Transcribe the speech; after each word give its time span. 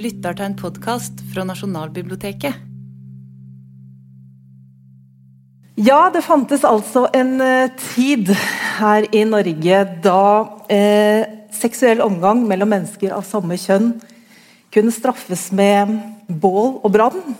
lytter 0.00 0.36
til 0.36 0.48
en 0.48 0.56
podkast 0.56 1.20
fra 1.32 1.44
Nasjonalbiblioteket. 1.44 2.56
Ja, 5.80 6.00
det 6.12 6.22
fantes 6.24 6.64
altså 6.64 7.06
en 7.16 7.36
uh, 7.40 7.68
tid 7.92 8.32
her 8.78 9.06
i 9.16 9.24
Norge 9.28 9.82
da 10.04 10.24
eh, 10.72 11.22
seksuell 11.56 12.02
omgang 12.04 12.42
mellom 12.48 12.68
mennesker 12.72 13.12
av 13.16 13.24
samme 13.28 13.56
kjønn 13.60 13.94
kunne 14.72 14.92
straffes 14.94 15.48
med 15.56 15.96
bål 16.28 16.78
og 16.84 16.92
brann, 16.94 17.38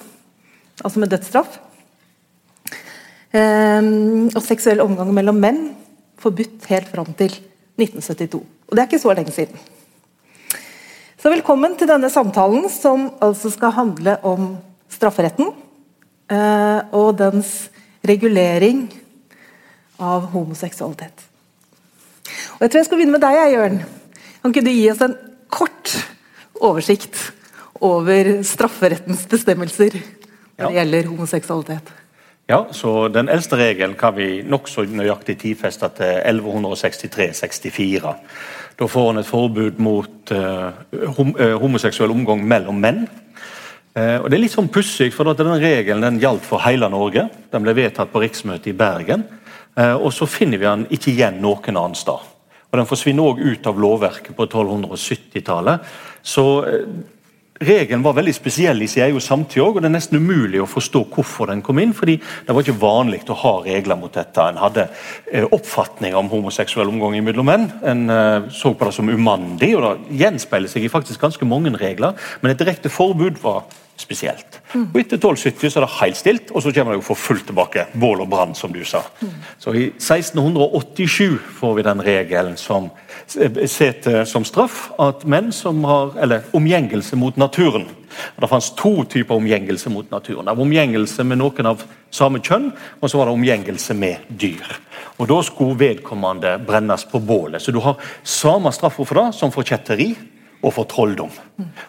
altså 0.80 1.00
med 1.00 1.12
dødsstraff. 1.12 1.60
Eh, 3.32 3.90
og 4.34 4.40
seksuell 4.44 4.84
omgang 4.84 5.12
mellom 5.16 5.40
menn 5.40 5.62
forbudt 6.20 6.68
helt 6.72 6.88
fram 6.92 7.12
til 7.16 7.32
1972. 7.80 8.40
Og 8.40 8.74
det 8.76 8.82
er 8.82 8.90
ikke 8.90 9.04
så 9.04 9.16
lenge 9.16 9.36
siden. 9.36 9.68
Så 11.20 11.28
velkommen 11.28 11.74
til 11.76 11.84
denne 11.84 12.08
samtalen, 12.08 12.62
som 12.72 13.10
altså 13.20 13.50
skal 13.52 13.74
handle 13.76 14.14
om 14.24 14.54
strafferetten 14.88 15.50
uh, 16.32 16.78
og 16.96 17.10
dens 17.18 17.50
regulering 18.08 18.86
av 20.00 20.30
homoseksualitet. 20.32 21.26
Og 22.56 22.64
Jeg 22.64 22.70
tror 22.72 22.80
jeg 22.80 22.88
skal 22.88 23.00
begynne 23.02 23.18
med 23.18 23.24
deg, 23.26 23.40
Jørn. 23.52 23.76
Kan 24.40 24.54
ikke 24.54 24.64
du 24.64 24.72
gi 24.72 24.86
oss 24.94 25.02
en 25.04 25.18
kort 25.52 25.92
oversikt 26.56 27.20
over 27.84 28.30
strafferettens 28.40 29.26
bestemmelser 29.28 29.98
når 30.00 30.70
det 30.70 30.78
gjelder 30.78 31.10
homoseksualitet? 31.10 31.92
Ja, 32.48 32.64
så 32.72 33.08
Den 33.12 33.28
eldste 33.28 33.60
regelen 33.60 33.92
kan 33.94 34.16
vi 34.16 34.40
nokså 34.40 34.88
nøyaktig 34.88 35.36
tidfeste 35.44 35.92
til 36.00 36.16
1163-64. 36.32 38.16
Da 38.80 38.86
får 38.88 39.10
han 39.10 39.20
et 39.20 39.28
forbud 39.28 39.80
mot 39.84 40.30
uh, 40.32 40.70
hom 41.16 41.34
uh, 41.36 41.56
homoseksuell 41.60 42.14
omgang 42.14 42.40
mellom 42.48 42.78
menn. 42.80 43.02
Uh, 43.92 44.22
og 44.22 44.30
Det 44.30 44.38
er 44.38 44.40
litt 44.40 44.54
sånn 44.54 44.70
pussig, 44.72 45.10
for 45.12 45.28
denne 45.36 45.58
regelen 45.60 46.06
den 46.06 46.20
gjaldt 46.22 46.46
for 46.48 46.64
hele 46.64 46.88
Norge. 46.88 47.26
Den 47.52 47.66
ble 47.66 47.74
vedtatt 47.76 48.12
på 48.12 48.22
riksmøtet 48.24 48.70
i 48.72 48.76
Bergen. 48.78 49.26
og 49.76 50.12
Så 50.12 50.26
finner 50.26 50.58
vi 50.58 50.66
den 50.66 50.86
ikke 50.90 51.12
igjen 51.12 51.42
noen 51.42 51.76
annen 51.76 51.94
sted. 51.94 52.24
Og 52.70 52.78
Den 52.78 52.88
forsvinner 52.88 53.22
òg 53.22 53.42
ut 53.44 53.66
av 53.66 53.78
lovverket 53.78 54.36
på 54.36 54.46
1270-tallet. 54.46 55.84
Så 56.22 56.44
Regelen 57.60 58.00
var 58.00 58.14
veldig 58.16 58.32
spesiell 58.32 58.78
i 58.80 58.86
sin 58.88 59.02
egen 59.04 59.20
samtid 59.20 59.60
og 59.60 59.82
det 59.82 59.90
er 59.90 59.92
nesten 59.92 60.16
umulig 60.16 60.62
å 60.62 60.68
forstå 60.70 61.02
hvorfor 61.12 61.50
den 61.50 61.60
kom 61.60 61.78
inn. 61.82 61.92
fordi 61.92 62.14
Det 62.16 62.54
var 62.56 62.64
ikke 62.64 62.80
vanlig 62.80 63.20
å 63.28 63.36
ha 63.36 63.52
regler 63.66 63.98
mot 64.00 64.14
dette. 64.14 64.40
En 64.40 64.62
hadde 64.62 64.86
eh, 65.30 65.44
oppfatning 65.44 66.16
om 66.16 66.30
homoseksuell 66.32 66.88
omgang 66.88 67.18
mellom 67.24 67.50
menn. 67.50 67.68
En 67.84 68.08
eh, 68.08 68.48
så 68.48 68.72
på 68.72 68.88
det 68.88 68.94
som 68.96 69.12
umandig, 69.12 69.74
og 69.76 69.84
det 69.84 70.22
gjenspeiler 70.22 70.72
seg 70.72 70.86
i 70.86 70.92
faktisk 70.92 71.20
ganske 71.20 71.44
mange 71.44 71.74
regler. 71.76 72.16
Men 72.40 72.54
et 72.54 72.62
direkte 72.64 72.88
forbud 72.88 73.42
var 73.44 73.66
spesielt. 74.00 74.60
Og 74.72 74.96
Etter 74.96 75.18
1270 75.20 75.68
så 75.68 75.80
er 75.80 75.84
det 75.84 75.92
helt 75.98 76.16
stilt, 76.16 76.50
og 76.54 76.64
så 76.64 76.72
kommer 76.72 76.94
det 76.94 77.02
jo 77.02 77.08
for 77.10 77.20
fullt 77.20 77.50
tilbake. 77.50 77.86
Bål 77.92 78.24
og 78.24 78.30
brann, 78.32 78.56
som 78.56 78.72
du 78.72 78.80
sa. 78.88 79.02
Så 79.60 79.74
I 79.76 79.90
1687 80.00 81.36
får 81.60 81.76
vi 81.76 81.84
den 81.84 82.00
regelen 82.08 82.56
som 82.56 82.88
setter 83.70 84.24
som 84.24 84.44
straff 84.44 84.90
at 84.98 85.24
menn 85.28 85.52
som 85.54 85.84
har 85.84 86.16
eller 86.20 86.48
omgjengelse 86.56 87.16
mot 87.16 87.36
naturen 87.36 87.86
Det 88.36 88.48
fantes 88.48 88.72
to 88.76 89.04
typer 89.04 89.34
omgjengelse 89.34 89.90
mot 89.90 90.10
naturen. 90.10 90.44
Det 90.44 90.56
var 90.56 90.64
Omgjengelse 90.64 91.24
med 91.24 91.38
noen 91.38 91.68
av 91.70 91.84
samme 92.10 92.40
kjønn, 92.42 92.70
og 93.00 93.10
så 93.10 93.20
var 93.20 93.28
det 93.30 93.36
omgjengelse 93.38 93.94
med 93.94 94.26
dyr. 94.28 94.66
Og 95.18 95.28
Da 95.28 95.42
skulle 95.46 95.78
vedkommende 95.78 96.58
brennes 96.66 97.04
på 97.04 97.20
bålet. 97.20 97.62
Så 97.62 97.72
du 97.72 97.78
har 97.80 98.00
samme 98.24 98.72
straffa 98.72 99.04
for 99.04 99.14
det 99.14 99.34
som 99.38 99.52
for 99.52 99.62
kjetteri 99.62 100.16
og 100.62 100.74
for 100.74 100.84
trolldom. 100.84 101.30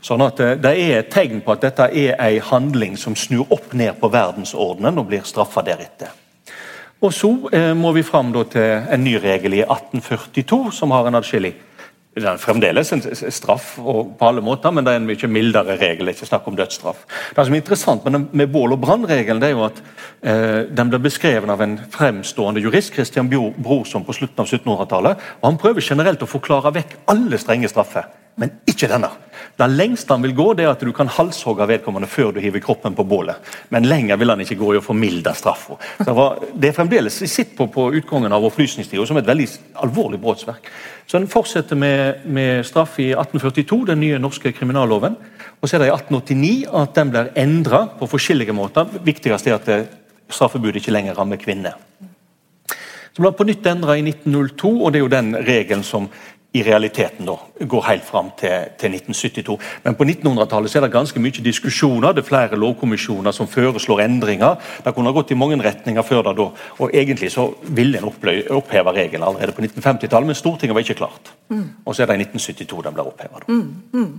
Sånn 0.01 0.21
at 0.21 0.39
eh, 0.39 0.55
Det 0.55 0.71
er 0.77 0.99
et 0.99 1.11
tegn 1.11 1.41
på 1.41 1.51
at 1.55 1.61
dette 1.61 1.89
er 1.89 2.15
en 2.15 2.41
handling 2.51 2.97
som 2.97 3.15
snur 3.15 3.49
opp 3.49 3.73
ned 3.73 3.99
på 3.99 4.11
verdensordenen 4.11 4.99
og 4.99 5.09
blir 5.09 5.25
straffa 5.27 5.63
deretter. 5.65 6.20
Og 7.01 7.13
Så 7.13 7.31
eh, 7.53 7.73
må 7.73 7.91
vi 7.97 8.03
fram 8.05 8.33
til 8.33 8.61
en 8.61 9.03
ny 9.03 9.15
regel 9.17 9.53
i 9.57 9.65
1842 9.65 10.71
som 10.71 10.91
har 10.91 11.07
en 11.07 11.15
adskillig 11.15 11.55
det 12.11 12.27
er 12.27 12.39
fremdeles 12.43 12.89
en 12.91 13.01
straff 13.31 13.77
på 13.79 14.27
alle 14.27 14.41
måter, 14.43 14.73
men 14.75 14.83
det 14.83 14.91
er 14.91 14.99
en 14.99 15.05
mye 15.07 15.27
mildere 15.31 15.77
regel. 15.79 16.09
ikke 16.11 16.25
snakk 16.27 16.47
om 16.47 16.57
dødsstraff. 16.59 17.05
Det 17.31 17.45
som 17.45 17.53
er 17.53 17.61
interessant 17.61 18.05
med, 18.05 18.25
med 18.33 18.51
bål- 18.51 18.73
og 18.75 18.81
brannregelen, 18.81 19.39
det 19.39 19.47
er 19.47 19.55
jo 19.55 19.63
at 19.63 19.79
eh, 20.21 20.67
den 20.67 20.91
ble 20.91 20.99
beskrevet 20.99 21.49
av 21.49 21.61
en 21.63 21.77
fremstående 21.91 22.59
jurist, 22.59 22.93
Christian 22.93 23.29
Brorson, 23.29 24.03
på 24.03 24.13
slutten 24.13 24.43
av 24.43 24.51
1700-tallet. 24.51 25.23
og 25.39 25.47
Han 25.47 25.61
prøver 25.61 25.87
generelt 25.87 26.21
å 26.21 26.27
forklare 26.27 26.73
vekk 26.75 26.97
alle 27.13 27.39
strenge 27.39 27.71
straffer 27.71 28.11
men 28.39 28.53
ikke 28.69 28.87
denne. 28.89 29.09
Det 29.57 29.67
lengste 29.69 30.13
han 30.13 30.23
vil 30.23 30.33
gå, 30.35 30.45
det 30.57 30.65
er 30.65 30.71
at 30.71 30.83
du 30.85 30.91
kan 30.95 31.09
halshogge 31.11 31.67
vedkommende 31.69 32.07
før 32.09 32.31
du 32.33 32.39
hiver 32.41 32.63
kroppen 32.63 32.95
på 32.97 33.05
bålet. 33.05 33.51
Men 33.69 33.85
lenger 33.89 34.17
vil 34.17 34.31
han 34.33 34.41
ikke 34.41 34.57
gå 34.59 34.71
i 34.73 34.79
å 34.79 34.83
formilde 34.85 35.33
straffa. 35.37 35.77
Det 36.01 36.69
er 36.69 36.77
fremdeles 36.77 37.19
sitt 37.29 37.53
på, 37.57 37.67
på 37.73 37.89
utgangen 37.99 38.33
av 38.33 38.45
opplysningstida 38.47 39.05
som 39.07 39.19
et 39.19 39.27
veldig 39.27 39.47
alvorlig 39.83 40.21
brottsverk. 40.23 40.71
Så 41.05 41.19
Den 41.19 41.29
fortsetter 41.29 41.75
med, 41.75 42.25
med, 42.25 42.65
straff 42.65 42.97
i 43.03 43.11
1842, 43.11 43.81
den 43.91 44.01
nye 44.05 44.21
norske 44.21 44.53
kriminalloven. 44.55 45.17
Og 45.59 45.67
så 45.67 45.77
er 45.77 45.83
det 45.85 45.91
i 45.91 45.95
1889 45.97 46.53
at 46.81 46.95
den 46.97 47.13
blir 47.13 47.33
endra 47.43 47.85
på 47.99 48.09
forskjellige 48.09 48.55
måter. 48.55 48.87
Viktigst 49.03 49.51
er 49.51 49.59
at 49.59 49.71
straffebudet 50.31 50.81
ikke 50.81 50.95
lenger 50.95 51.19
rammer 51.19 51.41
kvinner. 51.41 51.75
Så 53.11 53.19
ble 53.19 53.33
på 53.35 53.43
nytt 53.43 53.65
endra 53.67 53.97
i 53.99 54.05
1902, 54.07 54.69
og 54.71 54.93
det 54.93 55.01
er 55.01 55.03
jo 55.03 55.11
den 55.11 55.33
regelen 55.35 55.83
som 55.83 56.07
i 56.51 56.63
realiteten 56.63 57.27
da, 57.29 57.37
går 57.63 57.85
helt 57.87 58.03
fram 58.03 58.31
til, 58.39 58.71
til 58.79 58.95
1972. 58.97 59.55
Men 59.85 59.95
på 59.95 60.03
1900-tallet 60.03 60.73
er 60.75 60.83
det 60.83 60.91
ganske 60.91 61.21
mye 61.23 61.43
diskusjoner. 61.45 62.11
Det 62.11 62.25
er 62.25 62.27
flere 62.27 62.59
lovkommisjoner 62.59 63.31
som 63.35 63.47
foreslår 63.47 64.03
endringer. 64.03 64.57
Det 64.83 64.91
kunne 64.95 65.13
ha 65.13 65.15
gått 65.15 65.31
i 65.31 65.39
mange 65.39 65.61
retninger 65.63 66.03
før 66.03 66.25
det 66.27 66.35
da. 66.41 66.49
Og 66.83 66.91
egentlig 66.91 67.31
så 67.31 67.47
ville 67.71 68.01
en 68.01 68.09
oppheve 68.11 68.95
regelen 68.97 69.23
allerede 69.23 69.55
på 69.55 69.63
1950-tallet, 69.63 70.27
men 70.27 70.39
Stortinget 70.41 70.75
var 70.75 70.83
ikke 70.83 70.99
klart. 70.99 71.31
Mm. 71.53 71.63
Og 71.85 71.95
så 71.95 72.03
er 72.03 72.11
det 72.11 72.19
i 72.19 72.27
1972 72.27 72.83
den 72.89 72.99
ble 72.99 73.07
oppheva. 73.07 73.43
Mm, 73.47 73.71
mm. 73.95 74.11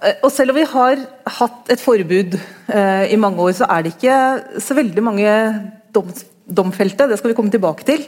Eh, 0.00 0.16
og 0.22 0.30
selv 0.30 0.54
om 0.54 0.60
vi 0.60 0.70
har 0.70 1.06
hatt 1.40 1.74
et 1.74 1.82
forbud 1.82 2.38
eh, 2.38 3.10
i 3.10 3.18
mange 3.18 3.42
år, 3.42 3.58
så 3.58 3.66
er 3.66 3.82
det 3.82 3.96
ikke 3.96 4.62
så 4.62 4.78
veldig 4.78 5.02
mange 5.02 5.36
dom, 5.94 6.14
domfelte. 6.46 7.10
Det 7.10 7.18
skal 7.18 7.34
vi 7.34 7.40
komme 7.42 7.50
tilbake 7.50 7.90
til. 7.90 8.06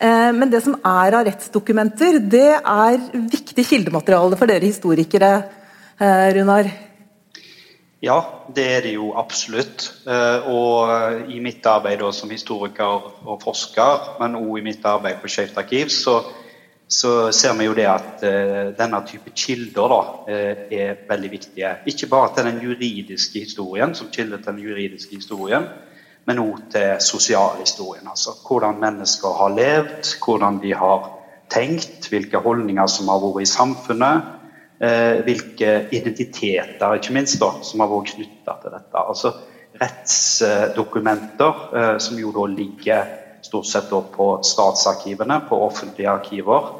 Eh, 0.00 0.32
men 0.32 0.50
det 0.50 0.60
som 0.62 0.76
er 0.86 1.16
av 1.18 1.24
rettsdokumenter, 1.26 2.20
det 2.22 2.50
er 2.58 2.98
viktig 3.12 3.64
kildemateriale 3.66 4.38
for 4.38 4.50
dere 4.50 4.68
historikere, 4.68 5.32
eh, 5.98 6.28
Runar? 6.36 6.70
Ja, 8.00 8.18
det 8.54 8.66
er 8.76 8.82
det 8.82 8.92
jo 8.94 9.10
absolutt. 9.18 9.88
Eh, 10.06 10.46
og 10.46 11.30
i 11.34 11.40
mitt 11.42 11.66
arbeid 11.66 12.04
som 12.14 12.30
historiker 12.30 13.26
og 13.26 13.42
forsker, 13.42 14.20
men 14.20 14.38
òg 14.38 14.60
i 14.60 14.66
mitt 14.70 14.86
arbeid 14.86 15.18
på 15.18 15.28
Skeivt 15.28 15.58
arkiv, 15.58 15.90
så, 15.90 16.22
så, 16.86 17.32
ser 17.32 17.58
vi 17.58 17.66
jo 17.66 17.74
det 17.74 17.88
at 17.90 18.22
denne 18.78 19.02
type 19.04 19.34
kilder 19.34 19.90
da, 19.90 20.00
er 20.70 21.02
veldig 21.10 21.30
viktige. 21.30 21.74
Ikke 21.90 22.06
bare 22.06 22.30
til 22.36 22.46
den 22.46 22.62
juridiske 22.62 23.40
historien, 23.40 23.94
som 23.98 24.14
kilde 24.14 24.38
til 24.38 24.52
den 24.52 24.62
juridiske 24.62 25.18
historien, 25.18 25.66
men 26.28 26.42
òg 26.42 26.66
til 26.72 26.98
sosialhistorien. 27.00 28.08
Altså 28.10 28.34
hvordan 28.44 28.80
mennesker 28.82 29.36
har 29.40 29.54
levd, 29.56 30.10
hvordan 30.24 30.58
de 30.62 30.74
har 30.76 31.06
tenkt, 31.50 32.10
hvilke 32.12 32.40
holdninger 32.44 32.90
som 32.92 33.08
har 33.08 33.22
vært 33.22 33.46
i 33.46 33.48
samfunnet. 33.48 34.34
Eh, 34.78 35.24
hvilke 35.26 35.88
identiteter 35.90 36.92
ikke 36.94 37.14
minst 37.16 37.40
da, 37.40 37.48
som 37.66 37.80
har 37.82 37.88
vært 37.90 38.12
knytta 38.14 38.58
til 38.62 38.74
dette. 38.76 39.00
Altså 39.00 39.32
Rettsdokumenter 39.78 41.64
eh, 41.78 41.96
som 42.02 42.20
jo 42.20 42.30
da 42.34 42.44
ligger 42.52 43.08
stort 43.42 43.66
sett 43.70 43.90
på 43.90 44.28
statsarkivene, 44.46 45.40
på 45.48 45.58
offentlige 45.64 46.12
arkiver, 46.12 46.70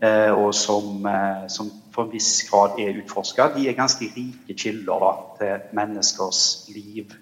eh, 0.00 0.30
og 0.32 0.54
som, 0.56 1.04
som 1.52 1.68
for 1.92 2.06
en 2.06 2.14
viss 2.14 2.46
grad 2.48 2.80
er 2.80 3.02
utforska. 3.02 3.50
De 3.56 3.66
er 3.68 3.76
ganske 3.76 4.08
rike 4.14 4.56
kilder 4.56 5.04
da, 5.04 5.12
til 5.40 5.76
menneskers 5.76 6.42
liv 6.72 7.12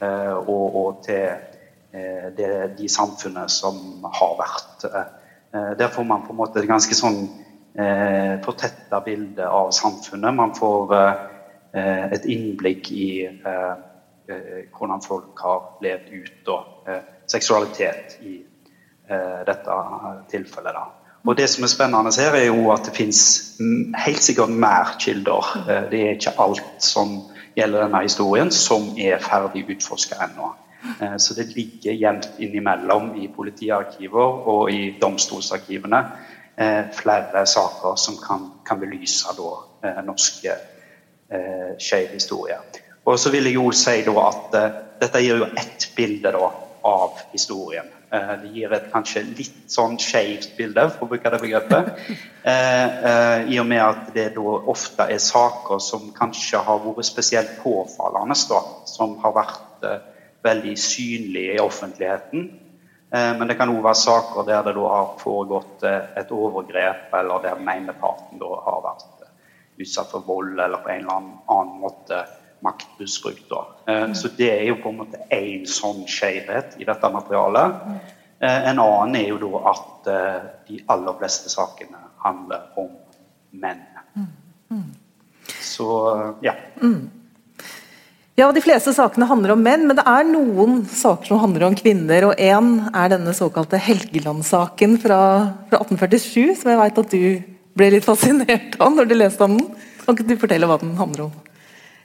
og, 0.00 0.76
og, 0.76 1.00
til 1.04 1.24
eh, 1.92 2.28
det, 2.36 2.50
de 2.78 2.88
samfunnene 2.90 3.48
som 3.52 4.04
har 4.04 4.34
vært. 4.38 4.86
Eh, 4.88 5.72
der 5.78 5.92
får 5.92 6.04
man 6.04 6.24
på 6.26 6.34
en 6.34 6.40
måte 6.42 6.60
et 6.60 6.70
ganske 6.70 6.94
sånn 6.94 7.22
fortetta 8.42 8.98
bilde 9.04 9.44
av 9.46 9.68
samfunnet. 9.76 10.34
Man 10.34 10.50
får 10.56 10.94
et 11.78 12.24
innblikk 12.26 12.88
i 12.90 13.28
hvordan 13.28 15.04
folk 15.04 15.38
har 15.44 15.60
levd 15.84 16.08
ut, 16.10 16.50
og 16.50 16.90
seksualitet 17.30 18.16
i 18.26 18.34
dette 19.46 19.78
tilfellet. 20.32 20.74
da. 20.74 20.84
Og 21.28 21.36
Det 21.36 21.48
som 21.50 21.64
er 21.64 21.68
spennende 21.68 22.12
her, 22.18 22.34
er 22.34 22.46
jo 22.48 22.70
at 22.72 22.86
det 22.88 22.96
finnes 22.96 23.22
helt 24.06 24.22
sikkert 24.22 24.50
mer 24.50 24.94
kilder. 24.98 25.44
Det 25.90 26.00
er 26.02 26.16
ikke 26.16 26.34
alt 26.40 26.82
som 26.82 27.18
gjelder 27.58 27.84
denne 27.84 28.02
historien, 28.06 28.50
som 28.54 28.92
er 28.98 29.20
ferdig 29.22 29.66
utforska 29.74 30.18
ennå. 30.28 30.52
Eh, 31.00 31.16
så 31.18 31.34
det 31.34 31.50
ligger 31.56 31.98
jevnt 31.98 32.30
innimellom 32.38 33.14
i 33.18 33.28
politiarkiver 33.34 34.48
og 34.54 34.72
i 34.72 34.94
domstolsarkivene 35.00 36.02
eh, 36.58 36.90
flere 36.94 37.46
saker 37.46 37.96
som 37.96 38.16
kan, 38.22 38.50
kan 38.66 38.80
belyse 38.80 39.34
da, 39.36 39.52
eh, 39.84 40.00
norske 40.06 40.54
eh, 41.30 41.74
skeiv 41.78 42.14
historie. 42.14 42.58
Og 43.04 43.18
så 43.18 43.30
vil 43.30 43.48
jeg 43.48 43.54
jo 43.58 43.70
si 43.72 44.00
da 44.06 44.16
at 44.28 44.58
dette 45.00 45.22
gir 45.22 45.44
jo 45.44 45.52
ett 45.56 45.90
bilde 45.96 46.32
da, 46.34 46.50
av 46.84 47.22
historien. 47.32 47.97
Eh, 48.10 48.30
det 48.42 48.48
gir 48.54 48.72
et 48.72 48.86
kanskje 48.88 49.20
litt 49.36 49.66
sånn 49.68 49.98
skeivt 50.00 50.54
bilde, 50.56 50.86
for 50.94 51.04
å 51.04 51.10
bruke 51.10 51.32
det 51.32 51.40
begrepet. 51.42 51.90
Eh, 52.48 52.54
eh, 53.10 53.50
I 53.52 53.58
og 53.60 53.66
med 53.68 53.82
at 53.84 54.06
det 54.14 54.30
da 54.36 54.54
ofte 54.72 55.04
er 55.12 55.20
saker 55.20 55.82
som 55.84 56.06
kanskje 56.16 56.62
har 56.64 56.80
vært 56.86 57.04
spesielt 57.04 57.58
påfallende, 57.60 58.38
da, 58.48 58.62
som 58.88 59.18
har 59.20 59.34
vært 59.36 59.84
veldig 60.46 60.72
synlige 60.80 61.58
i 61.58 61.60
offentligheten. 61.60 62.48
Men 63.10 63.48
det 63.48 63.56
kan 63.56 63.70
òg 63.72 63.82
være 63.84 64.00
saker 64.00 64.46
der 64.48 64.64
det 64.66 64.74
da 64.76 64.88
har 64.92 65.12
foregått 65.20 65.84
et 65.88 66.32
overgrep, 66.32 67.12
eller 67.20 67.44
der 67.44 67.60
den 67.60 67.70
ene 67.72 67.94
parten 67.96 68.40
har 68.40 68.82
vært 68.84 69.24
utsatt 69.78 70.10
for 70.12 70.26
vold 70.26 70.58
eller 70.58 70.82
på 70.84 70.92
en 70.92 71.04
eller 71.04 71.30
annen 71.46 71.80
måte 71.80 72.24
maktmisbruk. 72.64 73.42
Da. 73.50 73.64
Så 74.14 74.30
det 74.36 74.48
er 74.52 74.64
jo 74.68 74.78
på 74.82 74.92
en 74.92 75.00
måte 75.00 75.20
én 75.34 75.66
sånn 75.68 76.04
skjevhet 76.10 76.76
i 76.82 76.86
dette 76.88 77.10
materialet. 77.14 77.82
Eh, 78.38 78.70
en 78.70 78.78
annen 78.78 79.16
er 79.18 79.32
jo 79.32 79.38
da 79.42 79.62
at 79.72 80.10
eh, 80.12 80.40
de 80.68 80.80
aller 80.94 81.16
fleste 81.18 81.50
sakene 81.50 82.04
handler 82.22 82.68
om 82.78 82.90
menn. 83.50 83.82
Så 85.64 85.88
ja. 86.44 86.54
Ja, 88.38 88.52
De 88.54 88.62
fleste 88.62 88.92
sakene 88.94 89.26
handler 89.26 89.56
om 89.56 89.62
menn, 89.64 89.88
men 89.88 89.98
det 89.98 90.04
er 90.06 90.26
noen 90.28 90.84
saker 90.86 91.32
som 91.32 91.40
handler 91.42 91.66
om 91.66 91.78
kvinner. 91.78 92.28
og 92.28 92.38
Én 92.38 92.68
er 92.92 93.10
denne 93.10 93.34
såkalte 93.34 93.80
Helgeland-saken 93.82 94.98
fra, 95.02 95.20
fra, 95.70 95.80
1847, 95.82 96.60
som 96.60 96.70
jeg 96.70 96.80
vet 96.82 97.02
at 97.02 97.16
du 97.16 97.24
ble 97.78 97.90
litt 97.96 98.06
fascinert 98.06 98.78
av 98.78 98.94
når 98.94 99.10
du 99.10 99.16
leste 99.18 99.42
om 99.42 99.56
den. 99.58 99.66
Kan 100.04 100.14
ikke 100.14 100.28
du 100.28 100.38
fortelle 100.38 100.68
hva 100.70 100.78
den 100.78 100.94
handler 101.00 101.26
om? 101.26 101.34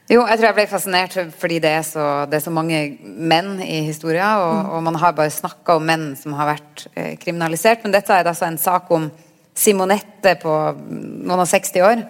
Jo, 0.04 0.20
jeg 0.28 0.36
tror 0.36 0.50
jeg 0.50 0.56
ble 0.58 0.64
fascinert 0.68 1.14
fordi 1.40 1.58
det 1.64 1.70
er 1.78 1.84
så, 1.88 2.02
det 2.28 2.36
er 2.36 2.44
så 2.44 2.52
mange 2.52 2.80
menn 3.02 3.54
i 3.64 3.86
historien, 3.86 4.36
og, 4.36 4.52
mm. 4.52 4.72
og 4.76 4.82
man 4.90 4.98
har 5.00 5.14
bare 5.16 5.32
snakka 5.32 5.78
om 5.78 5.86
menn 5.88 6.10
som 6.20 6.34
har 6.36 6.50
vært 6.50 6.84
eh, 6.92 7.14
kriminalisert. 7.20 7.80
Men 7.86 7.94
dette 7.94 8.12
er 8.12 8.28
altså 8.28 8.44
en 8.50 8.60
sak 8.60 8.92
om 8.92 9.08
Simonette 9.56 10.34
på 10.42 10.52
noen 10.84 11.40
og 11.40 11.48
60 11.48 11.86
år, 11.88 12.04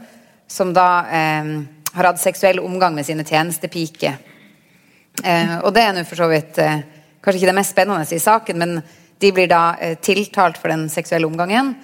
som 0.50 0.73
da 0.75 0.88
eh, 1.06 1.55
har 1.94 2.11
hatt 2.11 2.23
seksuell 2.23 2.58
omgang 2.64 2.96
med 2.96 3.06
sine 3.06 3.26
tjenestepiker. 3.29 4.19
Eh, 5.23 5.56
og 5.62 5.70
det 5.76 5.85
er 5.87 5.94
nå 5.94 6.02
for 6.08 6.19
så 6.19 6.26
vidt 6.32 6.58
eh, 6.58 6.82
kanskje 7.23 7.44
ikke 7.44 7.52
det 7.52 7.58
mest 7.61 7.75
spennende 7.76 8.11
i 8.11 8.23
saken, 8.23 8.58
men 8.58 8.79
de 9.23 9.31
blir 9.37 9.46
da 9.50 9.76
eh, 9.79 9.94
tiltalt 10.02 10.58
for 10.58 10.75
den 10.75 10.88
seksuelle 10.91 11.31
omgangen. 11.31 11.76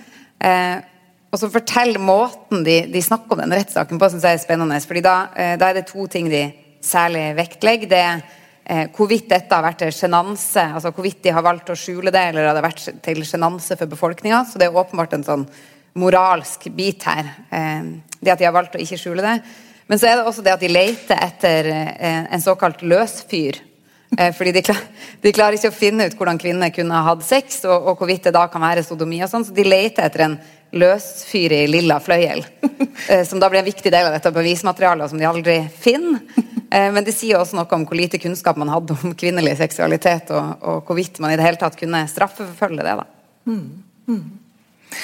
Og 1.31 1.39
så 1.39 1.51
fortell 1.51 1.95
måten 2.03 2.65
de, 2.67 2.81
de, 2.91 3.03
snakker 3.03 3.37
om 3.37 3.45
den 3.45 3.55
rettssaken 3.55 4.01
på, 4.01 4.09
syns 4.11 4.27
jeg 4.27 4.39
er 4.39 4.43
spennende. 4.43 4.81
fordi 4.83 5.03
da, 5.05 5.17
eh, 5.37 5.55
da, 5.59 5.69
er 5.69 5.79
det 5.79 5.87
to 5.87 6.07
ting 6.11 6.27
de 6.31 6.49
særlig 6.83 7.37
vektlegger. 7.39 7.91
Det 7.91 8.01
er 8.03 8.23
eh, 8.65 8.89
hvorvidt 8.97 9.31
dette 9.31 9.55
har 9.55 9.63
vært 9.63 9.79
til 9.85 9.95
sjenanse, 9.95 10.65
altså 10.75 10.91
hvorvidt 10.91 11.23
de 11.23 11.35
har 11.37 11.47
valgt 11.47 11.71
å 11.71 11.79
skjule 11.79 12.11
det, 12.11 12.25
eller 12.33 12.51
har 12.51 12.59
det 12.59 12.67
vært 12.67 13.03
til 13.07 13.23
sjenanse 13.23 13.79
for 13.79 13.95
befolkninga. 13.95 14.43
Så 14.51 14.59
det 14.59 14.67
er 14.67 14.83
åpenbart 14.83 15.15
en 15.15 15.27
sånn 15.27 15.47
moralsk 16.03 16.67
bit 16.75 17.07
her. 17.07 17.31
Eh, 17.55 17.83
det 18.19 18.35
at 18.35 18.43
de 18.43 18.51
har 18.51 18.57
valgt 18.57 18.75
å 18.75 18.83
ikke 18.83 18.99
skjule 18.99 19.23
det. 19.23 19.39
Men 19.87 19.99
så 19.99 20.11
er 20.11 20.19
det 20.19 20.27
også 20.27 20.43
det 20.43 20.59
at 20.59 20.63
de 20.63 20.71
leter 20.71 21.19
etter 21.19 21.67
en 21.71 22.43
såkalt 22.43 22.83
løsfyr. 22.87 23.57
Fordi 24.37 24.53
de, 24.55 24.61
klar, 24.63 24.79
de, 25.23 25.33
klarer 25.35 25.57
ikke 25.57 25.71
å 25.73 25.75
finne 25.75 26.07
ut 26.07 26.15
hvordan 26.19 26.39
kvinner 26.39 26.71
kunne 26.75 26.95
ha 26.95 27.09
hatt 27.09 27.25
sex, 27.27 27.65
og, 27.67 27.89
og 27.91 27.99
hvorvidt 27.99 28.29
det 28.29 28.33
da 28.37 28.45
kan 28.53 28.63
være 28.63 28.85
sodomi. 28.87 29.19
og 29.25 29.33
sånn, 29.33 29.49
Så 29.49 29.55
de 29.57 29.65
leter 29.67 30.07
etter 30.07 30.29
en 30.29 30.37
løsfyr 30.73 31.53
i 31.53 31.67
lilla 31.71 32.01
fløyel. 32.03 32.45
Eh, 33.09 33.23
som 33.25 33.41
da 33.41 33.49
blir 33.49 33.63
en 33.63 33.67
viktig 33.67 33.91
del 33.93 34.07
av 34.07 34.13
dette 34.13 34.31
bevismaterialet, 34.35 35.11
som 35.11 35.19
de 35.19 35.25
aldri 35.25 35.55
finner. 35.73 36.21
Eh, 36.71 36.89
men 36.93 37.05
det 37.07 37.15
sier 37.17 37.39
også 37.39 37.57
noe 37.57 37.71
om 37.75 37.85
hvor 37.89 37.97
lite 37.97 38.21
kunnskap 38.21 38.59
man 38.61 38.71
hadde 38.71 38.95
om 38.95 39.15
kvinnelig 39.19 39.57
seksualitet, 39.59 40.31
og, 40.37 40.61
og 40.61 40.89
hvorvidt 40.89 41.21
man 41.23 41.33
i 41.33 41.39
det 41.39 41.47
hele 41.47 41.59
tatt 41.61 41.79
kunne 41.81 42.03
straffeforfølge 42.11 42.85
det. 42.87 42.97
da. 43.01 43.07
Mm, 43.49 43.65
mm. 44.11 45.01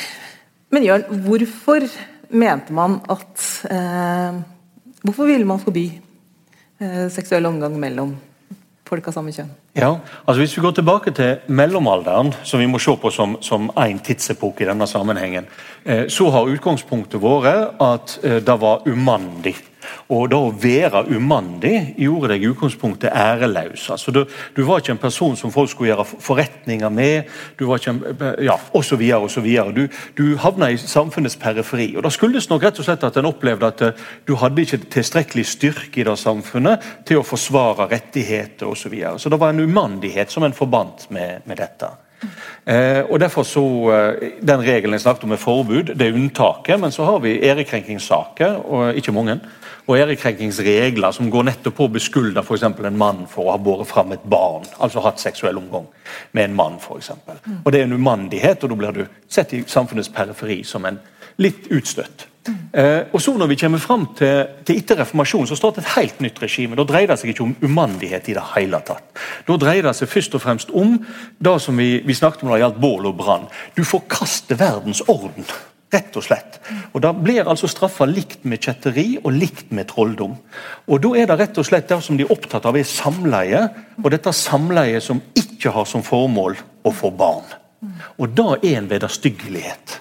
Men 0.76 0.86
Jørn, 0.86 1.06
hvorfor 1.24 1.88
mente 2.28 2.74
man 2.76 3.00
at 3.12 3.48
eh, 3.70 4.42
Hvorfor 5.06 5.28
ville 5.28 5.46
man 5.46 5.60
forby 5.62 5.84
eh, 6.82 7.04
seksuell 7.14 7.46
omgang 7.46 7.76
mellom 7.78 8.16
folk 8.86 9.08
av 9.10 9.16
samme 9.16 9.34
kjønn? 9.34 9.50
Ja, 9.76 9.90
altså 10.24 10.40
Hvis 10.40 10.56
vi 10.56 10.62
går 10.64 10.76
tilbake 10.78 11.12
til 11.16 11.38
mellomalderen, 11.48 12.32
som 12.44 12.60
vi 12.60 12.68
må 12.70 12.80
se 12.82 12.96
på 12.96 13.10
som, 13.10 13.36
som 13.40 13.70
en 13.76 13.98
tidsepoke 13.98 14.64
i 14.64 14.68
denne 14.68 14.86
sammenhengen, 14.86 15.48
eh, 15.84 16.06
så 16.08 16.30
har 16.30 16.52
utgangspunktet 16.52 17.22
vært 17.22 17.80
at 17.82 18.18
eh, 18.22 18.38
det 18.44 18.60
var 18.60 18.86
umandig 18.86 19.56
og 20.08 20.30
da 20.32 20.40
å 20.40 20.52
være 20.52 21.04
umandig 21.10 21.94
gjorde 22.00 22.32
deg 22.32 22.44
i 22.44 22.50
utgangspunktet 22.52 23.12
æreløs. 23.12 23.88
Altså, 23.90 24.14
du, 24.14 24.22
du, 24.56 24.62
var 24.66 24.80
ikke 24.80 24.94
en 24.96 25.02
person 25.02 25.36
som 25.38 25.52
folk 25.54 25.70
skulle 25.72 25.92
gjøre 25.92 26.06
forretninger 26.06 26.92
med, 26.92 27.32
du 27.58 27.66
var 27.68 27.82
ikke 27.82 27.94
en, 27.94 28.02
ja, 28.46 28.56
osv. 28.76 29.02
osv. 29.18 29.50
Du, 29.76 29.84
du 30.18 30.24
havna 30.42 30.70
i 30.72 30.80
samfunnets 30.80 31.38
periferi. 31.40 31.92
og 31.96 32.06
Da 32.06 32.12
skyldes 32.14 32.48
nok 32.50 32.64
rett 32.66 32.80
og 32.80 32.88
slett 32.88 33.06
at 33.06 33.20
en 33.20 33.30
opplevde 33.30 33.72
at 33.72 33.84
eh, 33.86 34.08
du 34.28 34.36
hadde 34.40 34.64
ikke 34.64 34.82
tilstrekkelig 34.96 35.46
styrke 35.48 36.00
i 36.00 36.06
det 36.06 36.16
samfunnet 36.20 36.90
til 37.06 37.20
å 37.20 37.26
forsvare 37.26 37.90
rettigheter 37.92 38.68
osv. 38.70 38.86
Så, 38.86 38.90
videre. 38.92 39.18
så 39.18 39.30
det 39.32 39.40
var 39.42 39.50
en 39.50 39.64
umandighet 39.66 40.30
som 40.30 40.44
en 40.46 40.54
forbandt 40.54 41.08
med, 41.10 41.40
med 41.50 41.58
dette. 41.58 41.88
Eh, 42.66 43.02
og 43.10 43.20
derfor 43.20 43.42
så, 43.42 43.62
eh, 43.92 44.30
Den 44.40 44.60
regelen 44.60 44.92
jeg 44.92 45.00
snakket 45.00 45.24
om 45.24 45.28
med 45.28 45.38
forbud, 45.38 45.94
det 45.94 46.06
er 46.06 46.12
unntaket. 46.12 46.80
Men 46.80 46.92
så 46.92 47.04
har 47.04 47.18
vi 47.18 47.40
ærekrenkingssaker, 47.42 48.56
og 48.66 48.94
ikke 48.94 49.12
mange 49.12 49.40
og 49.86 49.98
ærekrenkingsregler 49.98 51.14
som 51.14 51.30
går 51.30 51.46
nettopp 51.46 51.76
på 51.78 51.86
å 51.86 51.92
beskylde 51.94 52.42
f.eks. 52.42 52.64
en 52.66 52.98
mann 52.98 53.24
for 53.30 53.46
å 53.46 53.54
ha 53.54 53.58
båret 53.62 53.88
fram 53.88 54.14
et 54.16 54.24
barn, 54.26 54.66
altså 54.82 55.04
hatt 55.04 55.22
seksuell 55.22 55.58
omgang 55.60 55.86
med 56.34 56.50
en 56.50 56.56
mann. 56.58 56.80
For 56.82 56.98
mm. 56.98 57.60
Og 57.64 57.72
Det 57.72 57.80
er 57.80 57.84
en 57.86 57.98
umandighet, 57.98 58.64
og 58.64 58.72
da 58.72 58.80
blir 58.80 58.96
du 58.96 59.04
sett 59.28 59.54
i 59.54 59.62
samfunnets 59.66 60.10
periferi 60.10 60.62
som 60.64 60.84
en 60.84 60.98
litt 61.42 61.68
utstøtt. 61.70 62.26
Mm. 62.46 62.58
Eh, 62.72 63.02
og 63.12 63.22
så 63.22 63.32
Når 63.36 63.46
vi 63.46 63.54
kommer 63.54 63.78
fram 63.78 64.06
til, 64.14 64.46
til 64.64 64.78
etter 64.78 65.00
reformasjonen, 65.00 65.46
så 65.46 65.56
startet 65.56 65.84
et 65.84 65.94
helt 65.96 66.20
nytt 66.20 66.42
regime. 66.42 66.76
Da 66.76 66.84
dreier 66.84 67.10
det 67.10 67.18
seg 67.18 67.30
ikke 67.30 67.42
om 67.42 67.56
umandighet 67.62 68.28
i 68.28 68.34
det 68.34 68.44
hele 68.54 68.80
tatt. 68.86 69.06
Da 69.46 69.56
dreier 69.56 69.82
det 69.82 69.96
seg 69.98 70.08
først 70.08 70.34
og 70.34 70.42
fremst 70.42 70.70
om 70.70 70.98
det 71.38 71.56
som 71.62 71.78
vi, 71.78 72.02
vi 72.06 72.14
snakket 72.14 72.42
om 72.42 72.50
da 72.50 72.58
det 72.58 72.64
gjaldt 72.64 72.82
bål 72.82 73.10
og 73.10 73.16
brann. 73.18 73.48
Du 73.74 73.84
forkaster 73.84 74.58
verdens 74.58 75.02
orden. 75.08 75.46
Rett 75.92 76.16
og 76.18 76.24
slett. 76.26 76.58
Og 76.94 77.00
Da 77.02 77.12
blir 77.14 77.46
altså 77.46 77.68
straffa 77.70 78.06
likt 78.10 78.44
med 78.44 78.58
kjetteri 78.60 79.18
og 79.22 79.30
likt 79.32 79.70
med 79.70 79.86
trolldom. 79.92 80.34
Og 80.88 81.00
Da 81.02 81.12
er 81.14 81.26
det 81.26 81.38
rett 81.38 81.58
og 81.58 81.66
slett 81.66 81.88
det 81.88 82.02
som 82.02 82.16
de 82.16 82.24
er 82.24 82.32
opptatt 82.32 82.66
av, 82.66 82.76
er 82.76 82.82
samleie. 82.82 83.68
Og 84.02 84.10
dette 84.10 84.32
samleiet 84.32 85.02
som 85.02 85.22
ikke 85.34 85.70
har 85.70 85.86
som 85.86 86.02
formål 86.02 86.56
å 86.84 86.92
få 86.92 87.10
barn. 87.10 87.46
Og 88.18 88.34
da 88.34 88.56
er 88.62 88.78
en 88.80 88.90
vederstyggelighet. 88.90 90.00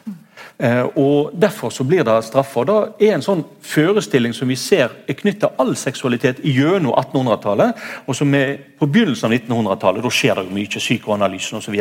Eh, 0.57 0.85
og 0.95 1.31
Derfor 1.35 1.69
så 1.69 1.83
blir 1.83 2.03
det 2.03 2.23
straffa. 2.23 2.63
Det 2.63 3.07
er 3.09 3.15
en 3.15 3.23
sånn 3.23 3.43
forestilling 3.65 4.33
som 4.33 4.47
vi 4.47 4.55
ser 4.55 4.93
er 5.07 5.17
knytta 5.19 5.51
all 5.59 5.73
seksualitet 5.75 6.39
gjennom 6.47 6.93
1800-tallet, 6.95 7.81
og 8.07 8.15
som 8.15 8.33
er 8.37 8.55
på 8.79 8.87
begynnelsen 8.87 9.27
av 9.27 9.35
1900-tallet. 9.35 10.03
Da 10.05 10.13
skjer 10.13 10.39
det 10.39 10.45
jo 10.47 10.55
mye, 10.55 10.71
psykoanalysen 10.79 11.59
osv. 11.59 11.75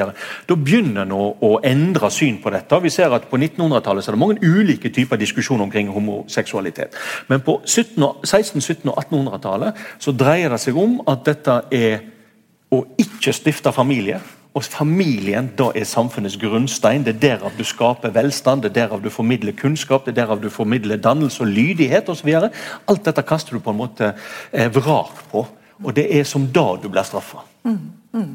Da 0.48 0.58
begynner 0.58 1.04
en 1.04 1.14
å, 1.14 1.22
å, 1.38 1.52
endre 1.64 2.10
syn 2.10 2.40
på 2.42 2.50
dette. 2.54 2.82
Vi 2.82 2.90
ser 2.90 3.14
at 3.14 3.30
På 3.30 3.38
1900-tallet 3.38 4.08
er 4.08 4.14
det 4.14 4.20
mange 4.20 4.42
ulike 4.42 4.90
typer 4.90 5.18
diskusjoner 5.18 5.64
omkring 5.64 5.88
homoseksualitet. 5.94 6.94
Men 7.28 7.40
på 7.46 7.60
16-, 7.64 8.02
1700- 8.26 8.90
og 8.90 8.98
1800-tallet 9.06 9.84
så 9.98 10.12
dreier 10.12 10.50
det 10.50 10.60
seg 10.62 10.76
om 10.78 10.98
at 11.08 11.24
dette 11.26 11.60
er 11.72 12.02
å 12.74 12.82
ikke 12.98 13.32
stifte 13.34 13.72
familie 13.72 14.20
og 14.54 14.62
familien 14.64 15.48
da 15.58 15.70
er 15.74 15.86
samfunnets 15.88 16.36
grunnstein. 16.38 17.02
Det 17.04 17.16
er 17.16 17.20
derav 17.24 17.56
du 17.58 17.64
skaper 17.66 18.14
velstand, 18.14 18.62
det 18.62 18.70
er 18.70 18.84
derav 18.84 19.02
du 19.02 19.10
formidler 19.10 19.52
kunnskap, 19.58 20.06
det 20.06 20.14
er 20.14 20.20
derav 20.22 20.42
du 20.42 20.48
formidler 20.50 21.00
dannelse 21.02 21.42
og 21.42 21.50
lydighet 21.50 22.08
osv. 22.08 22.30
Alt 22.88 23.04
dette 23.04 23.26
kaster 23.26 23.56
du 23.56 23.62
på 23.64 23.74
en 23.74 23.80
måte 23.80 24.12
eh, 24.52 24.70
vrak 24.70 25.24
på. 25.32 25.46
Og 25.82 25.96
det 25.96 26.06
er 26.14 26.22
som 26.24 26.46
da 26.54 26.68
du 26.78 26.86
blir 26.88 27.02
straffa. 27.02 27.42
Mm, 27.66 27.80
mm. 28.14 28.34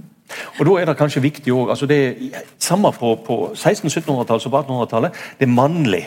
Og 0.59 0.65
da 0.67 0.73
er 0.77 0.89
det 0.89 0.97
kanskje 0.99 1.23
viktig 1.23 1.53
også, 1.53 1.69
altså 1.69 1.85
det 1.89 1.99
er 2.05 2.43
Samme 2.59 2.91
på, 2.91 3.15
på 3.25 3.37
1600-1700-tallet 3.55 4.43
som 4.43 4.51
på 4.51 4.59
1800-tallet. 4.59 5.21
Det 5.39 5.47
er 5.47 5.55
mannlig 5.55 6.03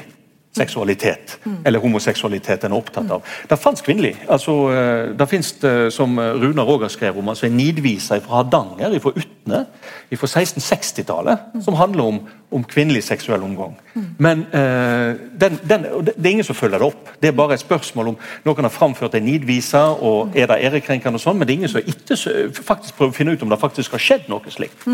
seksualitet, 0.56 1.38
eller 1.64 1.80
homoseksualitet 1.80 2.64
en 2.66 2.74
er 2.74 2.76
opptatt 2.76 3.10
av. 3.14 3.24
Det 3.48 3.56
fantes 3.58 3.84
kvinnelig. 3.84 4.16
altså 4.28 4.52
eh, 4.72 5.14
Det 5.16 5.28
fins, 5.28 5.54
som 5.94 6.18
Runar 6.18 6.68
Roger 6.68 6.88
skrev 6.92 7.18
om, 7.18 7.28
altså 7.28 7.46
en 7.46 7.56
nidvise 7.56 8.20
fra 8.20 8.42
Hardanger, 8.42 8.98
fra 9.00 9.14
Utne, 9.16 9.64
fra 10.12 10.28
1660-tallet, 10.28 11.38
som 11.64 11.74
handler 11.74 12.04
om, 12.04 12.20
om, 12.50 12.64
kvinnelig 12.64 13.04
seksuell 13.04 13.42
omgang. 13.42 13.78
Men 14.18 14.44
uh, 14.52 15.16
den, 15.40 15.58
den, 15.68 15.86
det 16.06 16.26
er 16.26 16.30
ingen 16.30 16.44
som 16.44 16.56
følger 16.56 16.78
det 16.78 16.86
opp. 16.86 17.10
Det 17.22 17.28
er 17.28 17.36
bare 17.36 17.56
et 17.56 17.64
spørsmål 17.64 18.12
om 18.12 18.18
noen 18.44 18.68
har 18.68 18.74
framført 18.74 19.16
en 19.16 19.24
nidvise, 19.24 19.80
og 19.80 20.36
er 20.36 20.52
det 20.52 20.60
ærekrenkende 20.68 21.16
og 21.16 21.24
sånn, 21.24 21.38
men 21.38 21.48
det 21.48 21.54
er 21.54 21.62
ingen 21.62 21.72
som 21.72 21.92
ikke 21.94 22.18
faktisk 22.60 22.98
prøver 23.00 23.12
å 23.12 23.16
finne 23.16 23.36
ut 23.36 23.42
om 23.42 23.52
det 23.52 23.60
faktisk 23.60 23.96
har 23.96 24.04
skjedd 24.04 24.28
noe 24.32 24.52
slikt. 24.52 24.84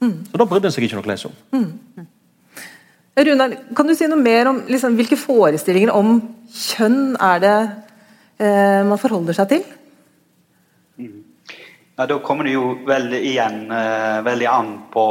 Så 0.00 0.40
da 0.40 0.48
brydde 0.48 0.70
en 0.70 0.74
seg 0.74 0.86
ikke 0.86 0.98
noe 0.98 1.06
å 1.06 1.12
lese 1.12 1.30
om. 1.30 1.36
Runar, 3.16 3.56
kan 3.76 3.86
du 3.86 3.94
si 3.98 4.06
noe 4.08 4.20
mer 4.20 4.48
om 4.48 4.62
liksom, 4.70 4.94
hvilke 4.96 5.18
forestillinger 5.18 5.92
om 5.92 6.20
kjønn 6.54 7.16
er 7.20 7.42
det 7.42 7.56
eh, 8.38 8.80
man 8.86 9.00
forholder 9.00 9.36
seg 9.36 9.50
til? 9.50 9.66
Ja, 11.96 12.06
Da 12.06 12.18
kommer 12.24 12.46
det 12.46 12.54
jo 12.54 12.78
veldig 12.86 13.20
igjen 13.32 13.64
eh, 13.74 14.20
veldig 14.24 14.48
an 14.48 14.70
på 14.94 15.06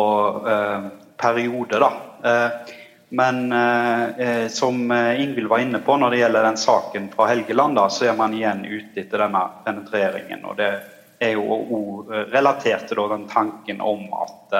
eh, 0.47 0.87
periode, 1.19 1.81
da. 1.83 1.91
Eh, 2.23 2.75
men 3.09 3.51
eh, 3.51 4.19
eh, 4.19 4.47
som 4.47 4.91
eh, 4.91 5.21
Ingvild 5.21 5.49
var 5.51 5.59
inne 5.59 5.79
på 5.79 5.97
når 5.97 6.13
det 6.13 6.21
gjelder 6.23 6.43
den 6.49 6.57
saken 6.61 7.11
fra 7.13 7.27
Helgeland, 7.29 7.75
da, 7.75 7.87
så 7.89 8.09
er 8.09 8.17
man 8.17 8.33
igjen 8.37 8.63
ute 8.65 9.03
etter 9.03 9.25
denne 9.25 9.43
penetreringen. 9.65 10.45
og 10.45 10.57
det 10.57 10.71
er 11.19 11.33
jo 11.35 11.45
også 11.51 12.19
relatert 12.31 12.87
til 12.87 13.01
da, 13.01 13.07
den 13.11 13.25
tanken 13.27 13.81
om 13.83 14.05
at 14.15 14.53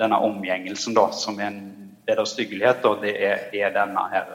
denne 0.00 0.16
omgjengelsen, 0.26 0.96
da, 0.96 1.04
som 1.14 1.38
er 1.38 1.52
en 1.52 1.60
vederstyggelighet, 2.08 2.84
og 2.88 3.02
det 3.04 3.14
er, 3.24 3.44
er 3.52 3.74
denne 3.74 4.04
her 4.12 4.32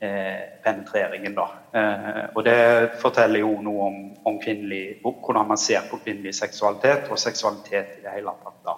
eh, 0.00 0.42
penetreringen. 0.64 1.34
Da. 1.36 1.48
Eh, 1.72 2.22
og 2.34 2.44
det 2.46 2.60
forteller 3.00 3.44
jo 3.44 3.56
noe 3.64 3.88
om, 3.88 3.98
om 4.28 4.38
kvinnelig, 4.42 5.00
hvordan 5.04 5.48
man 5.52 5.60
ser 5.60 5.88
på 5.90 6.00
kvinnelig 6.04 6.36
seksualitet 6.40 7.10
og 7.10 7.20
seksualitet 7.20 7.98
i 7.98 8.04
det 8.04 8.14
hele 8.18 8.36
tatt. 8.44 8.60
da. 8.66 8.76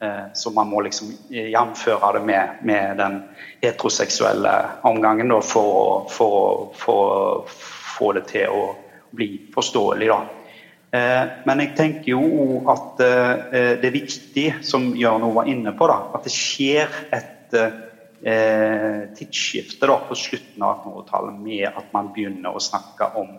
Eh, 0.00 0.24
så 0.34 0.54
man 0.54 0.70
må 0.70 0.80
liksom 0.86 1.12
jamføre 1.28 2.12
det 2.18 2.24
med, 2.28 2.62
med 2.62 2.96
den 3.02 3.20
heteroseksuelle 3.62 4.56
omgangen 4.88 5.32
da, 5.32 5.42
for 5.44 6.24
å 6.24 6.32
få 7.96 8.12
det 8.18 8.26
til 8.32 8.52
å 8.52 8.66
bli 9.16 9.30
forståelig. 9.54 10.10
da. 10.12 10.20
Eh, 10.96 11.22
men 11.46 11.62
jeg 11.64 11.72
tenker 11.76 12.12
jo 12.12 12.60
at 12.70 13.00
eh, 13.04 13.72
det 13.80 13.88
er 13.88 13.94
viktig, 13.94 14.46
som 14.66 14.92
Jørn 14.96 15.24
var 15.34 15.48
inne 15.50 15.72
på, 15.76 15.88
da, 15.90 15.98
at 16.16 16.26
det 16.26 16.34
skjer 16.34 16.92
et 17.14 17.32
eh, 17.54 19.02
tidsskifte 19.16 19.86
da, 19.86 19.98
på 20.08 20.16
slutten 20.18 20.62
av 20.62 20.82
1800-tallet 20.82 21.40
med 21.42 21.66
at 21.68 21.92
man 21.94 22.10
begynner 22.14 22.56
å 22.56 22.62
snakke 22.62 23.12
om 23.20 23.36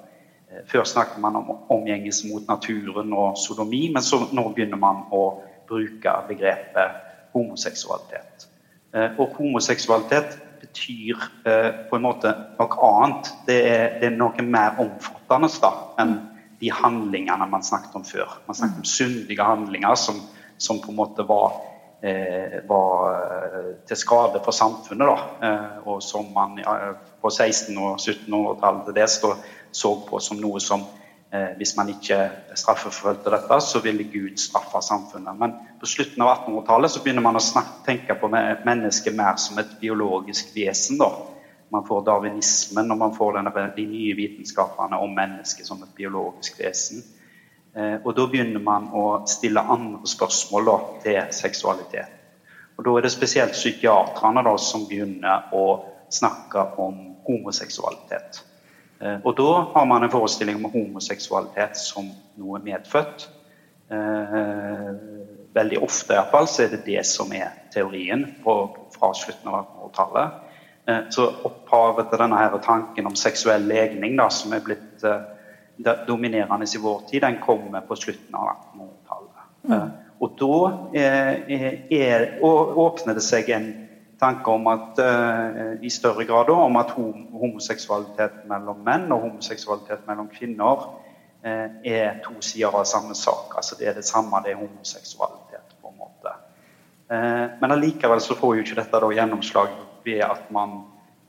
Før 0.71 0.85
snakket 0.87 1.19
man 1.19 1.35
om 1.35 1.49
omgjengelse 1.75 2.29
mot 2.29 2.45
naturen 2.47 3.11
og 3.11 3.33
sodomi, 3.35 3.89
men 3.91 4.03
så 4.03 4.21
nå 4.31 4.45
begynner 4.55 4.79
man 4.79 5.01
å 5.11 5.41
bruke 5.67 6.13
begrepet 6.29 7.01
homoseksualitet. 7.33 8.45
Og 9.19 9.35
homoseksualitet 9.35 10.37
betyr 10.61 11.19
på 11.89 11.99
en 11.99 12.05
måte 12.05 12.31
noe 12.61 12.79
annet. 12.87 13.33
Det 13.43 13.57
er, 13.59 13.83
det 13.99 14.07
er 14.07 14.15
noe 14.15 14.47
mer 14.47 14.79
omfattende 14.85 15.51
da, 15.59 15.73
enn 15.99 16.15
de 16.59 16.71
handlingene 16.73 17.47
man 17.49 17.63
snakket 17.63 17.95
om 17.95 18.05
før. 18.05 18.39
Man 18.47 18.57
snakket 18.57 18.81
om 18.81 18.89
syndige 18.89 19.45
handlinger 19.45 19.95
som, 19.99 20.21
som 20.57 20.79
på 20.81 20.91
en 20.91 20.97
måte 20.97 21.25
var, 21.27 21.53
eh, 21.53 21.76
var 22.67 23.13
eh, 23.13 23.69
til 23.87 23.97
skade 23.97 24.41
for 24.45 24.51
samfunnet. 24.51 25.07
Da. 25.07 25.47
Eh, 25.47 25.87
og 25.89 26.03
som 26.03 26.29
man 26.33 26.59
på 27.21 27.29
1600- 27.29 27.79
og 27.81 27.99
1700-tallet 27.99 28.85
til 28.85 28.97
dels 28.99 29.19
så 29.71 29.93
på 30.07 30.19
som 30.23 30.41
noe 30.41 30.61
som 30.63 30.85
eh, 31.31 31.55
hvis 31.57 31.75
man 31.77 31.89
ikke 31.93 32.19
straffeforfølgte 32.55 33.33
dette, 33.33 33.61
så 33.61 33.81
ville 33.83 34.09
Gud 34.11 34.37
straffe 34.41 34.81
samfunnet. 34.81 35.39
Men 35.39 35.57
på 35.81 35.89
slutten 35.89 36.21
av 36.21 36.35
1800-tallet 36.35 36.93
så 36.93 37.01
begynner 37.03 37.25
man 37.25 37.39
å 37.39 37.43
snakke, 37.43 37.81
tenke 37.87 38.19
på 38.19 38.29
mennesket 38.29 39.17
mer 39.17 39.41
som 39.41 39.59
et 39.61 39.73
biologisk 39.81 40.53
vesen. 40.55 41.01
da 41.01 41.11
man 41.69 41.83
får 41.83 42.05
darwinismen 42.05 42.91
og 42.91 42.97
man 42.97 43.15
får 43.15 43.33
denne, 43.37 43.51
de 43.75 43.85
nye 43.85 44.15
vitenskapene 44.15 44.99
om 45.03 45.15
mennesket 45.15 45.67
som 45.67 45.81
et 45.83 45.95
biologisk 45.97 46.61
vesen. 46.61 47.03
Eh, 47.77 47.97
og 48.03 48.15
Da 48.15 48.25
begynner 48.25 48.63
man 48.63 48.89
å 48.93 49.03
stille 49.29 49.61
andre 49.61 50.07
spørsmål 50.09 50.65
da, 50.65 50.77
til 51.03 51.19
seksualitet. 51.31 52.13
Og 52.77 52.85
Da 52.85 52.97
er 52.97 53.01
det 53.01 53.11
spesielt 53.11 53.53
psykiaterne 53.53 54.43
da, 54.43 54.57
som 54.57 54.87
begynner 54.89 55.53
å 55.53 55.65
snakke 56.09 56.63
om 56.77 57.15
homoseksualitet. 57.27 58.43
Eh, 59.01 59.19
og 59.23 59.37
Da 59.37 59.51
har 59.75 59.85
man 59.85 60.03
en 60.03 60.11
forestilling 60.11 60.55
om 60.55 60.71
homoseksualitet 60.71 61.77
som 61.77 62.09
noe 62.37 62.59
medfødt. 62.59 63.29
Eh, 63.91 64.91
veldig 65.53 65.83
ofte 65.83 66.13
i 66.13 66.17
hvert 66.17 66.31
fall, 66.31 66.47
så 66.47 66.63
er 66.63 66.67
det 66.73 66.85
det 66.85 67.05
som 67.05 67.31
er 67.31 67.53
teorien 67.73 68.25
fra 68.43 69.13
slutten 69.13 69.47
av 69.47 69.65
1800-tallet. 69.65 70.31
Eh, 70.87 71.01
så 71.09 71.29
opphavet 71.45 72.09
til 72.09 72.19
denne 72.19 72.37
her 72.37 72.57
tanken 72.57 73.05
om 73.05 73.15
seksuell 73.15 73.67
legning, 73.67 74.17
da, 74.17 74.29
som 74.29 74.53
er 74.53 74.65
blitt 74.65 75.05
dominerende 76.07 76.65
i 76.75 76.81
vår 76.81 77.01
tid, 77.09 77.21
den 77.21 77.39
kommer 77.45 77.81
på 77.81 77.95
slutten 77.95 78.35
av 78.35 78.49
1800-tallet. 78.49 79.47
Mm. 79.63 79.73
Uh, 79.73 79.89
og 80.17 80.37
da 80.39 80.55
er, 80.97 82.23
åpner 82.41 83.13
det 83.13 83.21
seg 83.21 83.51
en 83.53 83.67
tanke 84.17 84.49
om 84.49 84.65
at 84.71 84.97
i 85.85 85.91
større 85.93 86.25
grad 86.25 86.49
om 86.49 86.79
at 86.79 86.95
homoseksualitet 86.97 88.39
mellom 88.49 88.79
menn 88.81 89.05
og 89.13 89.27
homoseksualitet 89.27 90.07
mellom 90.09 90.25
kvinner 90.33 90.87
er 91.45 92.17
to 92.25 92.33
sider 92.41 92.73
av 92.73 92.87
samme 92.89 93.13
sak. 93.13 93.53
Altså 93.61 93.77
det 93.77 93.91
er 93.91 93.99
det 93.99 94.07
samme, 94.09 94.41
det 94.41 94.55
er 94.55 94.57
homoseksualitet, 94.63 95.77
på 95.83 95.93
en 95.93 96.01
måte. 96.01 96.33
men 97.61 97.75
allikevel 97.77 98.25
så 98.25 98.33
får 98.41 98.55
jo 98.55 98.65
ikke 98.65 98.79
dette 98.81 99.03
da 99.05 99.11
gjennomslag 99.19 99.69
ved 100.07 100.23
at 100.23 100.51
man 100.51 100.81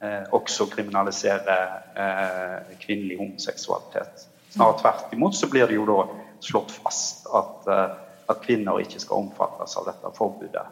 eh, 0.02 0.24
også 0.32 0.66
kriminaliserer 0.70 1.66
eh, 1.96 2.76
kvinnelig 2.80 3.18
homoseksualitet. 3.18 4.27
Snarere 4.50 4.78
tvert 4.80 5.12
imot 5.12 5.36
så 5.36 5.48
blir 5.50 5.68
det 5.68 5.76
jo 5.76 5.86
da 5.88 6.02
slått 6.40 6.72
fast 6.72 7.26
at, 7.34 7.66
eh, 7.66 7.96
at 8.28 8.44
kvinner 8.44 8.80
ikke 8.82 9.00
skal 9.02 9.24
omfattes 9.24 9.76
av 9.76 9.88
dette 9.88 10.12
forbudet. 10.16 10.66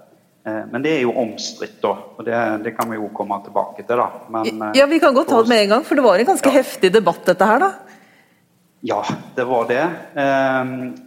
Eh, 0.47 0.63
men 0.73 0.85
det 0.85 0.95
er 0.97 1.03
jo 1.05 1.15
omstridt, 1.19 1.81
da. 1.83 1.97
Og 2.17 2.25
det, 2.27 2.39
det, 2.65 2.77
kan 2.79 2.91
vi 2.91 3.01
jo 3.01 3.11
komme 3.15 3.39
tilbake 3.45 3.85
til, 3.85 4.01
da. 4.01 4.09
Men, 4.33 4.71
ja, 4.77 4.87
vi 4.91 5.01
kan 5.03 5.17
godt 5.17 5.33
ta 5.33 5.43
det 5.43 5.53
med 5.53 5.65
en 5.65 5.75
gang, 5.77 5.85
for 5.85 5.99
det 5.99 6.07
var 6.07 6.23
en 6.23 6.31
ganske 6.33 6.53
ja. 6.53 6.59
heftig 6.61 6.93
debatt, 6.95 7.25
dette 7.27 7.51
her, 7.51 7.63
da? 7.67 7.73
Ja, 8.87 9.01
det 9.35 9.47
var 9.49 9.65
det. 9.67 9.83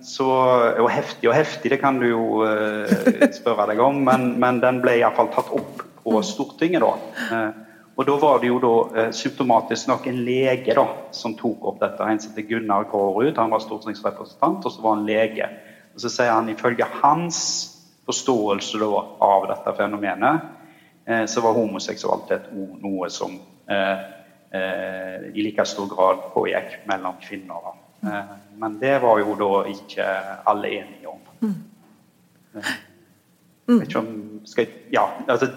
Så, 0.04 0.26
og 0.28 0.90
heftig 0.92 1.30
og 1.30 1.36
heftig, 1.38 1.70
det 1.72 1.78
kan 1.80 2.00
du 2.02 2.10
jo 2.10 2.24
spørre 3.38 3.70
deg 3.70 3.80
om, 3.86 4.02
men, 4.04 4.34
men 4.42 4.60
den 4.60 4.82
ble 4.84 4.98
iallfall 5.00 5.30
tatt 5.32 5.54
opp 5.56 5.86
på 6.02 6.18
mm. 6.18 6.26
Stortinget. 6.28 6.84
da. 6.84 7.69
Og 8.00 8.06
Da 8.08 8.16
var 8.16 8.38
det 8.40 8.48
jo 8.48 8.60
da 8.64 8.76
eh, 8.96 9.10
symptomatisk 9.12 9.90
nok 9.90 10.06
en 10.08 10.22
lege 10.24 10.72
da, 10.76 10.86
som 11.12 11.34
tok 11.36 11.66
opp 11.68 11.82
dette. 11.82 12.06
En 12.08 12.22
som 12.24 12.32
heter 12.32 12.48
Gunnar 12.48 12.86
Kårud, 12.88 13.36
han 13.36 13.52
var 13.52 13.60
stortingsrepresentant, 13.60 14.64
og 14.64 14.72
så 14.72 14.86
var 14.86 14.96
han 14.96 15.04
lege. 15.10 15.50
Og 15.92 16.00
Så 16.00 16.12
sier 16.14 16.32
han 16.32 16.48
ifølge 16.48 16.88
hans 17.02 17.42
forståelse 18.08 18.80
da, 18.80 19.04
av 19.28 19.50
dette 19.52 19.76
fenomenet, 19.76 20.48
eh, 21.06 21.26
så 21.28 21.44
var 21.44 21.60
homoseksualitet 21.60 22.48
noe 22.56 23.12
som 23.12 23.36
eh, 23.68 24.08
eh, 24.56 25.30
i 25.36 25.44
like 25.44 25.68
stor 25.68 25.92
grad 25.92 26.24
pågikk 26.32 26.80
mellom 26.88 27.20
kvinner. 27.20 27.74
Eh, 28.00 28.36
men 28.64 28.80
det 28.80 28.96
var 29.04 29.20
jo 29.20 29.36
da 29.44 29.66
ikke 29.76 30.08
alle 30.48 30.72
enige 30.80 31.12
om. 31.12 31.20
Mm. 31.44 31.58
Mm. 33.70 33.84
Om, 33.96 34.14
skal, 34.50 34.70
ja, 34.92 35.06
altså, 35.30 35.52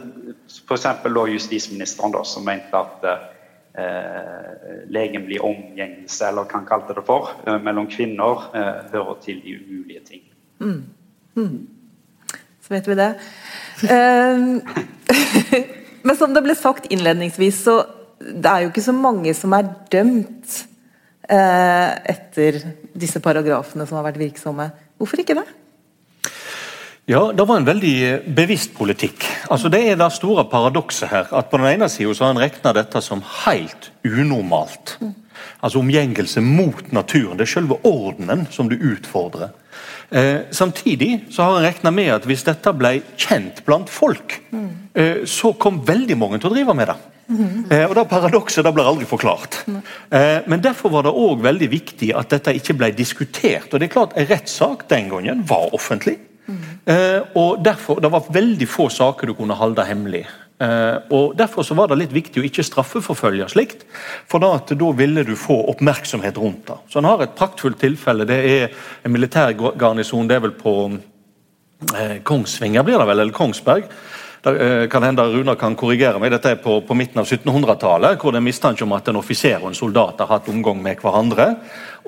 F.eks. 0.69 0.87
justisministeren, 1.33 2.13
da, 2.13 2.25
som 2.29 2.45
mente 2.45 2.77
at 2.77 3.07
eh, 3.09 4.73
legemlig 4.93 5.41
omgjengelse, 5.41 6.29
eller 6.29 6.45
hva 6.45 6.59
han 6.59 6.69
kalte 6.69 6.97
det 6.97 7.05
for, 7.07 7.33
eh, 7.47 7.57
mellom 7.63 7.89
kvinner 7.91 8.51
eh, 8.53 8.83
hører 8.93 9.21
til 9.25 9.41
de 9.45 9.57
umulige 9.61 10.05
ting. 10.11 10.27
Mm. 10.61 10.83
Mm. 11.37 11.57
Så 12.63 12.75
vet 12.75 12.89
vi 12.89 12.99
det. 13.01 13.09
Uh, 13.83 14.61
men 16.07 16.19
som 16.19 16.35
det 16.35 16.45
ble 16.45 16.55
sagt 16.55 16.87
innledningsvis, 16.93 17.65
så 17.65 17.81
det 18.21 18.47
er 18.47 18.63
jo 18.63 18.71
ikke 18.71 18.85
så 18.85 18.95
mange 18.95 19.33
som 19.35 19.57
er 19.57 19.73
dømt 19.91 20.61
uh, 21.27 21.91
etter 22.13 22.61
disse 22.95 23.19
paragrafene 23.25 23.89
som 23.89 23.99
har 23.99 24.07
vært 24.07 24.21
virksomme. 24.21 24.69
Hvorfor 25.01 25.25
ikke 25.25 25.41
det? 25.41 25.49
Ja, 27.07 27.33
Det 27.33 27.45
var 27.49 27.57
en 27.57 27.67
veldig 27.67 28.35
bevisst 28.35 28.75
politikk. 28.79 29.25
Altså 29.51 29.69
Det 29.69 29.81
er 29.91 29.97
det 29.99 30.13
store 30.13 30.45
paradokset 30.45 31.09
her. 31.09 31.27
at 31.33 31.51
På 31.51 31.59
den 31.59 31.67
ene 31.67 31.89
så 31.89 32.25
har 32.25 32.31
en 32.31 32.39
regna 32.39 32.73
dette 32.73 33.03
som 33.03 33.23
helt 33.45 33.91
unormalt. 34.05 34.99
Altså 35.63 35.79
omgjengelse 35.79 36.41
mot 36.41 36.93
naturen. 36.93 37.37
Det 37.37 37.49
er 37.49 37.53
selve 37.61 37.79
ordenen 37.85 38.47
som 38.51 38.69
du 38.69 38.77
utfordrer. 38.77 39.51
Eh, 40.13 40.41
samtidig 40.51 41.25
så 41.31 41.43
har 41.43 41.59
en 41.59 41.65
regna 41.65 41.91
med 41.91 42.13
at 42.15 42.25
hvis 42.25 42.45
dette 42.45 42.73
ble 42.73 43.01
kjent 43.17 43.65
blant 43.65 43.89
folk, 43.91 44.41
eh, 44.95 45.25
så 45.25 45.53
kom 45.59 45.83
veldig 45.87 46.17
mange 46.19 46.39
til 46.39 46.51
å 46.51 46.55
drive 46.55 46.75
med 46.75 46.87
det. 46.87 46.97
Eh, 47.71 47.87
og 47.89 47.95
det 47.95 48.09
Paradokset 48.11 48.65
det 48.65 48.75
blir 48.75 48.85
aldri 48.85 49.07
forklart. 49.07 49.65
Eh, 50.11 50.43
men 50.47 50.61
Derfor 50.61 50.91
var 50.91 51.03
det 51.03 51.13
òg 51.15 51.41
veldig 51.43 51.71
viktig 51.71 52.15
at 52.15 52.29
dette 52.29 52.55
ikke 52.55 52.77
ble 52.77 52.91
diskutert. 52.93 53.73
og 53.73 53.81
det 53.81 53.89
er 53.89 53.95
klart 53.95 54.13
En 54.17 54.27
rettssak 54.27 54.89
den 54.89 55.09
gangen 55.09 55.43
var 55.47 55.73
offentlig. 55.73 56.19
Eh, 56.85 57.21
og 57.39 57.63
derfor, 57.65 58.01
Det 58.01 58.11
var 58.11 58.33
veldig 58.33 58.69
få 58.69 58.89
saker 58.91 59.27
du 59.27 59.35
kunne 59.35 59.55
holde 59.55 59.85
hemmelig. 59.85 60.27
Eh, 60.61 60.99
og 61.11 61.37
Derfor 61.39 61.63
så 61.63 61.75
var 61.75 61.89
det 61.89 61.99
litt 61.99 62.13
viktig 62.13 62.43
å 62.43 62.47
ikke 62.47 62.65
straffeforfølge 62.67 63.49
slikt, 63.49 63.87
for 64.29 64.43
da, 64.43 64.59
da 64.59 64.91
ville 64.93 65.25
du 65.25 65.35
få 65.39 65.57
oppmerksomhet 65.73 66.39
rundt 66.39 66.67
det. 66.67 66.79
Så 66.89 67.01
Han 67.01 67.11
har 67.11 67.23
et 67.23 67.37
praktfullt 67.39 67.81
tilfelle. 67.81 68.27
Det 68.27 68.39
er 68.39 68.69
en 69.05 69.13
militær 69.13 69.53
garnison, 69.79 70.29
det 70.29 70.37
er 70.37 70.47
vel 70.47 70.57
på 70.59 70.75
eh, 71.97 72.19
Kongsvinger, 72.23 72.83
blir 72.83 72.99
det 72.99 73.07
vel, 73.07 73.21
eller 73.21 73.33
Kongsberg. 73.33 73.89
Det 74.43 74.53
eh, 74.59 74.89
kan 74.91 75.05
hende 75.07 75.23
Runar 75.23 75.55
kan 75.55 75.77
korrigere 75.79 76.19
meg. 76.19 76.33
Dette 76.35 76.57
er 76.57 76.59
på, 76.59 76.81
på 76.83 76.97
midten 76.99 77.21
av 77.23 77.29
1700-tallet, 77.29 78.19
hvor 78.19 78.35
det 78.35 78.41
er 78.41 78.49
mistanke 78.49 78.83
om 78.83 78.95
at 78.97 79.07
en 79.09 79.21
offiser 79.21 79.63
og 79.63 79.69
en 79.71 79.79
soldat 79.79 80.19
har 80.19 80.33
hatt 80.33 80.51
omgang 80.51 80.81
med 80.83 80.99
hverandre. 80.99 81.53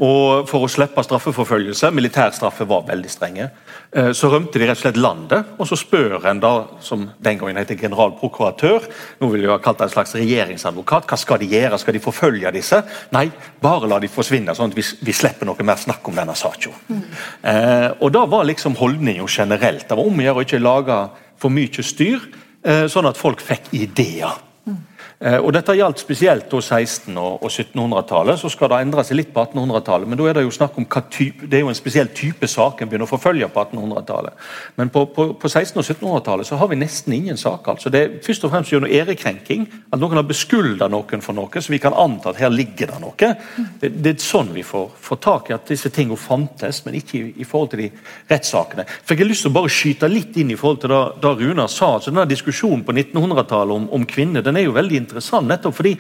Og 0.03 0.49
For 0.51 0.67
å 0.67 0.71
slippe 0.71 1.05
straffeforfølgelse, 1.07 1.93
militærstraffe 1.95 2.67
var 2.67 2.83
veldig 2.89 3.11
strenge, 3.13 3.47
eh, 3.95 4.11
så 4.11 4.33
rømte 4.33 4.59
de 4.59 4.67
rett 4.67 4.81
og 4.81 4.83
slett 4.83 4.99
landet. 4.99 5.55
Og 5.63 5.71
så 5.71 5.79
spør 5.79 6.27
en 6.27 6.43
da, 6.43 6.53
som 6.83 7.07
den 7.23 7.39
gangen 7.39 7.61
heter 7.63 7.79
generalprokuratør, 7.79 8.89
nå 9.21 9.31
vil 9.31 9.47
jeg 9.47 9.55
ha 9.55 9.61
kalt 9.63 9.79
det 9.79 9.87
en 9.87 9.95
slags 9.95 10.17
regjeringsadvokat, 10.19 11.07
hva 11.07 11.19
skal 11.21 11.39
de 11.39 11.53
gjøre? 11.55 11.79
Skal 11.79 11.95
de 11.95 12.03
forfølge 12.03 12.55
disse? 12.57 12.83
Nei, 13.15 13.29
bare 13.63 13.87
la 13.87 14.01
de 14.03 14.11
forsvinne, 14.11 14.57
sånn 14.59 14.75
at 14.75 14.81
vi, 14.81 14.83
vi 15.07 15.15
slipper 15.15 15.47
noe 15.47 15.63
mer 15.71 15.79
snakk 15.79 16.11
om 16.11 16.19
denne 16.19 16.35
saken. 16.35 16.75
Mm. 16.91 17.05
Eh, 17.55 17.91
og 18.01 18.11
da 18.11 18.27
var 18.27 18.51
liksom 18.51 18.75
holdninga 18.83 19.31
generelt. 19.31 19.87
Det 19.87 19.95
var 19.95 20.11
om 20.11 20.19
å 20.19 20.27
gjøre 20.27 20.43
å 20.43 20.49
ikke 20.49 20.65
lage 20.65 20.99
for 21.45 21.53
mye 21.53 21.85
styr, 21.85 22.25
eh, 22.65 22.87
sånn 22.89 23.09
at 23.11 23.21
folk 23.21 23.43
fikk 23.45 23.69
ideer. 23.77 24.33
Eh, 25.21 25.39
og 25.39 25.53
Dette 25.55 25.77
gjaldt 25.79 26.03
spesielt 26.03 26.51
1600- 26.51 27.19
og 27.19 27.47
1700-tallet. 27.51 28.41
Så 28.41 28.51
skal 28.53 28.73
det 28.73 28.81
endre 28.83 29.05
seg 29.07 29.19
litt 29.21 29.33
på 29.35 29.45
1800-tallet, 29.45 30.09
men 30.11 30.19
da 30.19 30.27
er 30.29 30.39
det 30.39 30.45
jo 30.47 30.55
snakk 30.55 30.79
om 30.81 30.87
hva 30.91 31.05
type, 31.11 31.47
det 31.47 31.59
er 31.59 31.65
jo 31.65 31.71
en 31.71 31.79
spesiell 31.79 32.11
type 32.15 32.49
sak 32.51 32.83
en 32.83 32.91
begynner 32.91 33.07
å 33.07 33.13
forfølge 33.13 33.49
på 33.53 33.63
1800-tallet. 33.63 34.45
Men 34.81 34.91
på, 34.95 35.07
på, 35.15 35.29
på 35.39 35.51
1600- 35.51 35.79
og 35.79 35.87
1700-tallet 35.87 36.51
så 36.51 36.59
har 36.61 36.71
vi 36.73 36.81
nesten 36.81 37.15
ingen 37.17 37.39
saker. 37.41 37.77
Altså 37.77 37.93
det 37.95 38.03
er 38.03 38.17
først 38.25 38.47
og 38.47 38.55
fremst 38.55 38.75
gjennom 38.75 38.91
ærekrenking. 38.91 39.69
At 39.95 40.03
noen 40.03 40.19
har 40.19 40.27
beskylda 40.29 40.91
noen 40.93 41.23
for 41.25 41.37
noe, 41.37 41.63
så 41.63 41.73
vi 41.73 41.83
kan 41.83 41.97
anta 41.97 42.33
at 42.33 42.43
her 42.43 42.53
ligger 42.53 42.91
det 42.93 43.01
noe. 43.03 43.31
Det, 43.81 43.93
det 43.95 44.15
er 44.15 44.25
sånn 44.25 44.51
vi 44.55 44.67
får, 44.67 44.91
får, 45.01 45.23
tak 45.25 45.51
i 45.51 45.57
at 45.57 45.71
disse 45.71 45.93
tingene 45.95 46.19
fantes, 46.21 46.83
men 46.85 46.99
ikke 46.99 47.21
i, 47.21 47.31
i, 47.41 47.47
forhold 47.49 47.73
til 47.73 47.85
de 47.85 47.91
rettssakene. 48.31 48.87
For 49.05 49.15
Jeg 49.15 49.25
har 49.25 49.31
lyst 49.31 49.47
til 49.47 49.53
å 49.53 49.57
bare 49.61 49.73
skyte 49.73 50.11
litt 50.11 50.37
inn 50.41 50.53
i 50.53 50.59
forhold 50.59 50.83
til 50.83 50.93
det, 50.93 51.03
det 51.23 51.35
Runar 51.41 51.71
sa. 51.73 51.95
altså 51.95 52.11
denne 52.11 52.27
Diskusjonen 52.29 52.83
på 52.85 52.93
1900-tallet 52.93 53.77
om, 53.77 53.87
om 53.95 54.07
kvinner 54.09 54.43
den 54.45 54.59
er 54.59 54.67
jo 54.67 54.75
veldig 54.75 55.04
interessant, 55.05 55.49
nettopp 55.49 55.77
fordi 55.79 55.95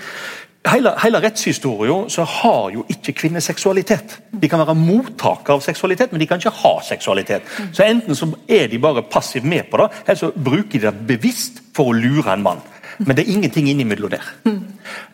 hele, 0.72 0.92
hele 1.02 1.20
rettshistorien 1.24 2.08
har 2.38 2.68
jo 2.74 2.84
ikke 2.90 3.16
kvinner 3.20 3.44
seksualitet. 3.44 4.18
De 4.32 4.48
kan 4.48 4.62
være 4.62 4.76
mottakere 4.78 5.58
av 5.58 5.64
seksualitet, 5.64 6.12
men 6.12 6.22
de 6.22 6.28
kan 6.30 6.40
ikke 6.40 6.54
ha 6.62 6.74
seksualitet. 6.84 7.48
Så 7.72 7.84
Enten 7.84 8.16
så 8.16 8.30
er 8.48 8.68
de 8.72 8.80
bare 8.80 9.04
passivt 9.10 9.44
med 9.44 9.68
på 9.70 9.82
det, 9.82 9.90
eller 10.06 10.20
så 10.20 10.32
bruker 10.32 10.78
de 10.78 10.86
det 10.86 11.08
bevisst 11.08 11.62
for 11.76 11.92
å 11.92 11.98
lure 11.98 12.32
en 12.32 12.46
mann. 12.46 12.62
Men 12.98 13.16
det 13.16 13.24
er 13.24 13.32
ingenting 13.32 13.68
innimellom 13.70 14.12
der. 14.12 14.28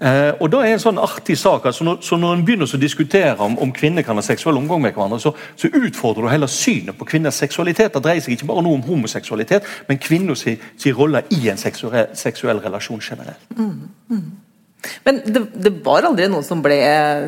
Eh, 0.00 0.32
og 0.40 0.50
da 0.52 0.62
er 0.64 0.74
en 0.74 0.82
sånn 0.82 0.98
artig 1.00 1.36
sak, 1.38 1.66
altså 1.66 1.84
når, 1.84 2.00
så 2.04 2.16
Når 2.16 2.34
en 2.34 2.44
begynner 2.44 2.68
å 2.74 2.80
diskutere 2.80 3.36
om, 3.38 3.58
om, 3.58 3.72
kvinner 3.72 4.02
kan 4.02 4.18
ha 4.18 4.24
seksuell 4.24 4.56
omgang 4.56 4.82
med 4.82 4.94
hverandre, 4.96 5.20
så, 5.20 5.32
så 5.56 5.68
utfordrer 5.68 6.26
du 6.26 6.30
heller 6.32 6.50
synet 6.50 6.98
på 6.98 7.08
kvinners 7.08 7.40
seksualitet. 7.40 7.94
Det 7.94 8.02
dreier 8.04 8.24
seg 8.24 8.36
ikke 8.36 8.50
bare 8.50 8.64
noe 8.66 8.78
om 8.78 8.84
homoseksualitet, 8.86 9.66
men 9.88 10.00
kvinners 10.02 10.46
rolle 10.96 11.22
i 11.30 11.48
en 11.48 11.60
seksuell, 11.60 12.10
seksuell 12.18 12.60
relasjon 12.64 13.00
generelt. 13.00 13.44
Mm, 13.56 13.88
mm. 14.10 14.24
Men 15.04 15.20
det, 15.26 15.42
det, 15.54 15.72
var 15.84 16.08
aldri 16.08 16.28
noen 16.30 16.46
som 16.46 16.62
ble 16.64 16.78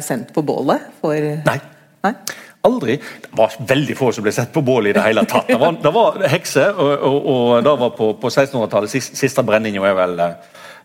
sendt 0.05 0.33
på 0.35 0.45
bålet 0.47 0.89
for 1.03 1.17
Nei. 1.47 1.59
Nei? 2.03 2.15
Aldri. 2.63 2.97
Det 3.27 3.37
var 3.39 3.55
veldig 3.69 3.97
få 3.99 4.13
som 4.15 4.27
ble 4.27 4.33
sett 4.35 4.53
på 4.55 4.63
bålet 4.63 4.93
i 4.93 4.97
det 4.99 5.07
hele 5.09 5.27
tatt. 5.27 5.49
Det 5.51 5.59
var, 5.59 5.77
det 5.83 5.95
var 5.95 6.19
hekser, 6.31 6.75
og, 6.79 7.07
og, 7.09 7.31
og 7.33 7.55
det 7.67 7.77
var 7.85 7.95
på, 7.97 8.13
på 8.23 8.31
1600-tallet. 8.31 8.93
Siste, 8.93 9.19
siste 9.19 9.45
brenninga 9.47 9.83
er 9.91 9.97
vel 9.99 10.21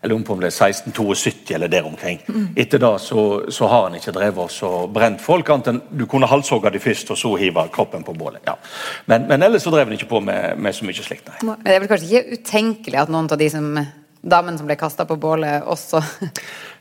eller 0.02 0.14
om 0.14 0.22
det 0.22 0.36
ble 0.38 0.50
1672 0.50 1.54
eller 1.54 1.70
der 1.70 1.86
omkring. 1.86 2.20
Etter 2.56 2.78
det 2.82 2.92
så, 3.02 3.24
så, 3.50 3.66
har 3.66 3.88
han 3.88 3.96
ikke 3.98 4.14
drevet 4.14 4.58
og 4.68 4.90
brent 4.94 5.22
folk, 5.22 5.50
annet 5.50 5.72
enn 5.72 5.80
du 5.90 6.06
kunne 6.10 6.28
halshogge 6.30 6.70
de 6.74 6.82
først, 6.82 7.10
og 7.14 7.18
så 7.18 7.34
hive 7.40 7.66
kroppen 7.74 8.06
på 8.06 8.14
bålet. 8.18 8.42
Ja. 8.46 8.54
Men, 9.10 9.26
men, 9.30 9.42
ellers 9.42 9.66
så 9.66 9.74
drev 9.74 9.88
han 9.88 9.98
ikke 9.98 10.10
på 10.10 10.22
med, 10.24 10.58
med 10.58 10.76
så 10.76 10.86
mye 10.86 11.02
slikt, 11.02 11.26
nei. 11.30 11.40
Men 11.50 11.64
det 11.64 11.74
er 11.74 11.82
vel 11.82 11.90
kanskje 11.90 12.10
ikke 12.12 12.38
utenkelig 12.38 13.02
at 13.02 13.12
noen 13.12 13.30
av 13.30 13.40
de 13.40 13.50
som 13.52 13.72
damene 14.22 14.58
som 14.58 14.66
ble 14.68 14.76
kasta 14.78 15.06
på 15.08 15.16
bålet, 15.20 15.62
også 15.62 16.02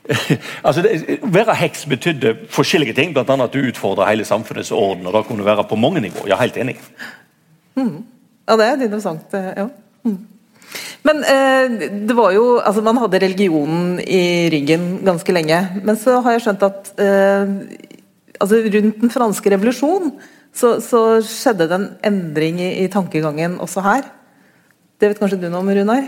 altså 0.67 0.83
det, 0.85 1.19
Være 1.23 1.55
heks 1.59 1.85
betydde 1.91 2.33
forskjellige 2.53 2.95
ting, 2.97 3.13
bl.a. 3.15 3.25
at 3.43 3.53
du 3.53 3.59
utfordrer 3.59 4.07
hele 4.11 4.25
samfunnets 4.27 4.71
orden. 4.71 5.07
og 5.07 5.13
Da 5.13 5.23
kunne 5.27 5.43
du 5.43 5.47
være 5.47 5.67
på 5.67 5.75
mange 5.75 6.01
nivåer. 6.03 6.29
Jeg 6.29 6.35
er 6.37 6.45
helt 6.45 6.57
enig. 6.63 6.77
Mm. 7.75 8.05
Ja, 8.47 8.55
det 8.55 8.67
er 8.67 8.85
interessant. 8.87 9.33
Eh, 9.35 9.49
ja. 9.57 9.67
Mm. 10.07 10.17
Men 11.07 11.23
eh, 11.23 11.75
det 12.07 12.15
var 12.15 12.31
jo 12.35 12.57
altså 12.59 12.81
Man 12.83 12.99
hadde 12.99 13.21
religionen 13.23 13.99
i 13.99 14.47
ryggen 14.53 14.87
ganske 15.07 15.35
lenge. 15.35 15.59
Men 15.83 15.99
så 15.99 16.21
har 16.23 16.37
jeg 16.37 16.45
skjønt 16.47 16.65
at 16.67 16.91
eh, 17.03 17.53
altså 18.39 18.61
rundt 18.63 19.01
den 19.03 19.13
franske 19.13 19.51
revolusjon 19.53 20.13
så, 20.57 20.77
så, 20.81 21.19
skjedde 21.21 21.67
det 21.69 21.75
en 21.75 21.89
endring 22.07 22.61
i, 22.63 22.71
i 22.85 22.87
tankegangen 22.89 23.59
også 23.61 23.83
her. 23.85 24.07
Det 24.97 25.11
vet 25.11 25.19
kanskje 25.19 25.37
du 25.43 25.51
noe 25.51 25.61
om, 25.61 25.69
Runar? 25.69 26.07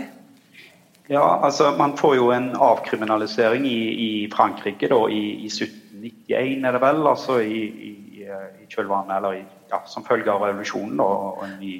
Ja, 1.10 1.40
altså 1.44 1.72
Man 1.78 1.96
får 1.98 2.14
jo 2.16 2.28
en 2.30 2.52
avkriminalisering 2.54 3.64
i, 3.66 3.78
i 3.98 4.10
Frankrike 4.30 4.86
da, 4.88 4.98
i, 5.10 5.22
i, 5.42 5.48
1791, 5.50 6.62
er 6.64 6.76
det 6.76 6.80
vel. 6.84 7.00
altså 7.06 7.40
i, 7.42 7.64
i, 7.66 8.22
i 8.62 8.68
kjølvannet, 8.70 9.16
eller 9.16 9.40
ja, 9.72 9.80
Som 9.90 10.06
følge 10.06 10.30
av 10.30 10.44
revolusjonen 10.46 11.02
og, 11.02 11.42
en 11.42 11.56
ny, 11.58 11.72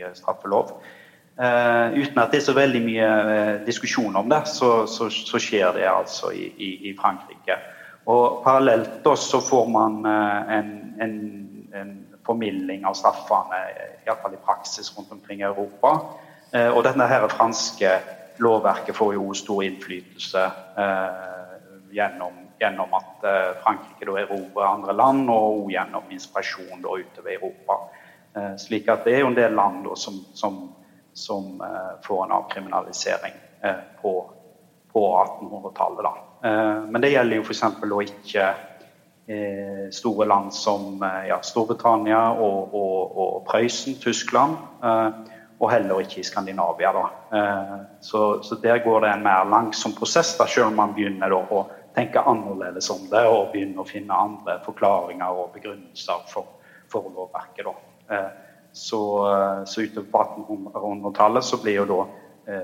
eh, 0.00 0.14
straffelov. 0.16 0.72
Uh, 1.38 1.92
uten 1.94 2.18
at 2.18 2.32
det 2.32 2.40
er 2.40 2.46
så 2.48 2.54
veldig 2.56 2.80
mye 2.82 3.08
uh, 3.28 3.52
diskusjon 3.66 4.16
om 4.16 4.26
det, 4.32 4.40
så, 4.50 4.86
så, 4.90 5.06
så, 5.12 5.38
skjer 5.38 5.76
det 5.76 5.84
altså 5.86 6.32
i, 6.32 6.96
Frankrike. 6.98 7.60
Og 8.10 8.40
Parallelt 8.42 9.04
da, 9.04 9.14
så 9.14 9.38
får 9.44 9.68
man 9.70 10.00
uh, 10.08 10.48
en, 10.56 10.72
en, 11.04 11.18
en 11.76 11.92
formilding 12.26 12.88
av 12.88 12.96
straffene, 12.98 13.60
iallfall 14.08 14.34
i 14.34 14.46
praksis 14.48 14.90
rundt 14.96 15.12
omkring 15.12 15.44
i 15.44 15.50
Europa. 15.52 15.98
og 16.72 16.84
denne 16.84 17.04
her 17.06 17.28
franske 17.28 17.90
lovverket 18.40 18.96
får 18.96 19.14
jo 19.14 19.34
stor 19.34 19.64
innflytelse 19.64 20.44
eh, 20.76 21.28
gjennom, 21.90 22.32
gjennom, 22.60 22.94
at 22.94 23.24
eh, 23.24 23.50
Frankrike 23.62 24.06
da 24.06 24.18
erobrer 24.22 24.68
andre 24.68 24.94
land, 24.96 25.30
og 25.30 25.70
gjennom 25.72 26.10
inspirasjon 26.14 26.82
da 26.84 26.96
utover 27.00 27.34
Europa. 27.34 27.78
Eh, 28.36 28.54
slik 28.60 28.88
at 28.92 29.06
det 29.06 29.16
er 29.16 29.24
jo 29.24 29.32
en 29.32 29.38
del 29.38 29.54
land 29.58 29.84
da, 29.86 29.96
som, 29.96 30.20
som, 30.34 30.58
som 31.12 31.60
eh, 31.60 31.92
får 32.04 32.24
en 32.24 32.36
avkriminalisering 32.38 33.36
eh, 33.62 33.84
på, 34.02 34.14
på 34.92 35.04
1800-tallet. 35.24 36.24
Eh, 36.44 36.82
men 36.90 37.02
det 37.02 37.14
gjelder 37.14 37.40
jo 37.40 37.46
f.eks. 37.46 37.64
da 37.82 38.02
ikke 38.06 38.50
store 39.92 40.24
land 40.24 40.54
som 40.56 41.02
ja, 41.28 41.36
Storbritannia 41.44 42.30
og, 42.40 42.70
og, 42.72 43.18
og 43.20 43.42
Prøysen, 43.44 43.98
Tyskland 44.00 44.54
og 45.58 45.70
heller 45.72 46.02
ikke 46.02 46.20
i 46.20 46.26
Skandinavia. 46.26 46.92
Eh, 47.32 47.74
så, 48.00 48.42
så, 48.42 48.54
der 48.62 48.78
går 48.84 49.00
det 49.00 49.12
en 49.12 49.22
mer 49.22 49.48
langsom 49.50 49.94
prosess, 49.98 50.36
da, 50.38 50.46
selv 50.46 50.70
om 50.70 50.78
man 50.78 50.94
begynner 50.94 51.34
da, 51.34 51.40
å 51.50 51.64
tenke 51.96 52.22
annerledes 52.22 52.90
om 52.94 53.08
det 53.10 53.24
og 53.26 53.50
begynner 53.54 53.82
å 53.82 53.88
finne 53.88 54.14
andre 54.14 54.58
forklaringer 54.66 55.40
og 55.42 55.50
begrunnelser 55.56 56.22
for, 56.30 56.60
for 56.92 57.10
lovverket. 57.14 57.72
Eh, 58.10 58.30
så, 58.72 59.02
eh, 59.32 59.64
så 59.66 59.82
utover 59.82 60.10
på 60.12 60.24
1800-tallet 60.46 61.44
så 61.44 61.62
blir 61.62 61.82
jo 61.82 61.90
da 61.90 62.00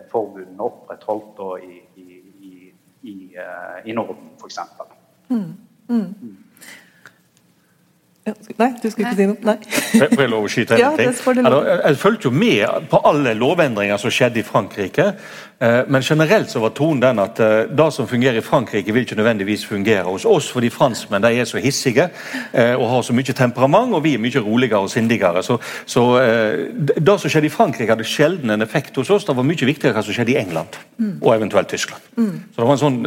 forbudene 0.08 0.64
opprettholdt 0.64 1.34
da, 1.36 1.48
i, 1.60 1.82
i, 2.00 2.70
i, 3.04 3.16
i, 3.84 3.92
Norden, 3.92 4.30
f.eks. 4.40 4.56
Mm. 5.28 5.50
Nei, 8.60 8.70
du 8.82 8.90
skulle 8.90 9.10
ikke 9.10 9.18
si 9.18 9.26
noe? 9.26 9.40
Nei. 9.42 9.56
Får 10.14 10.22
jeg 10.22 10.30
lov 10.30 10.46
å 10.46 10.50
skyte 10.52 10.76
en 10.78 10.98
ting? 10.98 11.10
Altså, 11.10 11.60
jeg 11.72 11.98
fulgte 11.98 12.28
jo 12.28 12.34
med 12.34 12.86
på 12.90 13.00
alle 13.10 13.34
lovendringer 13.38 13.98
som 14.00 14.12
skjedde 14.14 14.42
i 14.42 14.46
Frankrike. 14.46 15.08
Eh, 15.64 15.80
men 15.88 16.02
generelt 16.02 16.50
så 16.50 16.60
var 16.60 16.72
tonen 16.74 17.00
den 17.02 17.20
at 17.22 17.40
eh, 17.40 17.68
det 17.70 17.86
som 17.94 18.08
fungerer 18.10 18.40
i 18.40 18.44
Frankrike, 18.44 18.92
vil 18.92 19.06
ikke 19.06 19.18
nødvendigvis 19.18 19.64
fungere 19.66 20.04
hos 20.08 20.26
oss, 20.26 20.48
fordi 20.52 20.70
franskmenn 20.72 21.22
de 21.22 21.30
er 21.38 21.48
så 21.48 21.62
hissige 21.62 22.08
eh, 22.52 22.74
og 22.74 22.88
har 22.90 23.04
så 23.06 23.14
mye 23.16 23.36
temperament, 23.36 23.94
og 23.94 24.02
vi 24.04 24.16
er 24.16 24.22
mye 24.22 24.42
roligere 24.42 24.82
og 24.82 24.90
sindigere. 24.90 25.42
Så, 25.42 25.58
så 25.86 26.04
Det 26.74 27.14
som 27.20 27.30
skjedde 27.30 27.48
i 27.48 27.52
Frankrike, 27.54 27.90
hadde 27.92 28.06
sjelden 28.06 28.50
en 28.50 28.62
effekt 28.62 28.96
hos 28.96 29.10
oss. 29.10 29.24
Det 29.24 29.36
var 29.36 29.46
mye 29.46 29.66
viktigere 29.66 29.94
hva 29.94 30.02
som 30.04 30.14
skjedde 30.14 30.34
i 30.34 30.38
England 30.40 30.76
mm. 30.98 31.16
og 31.22 31.34
eventuelt 31.34 31.68
Tyskland. 31.68 32.02
Mm. 32.16 32.34
Så 32.50 32.60
det 32.60 32.66
var 32.68 32.74
en 32.74 32.82
sånn, 32.82 33.00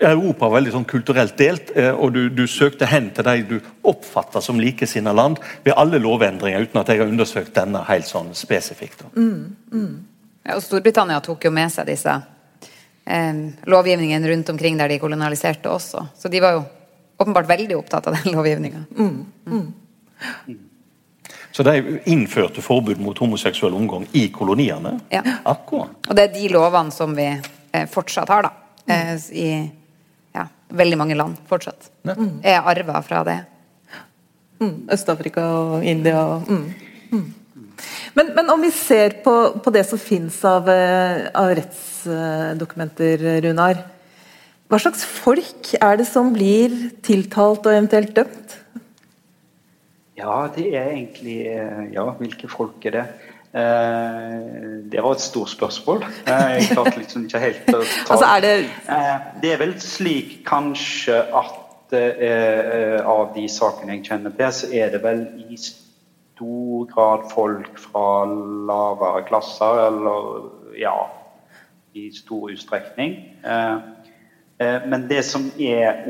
Europa 0.00 0.48
var 0.48 0.58
veldig 0.58 0.74
sånn 0.74 0.88
kulturelt 0.88 1.38
delt, 1.38 1.72
og 1.94 2.12
du, 2.14 2.26
du 2.32 2.46
søkte 2.50 2.88
hen 2.90 3.10
til 3.14 3.28
de 3.28 3.36
du 3.54 3.56
oppfatta 3.84 4.40
som 4.40 4.60
likesinna 4.60 5.12
land 5.12 5.40
ved 5.64 5.74
alle 5.76 6.00
lovendringer, 6.02 6.66
uten 6.66 6.80
at 6.80 6.90
jeg 6.90 7.02
har 7.02 7.10
undersøkt 7.10 7.54
denne 7.56 7.84
helt 7.88 8.08
sånn 8.08 8.32
spesifikt. 8.36 9.04
Mm. 9.16 9.56
mm. 9.72 9.94
Ja, 10.44 10.58
og 10.58 10.62
Storbritannia 10.64 11.22
tok 11.24 11.46
jo 11.46 11.50
med 11.56 11.72
seg 11.72 11.88
disse 11.88 12.12
eh, 12.12 13.38
lovgivningene 13.70 14.28
rundt 14.28 14.50
omkring 14.52 14.76
der 14.76 14.92
de 14.92 14.98
kolonialiserte 15.00 15.72
også. 15.72 16.04
Så 16.20 16.28
de 16.28 16.42
var 16.44 16.58
jo 16.58 16.64
åpenbart 17.16 17.48
veldig 17.48 17.78
opptatt 17.78 18.10
av 18.10 18.18
den 18.18 18.34
lovgivninga. 18.36 18.84
Mm. 18.98 19.24
Mm. 19.46 20.58
Så 21.54 21.62
de 21.62 22.00
innførte 22.10 22.62
forbud 22.62 23.00
mot 23.00 23.18
homoseksuell 23.18 23.74
omgang 23.74 24.06
i 24.12 24.26
koloniene? 24.34 24.98
Ja. 25.08 25.22
Akkurat. 25.44 25.96
Og 26.08 26.16
det 26.18 26.28
er 26.28 26.34
de 26.34 26.48
lovene 26.52 26.92
som 26.92 27.14
vi 27.14 27.28
eh, 27.30 27.86
fortsatt 27.90 28.32
har, 28.34 28.48
da. 28.48 28.52
Eh, 28.90 29.14
I 29.32 29.48
ja, 30.34 30.48
veldig 30.68 30.98
mange 30.98 31.14
land 31.14 31.38
fortsatt. 31.48 31.90
Mm. 32.10 32.40
Er 32.42 32.66
arva 32.66 33.02
fra 33.06 33.22
det. 33.24 33.38
Mm. 34.62 34.88
Øst-Afrika 34.94 35.44
og 35.44 35.84
India 35.84 36.20
og 36.22 36.50
mm. 36.50 36.66
Men, 38.14 38.28
men, 38.36 38.50
om 38.50 38.60
vi 38.62 38.70
ser 38.70 39.16
på, 39.24 39.32
på 39.58 39.70
det 39.74 39.82
som 39.88 39.98
fins 39.98 40.36
av, 40.46 40.68
eh, 40.70 41.24
av, 41.34 41.50
rettsdokumenter, 41.58 43.24
Runar. 43.42 43.80
Hva 44.70 44.78
slags 44.78 45.02
folk 45.02 45.72
er 45.80 45.98
det 45.98 46.06
som 46.06 46.30
blir 46.34 46.76
tiltalt 47.04 47.66
og 47.66 47.74
eventuelt 47.74 48.14
dømt? 48.14 48.54
Ja, 50.14 50.46
det 50.54 50.68
er 50.70 50.92
egentlig 50.92 51.40
Ja, 51.92 52.06
hvilke 52.20 52.46
folk 52.48 52.86
er 52.86 52.98
det? 53.00 53.04
Eh, 53.54 54.82
det 54.90 55.02
var 55.02 55.12
et 55.14 55.20
stort 55.20 55.50
spørsmål. 55.50 56.04
Eh, 56.26 56.54
jeg 56.58 56.70
klarte 56.72 56.98
liksom 56.98 57.26
ikke 57.28 57.42
helt 57.42 57.68
å 57.70 57.82
ta 57.84 58.14
altså, 58.16 58.26
er 58.26 58.40
det... 58.42 58.54
Eh, 58.90 59.28
det 59.42 59.52
er 59.54 59.60
vel 59.60 59.74
slik 59.82 60.40
kanskje 60.48 61.20
at 61.30 61.60
av 63.04 63.32
de 63.34 63.46
sakene 63.50 63.96
jeg 63.96 64.06
kjenner 64.08 64.34
til, 64.36 64.52
så 64.52 64.70
er 64.74 64.92
det 64.94 65.00
vel 65.04 65.24
i 65.44 65.58
stor 65.60 66.86
grad 66.90 67.28
folk 67.32 67.78
fra 67.78 68.24
lavere 68.68 69.24
klasser, 69.28 69.86
eller 69.88 70.48
ja 70.80 70.96
I 71.94 72.08
stor 72.14 72.50
utstrekning. 72.50 73.14
Men 74.58 75.06
det 75.10 75.20
som 75.26 75.46
er 75.58 76.02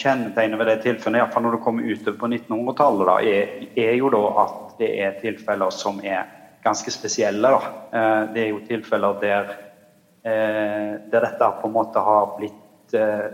kjennetegnet 0.00 0.58
ved 0.60 0.70
det 0.70 0.78
tilfellet, 0.84 1.20
iallfall 1.20 1.44
når 1.44 1.56
det 1.56 1.62
kommer 1.64 1.90
utover 1.90 2.18
på 2.20 2.30
1900-tallet, 2.32 3.28
er, 3.28 3.52
er, 3.76 3.92
jo 4.00 4.10
da 4.12 4.22
at 4.44 4.74
det 4.80 4.90
er 5.04 5.20
tilfeller 5.20 5.72
som 5.72 6.00
er 6.04 6.24
ganske 6.66 6.90
spesielle. 6.90 7.48
Da. 7.48 7.60
Eh, 7.98 8.22
det 8.34 8.42
er 8.42 8.48
jo 8.50 8.62
tilfeller 8.68 9.20
der, 9.22 9.52
eh, 10.24 10.92
der 11.10 11.26
dette 11.28 11.52
på 11.60 11.68
en 11.68 11.76
måte 11.76 12.02
har 12.02 12.32
blitt 12.38 12.94
eh, 12.94 13.26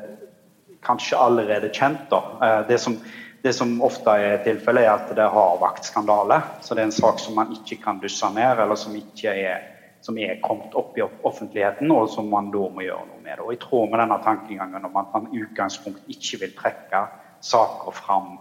kanskje 0.83 1.18
allerede 1.18 1.71
kjent. 1.75 2.09
Da. 2.11 2.62
Det 2.68 2.79
som, 2.79 2.97
det 3.42 3.53
som 3.57 3.75
ofte 3.83 4.14
er 4.18 4.40
tilfellet, 4.45 4.87
er 4.87 4.95
at 4.95 5.12
det 5.16 5.29
har 5.35 5.61
vakt 5.61 5.87
skandale. 5.87 6.40
Så 6.61 6.75
det 6.75 6.83
er 6.83 6.90
en 6.90 6.97
sak 6.97 7.21
som 7.23 7.38
man 7.38 7.53
ikke 7.55 7.81
kan 7.85 8.01
dusse 8.03 8.31
ned, 8.35 8.61
eller 8.64 8.79
som 8.79 8.97
ikke 8.99 9.37
er 9.47 9.68
som 10.03 10.18
er 10.18 10.40
kommet 10.42 10.75
opp 10.75 10.99
i 10.99 11.03
offentligheten, 11.03 11.90
og 11.95 12.09
som 12.11 12.27
man 12.31 12.51
da 12.51 12.64
må 12.75 12.83
gjøre 12.83 13.07
noe 13.07 13.21
med. 13.23 13.38
Og 13.38 13.53
I 13.55 13.61
tråd 13.62 13.92
med 13.92 14.03
denne 14.03 14.18
tankegangen 14.25 14.88
om 14.88 14.97
at 14.99 15.12
man 15.14 15.29
i 15.31 15.45
utgangspunkt 15.45 16.09
ikke 16.11 16.40
vil 16.42 16.57
trekke 16.59 17.05
saker 17.42 17.95
fram 17.95 18.33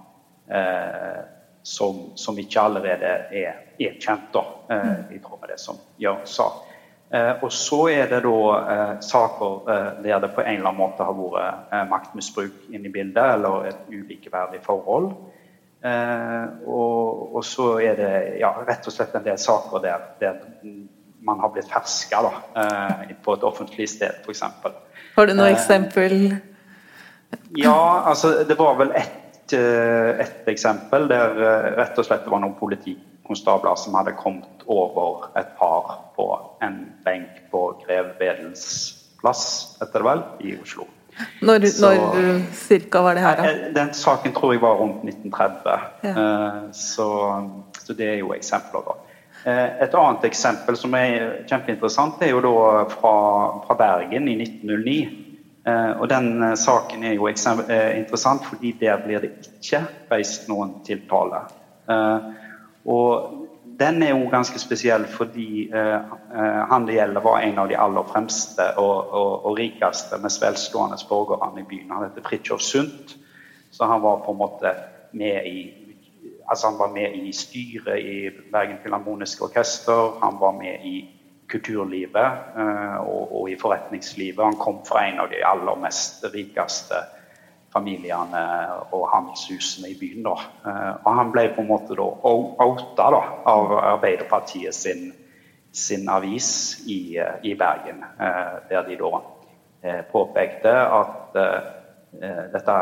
eh, 0.49 1.21
som, 1.61 2.01
som, 2.17 2.39
ikke 2.41 2.63
allerede 2.65 3.13
er, 3.37 3.61
er 3.77 3.99
kjent, 4.01 4.31
da, 4.33 4.43
eh, 4.73 5.15
i 5.17 5.21
tråd 5.21 5.43
med 5.43 5.53
det 5.53 5.59
som 5.61 5.77
Jørn 6.01 6.25
sa. 6.25 6.49
Eh, 7.13 7.31
og 7.43 7.51
så 7.51 7.89
er 7.91 8.07
det 8.07 8.21
da 8.23 8.35
eh, 8.71 8.91
saker 9.03 9.71
eh, 9.73 9.87
der 10.05 10.21
det 10.23 10.29
på 10.31 10.45
en 10.45 10.53
eller 10.53 10.69
annen 10.69 10.79
måte 10.79 11.03
har 11.03 11.17
vært 11.19 11.89
maktmisbruk 11.89 12.69
inne 12.71 12.87
i 12.87 12.93
bildet, 12.93 13.33
eller 13.35 13.67
et 13.67 13.81
ulikeverdig 13.91 14.61
forhold. 14.63 15.11
Og, 15.81 17.35
og, 17.35 17.39
så 17.41 17.79
er 17.81 17.95
det 17.97 18.09
ja, 18.37 18.51
rett 18.67 18.85
og 18.85 18.93
slett 18.93 19.15
en 19.17 19.23
del 19.25 19.39
saker 19.41 19.81
der, 19.81 20.03
der 20.21 20.35
man 21.25 21.41
har 21.41 21.49
blitt 21.55 21.71
ferska 21.73 22.19
på 23.25 23.33
et 23.33 23.45
offentlig 23.49 23.87
sted, 23.89 24.19
f.eks. 24.21 24.43
Har 25.15 25.25
du 25.25 25.33
noe 25.33 25.49
eksempel? 25.49 26.35
Ja, 27.57 27.81
altså 28.11 28.43
det 28.45 28.59
var 28.61 28.77
vel 28.77 28.93
ett 28.93 29.17
et 29.51 30.45
eksempel 30.47 31.09
der 31.09 31.33
rett 31.75 31.97
og 31.97 32.05
slett 32.07 32.21
det 32.23 32.31
var 32.31 32.39
noen 32.39 32.53
politikonstabler 33.21 33.75
som 33.75 33.95
hadde 33.95 34.11
kommet 34.17 34.63
over 34.65 35.31
et 35.37 35.57
par 35.57 36.13
på 36.15 36.39
en 36.61 36.91
benk 37.05 37.51
på 37.51 37.83
Grev 37.85 38.17
Vedels 38.19 38.97
plass, 39.21 39.77
heter 39.79 39.99
det 39.99 40.05
vel, 40.05 40.23
i 40.39 40.57
Oslo. 40.61 40.87
Når, 41.41 41.65
så, 41.67 41.93
når 41.93 42.41
cirka 42.55 43.01
var 43.01 43.15
det 43.15 43.21
her, 43.21 43.37
da? 43.37 43.49
Eh, 43.49 43.73
den 43.75 43.93
saken 43.93 44.33
tror 44.33 44.53
jeg 44.53 44.61
var 44.61 44.79
rundt 44.79 45.03
1930. 45.03 45.79
Ja. 46.03 46.13
Så, 46.71 47.07
så, 47.79 47.93
det 47.93 48.07
er 48.07 48.19
jo 48.21 48.33
eksempler, 48.33 48.81
da. 48.87 48.97
Et 49.81 49.93
annet 49.97 50.25
eksempel 50.25 50.77
som 50.77 50.93
er 50.93 51.43
kjempeinteressant, 51.49 52.21
er 52.21 52.31
jo 52.31 52.41
da 52.45 52.85
fra, 52.89 53.13
fra 53.65 53.77
Bergen 53.77 54.29
i 54.29 54.37
1909. 54.41 54.99
Eh, 55.67 55.91
og 56.01 56.09
Den 56.09 56.43
eh, 56.43 56.55
saken 56.57 57.03
er 57.03 57.13
jo 57.13 57.27
eh, 57.27 57.97
interessant, 57.99 58.45
fordi 58.45 58.75
der 58.79 59.01
blir 59.05 59.19
det 59.21 59.33
ikke 59.45 59.83
reist 60.11 60.47
noen 60.49 60.79
tiltale. 60.85 61.45
Og 62.85 63.37
Den 63.81 64.03
er 64.03 64.11
jo 64.11 64.27
ganske 64.29 64.59
spesiell 64.59 65.07
fordi 65.09 65.71
han 66.69 66.83
det 66.85 66.95
gjelder, 66.99 67.23
var 67.23 67.39
en 67.41 67.57
av 67.57 67.69
de 67.71 67.77
aller 67.79 68.03
fremste 68.11 68.67
og, 68.77 69.09
og, 69.09 69.45
og 69.45 69.57
rikeste, 69.57 70.19
mest 70.21 70.41
velstående 70.43 70.99
borgerne 71.09 71.63
i 71.63 71.65
byen. 71.69 71.89
Han 71.89 72.03
heter 72.05 72.25
Fridtjof 72.27 72.61
Sundt, 72.61 73.15
så 73.71 73.89
han 73.89 74.03
var 74.03 74.21
på 74.25 74.35
en 74.35 74.41
måte 74.43 74.75
med 75.17 75.47
i 75.49 75.63
altså 76.51 76.67
han 76.67 76.79
var 76.79 76.91
med 76.93 77.15
i 77.15 77.31
styret 77.31 77.99
i 77.99 78.29
Bergen 78.51 78.77
Filharmoniske 78.83 79.43
Orkester. 79.43 80.19
Han 80.23 80.39
var 80.39 80.51
med 80.51 80.85
i 80.85 80.95
kulturlivet 81.51 82.57
eh, 82.57 82.97
og, 82.99 83.41
og, 83.41 83.49
i 83.49 83.57
forretningslivet. 83.59 84.43
Han 84.45 84.59
kom 84.59 84.81
fra 84.87 85.05
en 85.07 85.19
av 85.23 85.31
de 85.31 85.43
aller 85.47 85.79
mest 85.83 86.25
rikeste 86.33 86.99
familiene 87.73 88.43
og 88.91 89.07
handelshusene 89.13 89.91
i 89.91 89.97
byen. 89.99 90.25
Da. 90.27 90.35
Eh, 90.67 90.93
og 91.03 91.09
han 91.17 91.33
ble 91.33 91.47
på 91.55 91.63
en 91.63 91.71
måte 91.71 91.97
da 91.97 92.07
outa 92.27 93.09
da, 93.15 93.21
av 93.51 93.75
Arbeiderpartiet 93.79 94.75
sin, 94.75 95.11
sin 95.71 96.09
avis 96.11 96.51
i, 96.85 97.17
i 97.17 97.55
Bergen, 97.57 98.03
eh, 98.19 98.55
der 98.71 98.87
de 98.89 98.99
da 99.01 99.21
påpekte 100.11 100.69
at 100.69 101.37
dette 102.53 102.73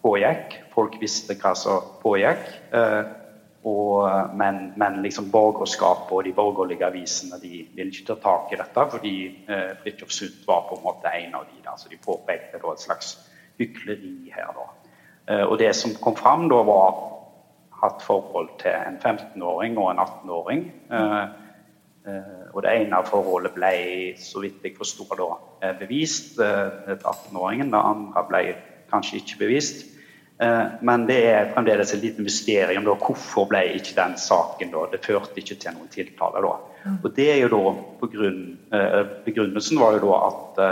pågikk. 0.00 0.54
Folk 0.72 0.94
visste 1.02 1.36
hva 1.36 1.50
som 1.58 1.90
pågikk. 2.00 2.46
Og, 3.62 4.08
men, 4.34 4.72
men 4.76 5.02
liksom 5.04 5.28
borgerskapet 5.30 6.12
og 6.16 6.24
de 6.24 6.32
borgerlige 6.32 6.86
avisene 6.86 7.36
de 7.42 7.66
ville 7.74 7.92
ikke 7.92 8.06
ta 8.08 8.16
tak 8.22 8.54
i 8.54 8.60
dette, 8.60 8.84
fordi 8.94 9.16
eh, 9.52 9.74
Fridtjof 9.82 10.14
Sundt 10.16 10.46
var 10.48 10.64
på 10.68 10.78
en 10.78 10.86
måte 10.86 11.12
en 11.12 11.36
av 11.36 11.44
de 11.44 11.60
der, 11.60 11.76
så 11.76 11.92
de 11.92 12.00
påpekte 12.00 12.60
da 12.62 12.72
et 12.72 12.86
slags 12.86 13.12
hykleri 13.60 14.32
her. 14.34 14.52
da. 14.56 14.70
Eh, 15.30 15.44
og 15.44 15.58
det 15.60 15.70
som 15.78 15.94
kom 16.02 16.16
fram 16.18 16.48
da, 16.50 16.62
var 16.66 16.98
hatt 17.80 18.02
forhold 18.04 18.50
til 18.60 18.74
en 18.74 18.98
15-åring 18.98 19.78
og 19.80 19.92
en 19.92 20.02
18-åring. 20.02 20.64
Eh, 20.90 21.20
eh, 22.10 22.48
og 22.50 22.64
det 22.64 22.74
ene 22.80 23.04
forholdet 23.06 23.54
ble, 23.54 23.74
så 24.20 24.42
vidt 24.42 24.66
jeg 24.66 24.76
forstår, 24.78 25.14
da, 25.20 25.72
bevist. 25.78 26.34
til 26.36 26.98
18-åringen. 26.98 27.70
Det 27.72 27.86
andre 27.92 28.26
ble 28.28 28.44
kanskje 28.90 29.20
ikke 29.22 29.44
bevist. 29.44 29.86
Men 30.80 31.02
det 31.04 31.18
er 31.28 31.50
fremdeles 31.52 31.90
et 31.92 32.00
lite 32.00 32.24
mysterium. 32.24 32.86
Da. 32.86 32.94
Hvorfor 32.96 33.44
ble 33.50 33.60
ikke 33.76 33.92
den 33.98 34.14
saken 34.16 34.70
da? 34.72 34.86
Det 34.88 35.02
førte 35.04 35.36
ikke 35.36 35.58
til 35.60 35.74
noen 35.76 35.90
tiltale. 35.92 36.40
da. 36.40 36.54
Mm. 36.86 36.94
Og 37.04 37.12
det 37.18 37.26
er 37.28 37.42
jo 37.42 37.50
da 37.52 37.74
på 38.00 38.08
grunn, 38.08 38.40
Begrunnelsen 39.26 39.82
var 39.82 39.98
jo 39.98 40.00
da 40.06 40.20
at, 40.30 40.62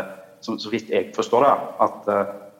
så 0.40 0.72
vidt 0.72 0.88
jeg 0.88 1.12
forstår 1.14 1.44
det, 1.44 1.52
at 1.84 2.08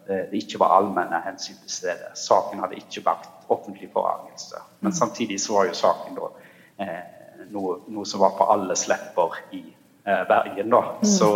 det 0.08 0.40
ikke 0.40 0.60
var 0.62 0.76
allmenne 0.78 1.20
hensyn 1.24 1.58
til 1.62 1.70
stede. 1.70 2.12
Saken 2.16 2.62
hadde 2.64 2.80
ikke 2.80 3.04
vært 3.04 3.28
offentlig 3.52 3.90
forargelse. 3.92 4.60
Men 4.80 4.96
samtidig 4.96 5.40
så 5.40 5.58
var 5.58 5.68
jo 5.68 5.76
saken 5.76 6.16
da 6.16 6.30
noe, 7.52 7.74
noe 7.92 8.06
som 8.08 8.22
var 8.24 8.32
på 8.38 8.46
alles 8.48 8.86
lepper 8.88 9.36
i 9.52 9.62
Bergen. 10.04 10.70
da. 10.72 10.80
Mm. 11.02 11.04
Så, 11.04 11.30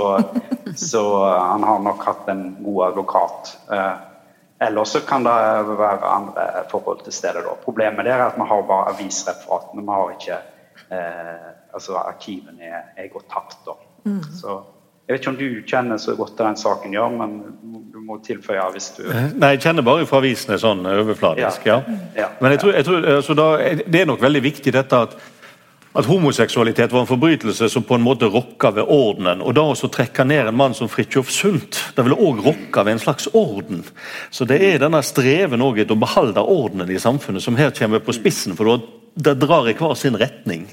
så 0.76 1.02
han 1.28 1.64
har 1.68 1.84
nok 1.84 2.04
hatt 2.08 2.28
en 2.32 2.46
god 2.64 2.86
advokat. 2.86 3.52
Eller 4.62 4.84
så 4.84 5.00
kan 5.00 5.24
det 5.24 5.32
være 5.78 6.08
andre 6.08 6.64
forhold 6.70 7.02
til 7.04 7.12
stede. 7.12 7.42
Da. 7.42 7.56
Problemet 7.64 8.06
er 8.06 8.22
at 8.28 8.36
vi 8.38 8.46
har 8.46 8.62
bare 8.68 8.92
avisreferatene. 8.94 9.82
Vi 9.82 9.96
har 9.96 10.12
ikke 10.14 10.38
eh, 10.96 11.48
altså 11.74 11.96
Arkivene 11.98 12.68
er, 12.68 12.84
er 12.96 13.10
gått 13.10 13.26
tapt. 13.32 13.68
Mm. 14.04 14.22
Så 14.38 14.60
jeg 15.06 15.16
vet 15.16 15.20
ikke 15.20 15.32
om 15.32 15.38
du 15.40 15.62
kjenner 15.66 15.98
så 16.00 16.14
godt 16.16 16.36
til 16.38 16.46
den 16.46 16.56
saken, 16.60 16.94
ja, 16.94 17.08
men 17.10 17.36
du 17.92 17.98
må 18.06 18.20
tilføye 18.24 18.64
hvis 18.74 18.92
du 18.96 19.02
eh, 19.08 19.28
Nei, 19.34 19.54
jeg 19.56 19.64
kjenner 19.66 19.86
bare 19.86 20.06
fra 20.08 20.22
avisene 20.22 20.58
sånn 20.62 20.86
overfladisk, 20.88 21.66
ja. 21.68 21.82
ja. 22.16 22.30
Men 22.40 22.54
jeg 22.54 22.62
tror, 22.62 22.74
jeg 22.78 22.88
tror 22.88 23.08
altså 23.18 23.36
da, 23.38 23.48
det 23.82 24.02
er 24.02 24.10
nok 24.10 24.22
veldig 24.22 24.44
viktig 24.50 24.74
dette 24.78 25.04
at 25.08 25.18
at 25.92 26.08
homoseksualitet 26.08 26.92
var 26.92 27.00
en 27.04 27.06
forbrytelse 27.06 27.68
som 27.68 27.84
på 27.84 27.98
en 27.98 28.04
måte 28.04 28.28
rokka 28.32 28.70
ved 28.72 28.88
ordenen. 28.88 29.42
Og 29.44 29.52
da 29.56 29.64
å 29.68 29.90
trekke 29.92 30.24
ned 30.24 30.48
en 30.48 30.56
mann 30.56 30.76
som 30.76 30.88
Fridtjof 30.88 31.30
Sundt, 31.32 31.80
det 31.96 32.06
ville 32.06 32.16
òg 32.16 32.40
rokka 32.46 32.84
ved 32.86 32.96
en 32.96 33.02
slags 33.02 33.28
orden. 33.36 33.82
Så 34.32 34.48
det 34.48 34.62
er 34.64 34.80
denne 34.80 35.02
streven 35.04 35.60
etter 35.60 35.92
å 35.92 36.00
beholde 36.00 36.40
ordenen 36.40 36.90
i 36.90 37.00
samfunnet 37.00 37.44
som 37.44 37.58
her 37.60 37.74
kommer 37.76 38.00
på 38.00 38.16
spissen. 38.16 38.56
for 38.56 38.80
det 39.14 39.34
drar 39.34 39.68
i 39.68 39.74
hver 39.76 39.94
sin 39.94 40.16
retning. 40.16 40.66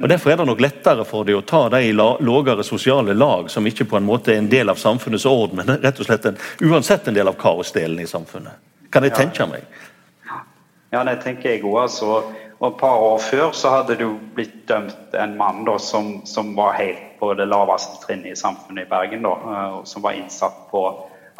Og 0.00 0.08
Derfor 0.08 0.30
er 0.30 0.36
det 0.36 0.46
nok 0.46 0.60
lettere 0.60 1.04
for 1.08 1.24
dem 1.24 1.38
å 1.38 1.46
ta 1.46 1.66
de 1.72 1.80
i 1.86 1.94
lavere 1.94 2.64
sosiale 2.66 3.14
lag 3.14 3.50
som 3.50 3.66
ikke 3.66 3.86
på 3.88 3.98
en 3.98 4.06
måte 4.06 4.34
er 4.34 4.42
en 4.42 4.50
del 4.50 4.70
av 4.72 4.80
samfunnets 4.80 5.26
orden, 5.28 5.60
men 5.60 5.82
rett 5.82 6.00
og 6.00 6.08
slett 6.08 6.28
en, 6.28 6.38
uansett 6.60 7.08
en 7.08 7.16
del 7.16 7.28
av 7.28 7.38
kaosdelen 7.40 8.00
i 8.02 8.06
samfunnet. 8.06 8.60
Kan 8.92 9.06
jeg 9.06 9.16
tenke 9.16 9.46
meg. 9.48 9.66
Ja, 10.92 11.04
det 11.08 11.22
tenker 11.24 11.54
jeg 11.54 11.64
òg. 11.64 11.78
Altså 11.86 12.22
og 12.62 12.68
Et 12.68 12.78
par 12.78 13.00
år 13.02 13.18
før 13.18 13.50
så 13.58 13.70
hadde 13.72 13.96
det 13.98 14.04
jo 14.04 14.12
blitt 14.36 14.68
dømt 14.68 15.16
en 15.18 15.32
mann 15.34 15.64
da, 15.66 15.72
som, 15.82 16.20
som, 16.30 16.52
var 16.54 16.76
helt 16.78 17.16
på 17.18 17.32
det 17.34 17.48
laveste 17.50 17.98
trinnet 18.04 18.36
i 18.36 18.38
samfunnet 18.38 18.86
i 18.86 18.90
Bergen. 18.90 19.24
Da, 19.26 19.32
og 19.80 19.88
som 19.90 20.04
var 20.04 20.14
innsatt 20.14 20.60
på 20.70 20.82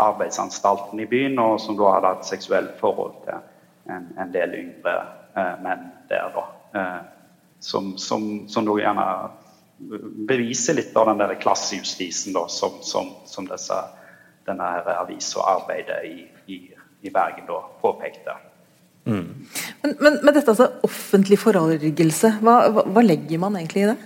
arbeidsanstalten 0.02 0.98
i 0.98 1.06
byen, 1.06 1.38
og 1.38 1.60
som 1.62 1.78
da 1.78 1.92
hadde 1.94 2.10
hatt 2.16 2.26
seksuelt 2.26 2.74
forhold 2.80 3.14
til 3.22 3.38
en, 3.94 4.08
en 4.18 4.34
del 4.34 4.56
yngre 4.64 4.96
eh, 4.96 5.12
menn 5.34 5.88
der. 6.08 6.32
da. 6.34 6.44
Eh, 6.80 7.00
som, 7.62 7.98
som, 7.98 8.48
som 8.48 8.66
da 8.66 8.78
gjerne 8.80 9.06
beviser 10.28 10.74
litt 10.74 10.96
av 10.96 11.06
den 11.10 11.20
der 11.22 11.34
klassejustisen 11.40 12.34
da, 12.34 12.46
som, 12.50 12.78
som, 12.82 13.10
som 13.26 13.46
disse, 13.48 13.78
denne 14.46 14.70
avisa 14.98 15.44
arbeidet 15.56 16.00
i, 16.06 16.16
i, 16.46 16.58
i, 17.02 17.10
Bergen 17.10 17.46
da 17.46 17.60
påpekte. 17.82 18.36
Mm. 19.06 19.46
Men, 19.82 19.94
men, 20.00 20.18
men, 20.22 20.34
dette 20.34 20.50
altså 20.52 20.68
offentlig 20.86 21.38
forargelse, 21.42 22.36
hva, 22.42 22.56
hva, 22.70 22.86
hva 22.86 23.02
legger 23.02 23.42
man 23.42 23.58
egentlig 23.58 23.86
i 23.86 23.92
det? 23.92 23.98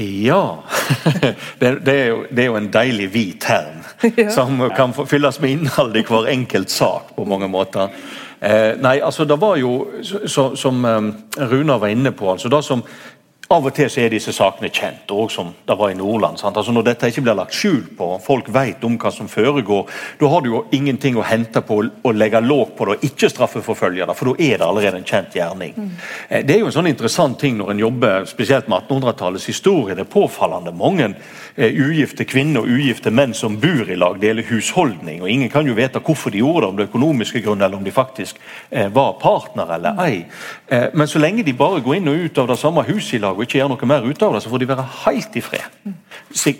Ja 0.00 0.62
det, 1.58 1.70
det, 1.82 1.92
er 1.92 2.06
jo, 2.12 2.20
det, 2.30 2.44
er 2.44 2.46
jo, 2.46 2.56
en 2.60 2.68
deilig 2.72 3.08
hvit 3.10 3.40
term 3.42 3.80
ja. 4.20 4.28
som 4.32 4.62
kan 4.76 4.94
fylles 4.94 5.40
med 5.42 5.56
innhold 5.56 5.98
i 5.98 6.04
hver 6.06 6.30
enkelt 6.30 6.70
sak 6.70 7.10
på 7.16 7.26
mange 7.28 7.48
måter. 7.50 7.90
Eh, 8.40 8.76
nei, 8.80 8.98
altså 9.04 9.24
det 9.28 9.36
var 9.40 9.56
jo, 9.60 9.72
så, 10.02 10.54
Som 10.56 10.84
um, 10.84 11.10
Runar 11.36 11.78
var 11.78 11.88
inne 11.92 12.12
på 12.16 12.30
altså 12.32 12.48
det 12.48 12.62
som 12.64 12.84
av 13.50 13.64
og 13.66 13.72
til 13.74 13.88
så 13.90 14.04
er 14.04 14.12
disse 14.12 14.30
sakene 14.30 14.68
kjent, 14.70 15.10
også 15.10 15.40
som 15.40 15.48
det 15.66 15.74
var 15.78 15.90
i 15.90 15.96
Nordland. 15.98 16.38
Altså 16.46 16.70
når 16.70 16.84
dette 16.86 17.08
ikke 17.10 17.24
blir 17.26 17.34
lagt 17.34 17.56
skjul 17.58 17.80
på, 17.98 18.12
folk 18.22 18.46
vet 18.54 18.84
om 18.86 18.94
hva 18.94 19.10
som 19.10 19.26
foregår, 19.30 19.88
da 20.20 20.28
har 20.30 20.44
du 20.44 20.52
jo 20.52 20.60
ingenting 20.76 21.18
å 21.18 21.24
hente 21.26 21.58
på 21.66 21.80
å 21.82 22.12
legge 22.14 22.38
låg 22.44 22.76
på 22.78 22.86
det 22.86 22.94
og 22.94 23.06
ikke 23.08 23.30
straffeforfølge 23.32 24.06
det, 24.06 24.14
for 24.14 24.30
da 24.30 24.46
er 24.46 24.60
det 24.60 24.68
allerede 24.68 25.00
en 25.00 25.08
kjent 25.08 25.34
gjerning. 25.34 25.74
Mm. 25.74 25.90
Det 26.46 26.54
er 26.54 26.62
jo 26.62 26.68
en 26.70 26.76
sånn 26.76 26.92
interessant 26.92 27.40
ting 27.42 27.58
når 27.58 27.72
en 27.74 27.82
jobber 27.82 28.30
spesielt 28.30 28.70
med 28.70 28.86
1800-tallets 28.86 29.50
historie. 29.50 29.98
Det 29.98 30.06
er 30.06 30.12
påfallende 30.14 30.70
mange 30.70 31.08
eh, 31.10 31.49
ugifte 31.60 32.24
kvinner 32.24 32.64
og 32.64 32.70
ugifte 32.72 33.10
menn 33.12 33.34
som 33.36 33.58
bor 33.60 33.90
i 33.90 33.96
lag, 33.96 34.20
Det 34.20 34.26
gjelder 34.26 34.48
husholdning. 34.48 35.22
og 35.22 35.28
Ingen 35.30 35.50
kan 35.50 35.66
jo 35.66 35.74
vite 35.74 36.00
hvorfor 36.00 36.30
de 36.30 36.38
gjorde 36.38 36.60
det, 36.60 36.68
om 36.68 36.76
det 36.76 36.88
økonomiske 36.88 37.40
grunn, 37.40 37.62
eller 37.62 37.76
om 37.76 37.84
de 37.84 37.90
faktisk 37.90 38.36
eh, 38.70 38.88
var 38.88 39.18
partnere 39.20 39.74
eller 39.74 40.00
ei. 40.04 40.24
Eh, 40.68 40.88
men 40.94 41.08
så 41.08 41.18
lenge 41.18 41.42
de 41.42 41.52
bare 41.52 41.80
går 41.80 41.96
inn 41.96 42.08
og 42.08 42.24
ut 42.24 42.38
av 42.38 42.48
det 42.48 42.58
samme 42.58 42.82
huset 42.88 43.14
i 43.14 43.18
lag, 43.18 43.36
og 43.36 43.42
ikke 43.42 43.58
gjør 43.58 43.68
noe 43.74 43.86
mer 43.86 44.06
ut 44.06 44.22
av 44.22 44.34
det, 44.34 44.42
så 44.42 44.50
får 44.50 44.58
de 44.58 44.70
være 44.70 44.86
helt 45.04 45.36
i 45.36 45.40
fred. 45.40 45.94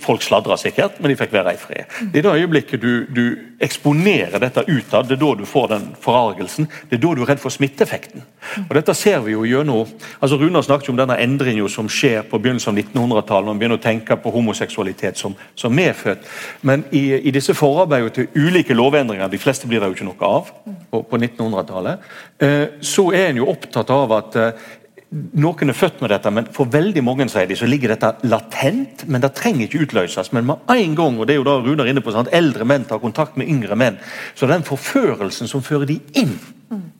Folk 0.00 0.22
sladrer 0.22 0.56
sikkert, 0.56 1.00
men 1.00 1.10
de 1.10 1.16
fikk 1.16 1.32
være 1.32 1.54
i 1.54 1.60
fred. 1.60 1.84
Det 2.12 2.18
er 2.18 2.28
det 2.28 2.42
øyeblikket 2.42 2.82
du, 2.82 3.06
du 3.08 3.24
eksponerer 3.60 4.40
dette 4.40 4.64
utad, 4.66 5.08
det 5.08 5.16
er 5.16 5.22
da 5.22 5.34
du 5.34 5.44
får 5.46 5.68
den 5.68 5.88
forargelsen. 6.00 6.68
Det 6.88 6.98
er 6.98 7.02
da 7.02 7.14
du 7.14 7.22
er 7.22 7.32
redd 7.32 7.42
for 7.42 7.52
smitteeffekten. 7.54 8.24
Og 8.68 8.74
Dette 8.74 8.94
ser 8.94 9.20
vi 9.24 9.32
jo 9.32 9.44
gjennom 9.44 9.86
altså 10.20 10.38
Runar 10.40 10.64
snakket 10.64 10.92
om 10.92 10.98
denne 10.98 11.18
endringen 11.20 11.68
som 11.68 11.88
skjer 11.88 12.24
på 12.28 12.40
begynnelsen 12.40 12.72
av 12.72 12.80
1900-tallet, 12.82 13.46
når 13.46 13.52
man 13.52 13.60
begynner 13.60 13.80
å 13.80 13.84
tenke 13.84 14.16
på 14.16 14.32
homoseksualitet 14.34 14.89
som, 15.16 15.36
som 15.54 15.74
medfødt. 15.74 16.26
Men 16.62 16.84
i, 16.90 17.04
i 17.16 17.30
disse 17.34 17.54
forarbeidene 17.54 18.10
til 18.14 18.28
ulike 18.36 18.74
lovendringer, 18.74 19.28
de 19.28 19.38
fleste 19.40 19.68
blir 19.68 19.80
det 19.80 19.90
jo 19.90 19.98
ikke 19.98 20.08
noe 20.10 20.30
av 20.30 20.50
på, 20.90 21.02
på 21.02 21.20
1900-tallet, 21.20 22.10
eh, 22.42 22.66
så 22.80 23.10
er 23.12 23.30
en 23.30 23.42
jo 23.42 23.48
opptatt 23.50 23.90
av 23.94 24.14
at 24.18 24.38
eh, 24.40 24.68
noen 25.10 25.72
er 25.72 25.74
født 25.74 26.04
med 26.04 26.12
dette, 26.12 26.30
men 26.30 26.46
for 26.54 26.70
veldig 26.70 27.02
mange 27.02 27.26
sier 27.30 27.48
de, 27.50 27.56
så 27.58 27.66
ligger 27.66 27.94
dette 27.94 28.30
latent. 28.30 29.04
Men 29.10 29.24
det 29.24 29.32
trenger 29.34 29.66
ikke 29.66 29.82
utløses. 29.86 30.30
Men 30.36 30.46
med 30.52 30.70
en 30.70 30.94
gang, 30.98 31.18
og 31.18 31.26
det 31.26 31.34
er 31.34 31.40
jo 31.40 31.48
da 31.48 31.56
Runar 31.64 31.90
inne 31.90 32.04
på, 32.04 32.14
sant? 32.14 32.30
eldre 32.36 32.66
menn 32.68 32.86
tar 32.86 33.02
kontakt 33.02 33.38
med 33.40 33.50
yngre 33.50 33.78
menn, 33.78 33.98
så 34.38 34.46
den 34.50 34.66
forførelsen 34.66 35.50
som 35.50 35.64
fører 35.66 35.90
de 35.90 35.98
inn 36.20 36.38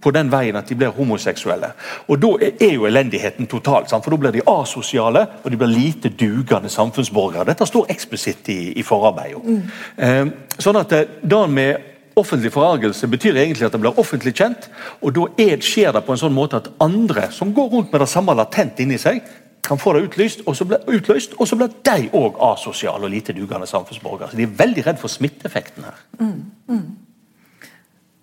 på 0.03 0.11
den 0.11 0.31
veien 0.33 0.57
at 0.59 0.69
de 0.69 0.75
blir 0.75 0.95
homoseksuelle. 0.97 1.73
Og 2.09 2.19
Da 2.23 2.31
er 2.51 2.73
jo 2.75 2.87
elendigheten 2.87 3.47
total, 3.47 3.87
for 3.87 4.11
da 4.11 4.17
blir 4.17 4.33
de 4.33 4.43
asosiale 4.47 5.27
og 5.45 5.51
de 5.51 5.57
blir 5.57 5.69
lite 5.69 6.09
dugende 6.09 6.69
samfunnsborgere. 6.69 7.45
Dette 7.45 7.67
står 7.67 7.87
eksplisitt 7.91 8.49
i, 8.49 8.73
i 8.73 8.83
forarbeidet. 8.83 9.45
Mm. 9.45 10.33
Sånn 10.59 10.77
at 10.77 10.93
eh, 10.93 11.09
det 11.23 11.49
med 11.51 11.87
Offentlig 12.21 12.51
forargelse 12.53 13.07
betyr 13.09 13.37
egentlig 13.39 13.65
at 13.65 13.73
det 13.73 13.81
blir 13.81 13.99
offentlig 13.99 14.35
kjent. 14.35 14.67
og 15.01 15.15
Da 15.15 15.27
er, 15.39 15.61
skjer 15.63 15.93
det 15.95 16.03
på 16.05 16.13
en 16.13 16.19
sånn 16.19 16.35
måte 16.35 16.59
at 16.59 16.67
andre 16.83 17.29
som 17.33 17.55
går 17.55 17.69
rundt 17.71 17.93
med 17.93 18.01
det 18.03 18.09
samme 18.11 18.35
latent 18.35 18.81
inni 18.83 18.99
seg, 18.99 19.23
kan 19.63 19.79
få 19.79 19.93
det 19.95 20.03
utlyst, 20.09 20.43
og 20.47 20.57
så 20.57 20.65
blir, 20.65 20.83
utløst, 20.89 21.37
og 21.39 21.49
så 21.49 21.57
blir 21.57 21.71
de 21.87 22.09
òg 22.17 22.41
asosiale 22.53 23.07
og 23.07 23.13
lite 23.13 23.33
dugende 23.33 23.67
samfunnsborgere. 23.67 24.31
Så 24.31 24.37
De 24.37 24.43
er 24.43 24.59
veldig 24.59 24.87
redd 24.87 24.99
for 24.99 25.09
smitteeffekten 25.09 25.85
her. 25.85 26.03
Mm, 26.19 26.45
mm. 26.69 26.85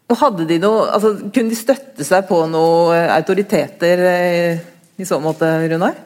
Hadde 0.07 0.45
de 0.47 0.55
noe, 0.63 0.85
altså, 0.87 1.13
Kunne 1.33 1.51
de 1.51 1.59
støtte 1.59 2.05
seg 2.07 2.27
på 2.29 2.39
noen 2.47 3.09
autoriteter 3.11 4.03
eh, 4.07 4.67
i 4.97 5.05
så 5.05 5.19
måte, 5.19 5.49
Runar? 5.67 5.97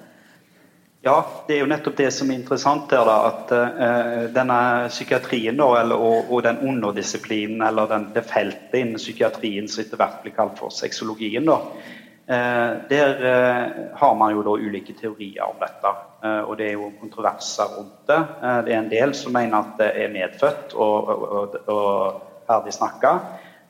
Ja, 1.01 1.15
det 1.47 1.55
er 1.55 1.63
jo 1.63 1.69
nettopp 1.69 1.95
det 1.97 2.11
som 2.13 2.29
er 2.29 2.37
interessant 2.37 2.91
her. 2.93 3.07
da, 3.07 3.15
At 3.31 3.53
uh, 3.55 4.27
denne 4.33 4.57
psykiatrien 4.91 5.57
da, 5.57 5.69
eller, 5.79 5.97
og, 5.97 6.29
og, 6.29 6.43
den 6.45 6.59
underdisiplinen, 6.61 7.63
eller 7.65 7.89
den, 7.89 8.11
det 8.13 8.27
feltet 8.29 8.77
innen 8.77 9.01
psykiatrien 9.01 9.69
som 9.69 9.81
etter 9.81 9.97
hvert 9.97 10.19
blir 10.21 10.35
kalt 10.35 10.61
for 10.61 10.73
sexologien, 10.75 11.49
da, 11.49 11.57
uh, 11.57 12.69
der 12.91 13.17
uh, 13.25 13.79
har 13.97 14.13
man 14.19 14.35
jo 14.35 14.45
da 14.45 14.53
ulike 14.61 14.93
teorier 14.99 15.47
om 15.47 15.57
dette. 15.61 15.97
og 16.21 16.53
det 16.57 16.67
er 16.67 16.75
jo 16.77 16.91
kontroverser 17.01 17.71
rundt 17.79 18.05
det. 18.05 18.19
det 18.65 18.73
er 18.73 18.77
en 18.77 18.91
del 18.91 19.13
som 19.17 19.33
mener 19.33 19.57
at 19.57 19.79
det 19.79 19.87
er 20.03 20.11
medfødt 20.13 20.75
og, 20.77 21.07
og, 21.09 21.55
og 21.65 22.43
ferdig 22.45 22.75
snakka. 22.75 23.15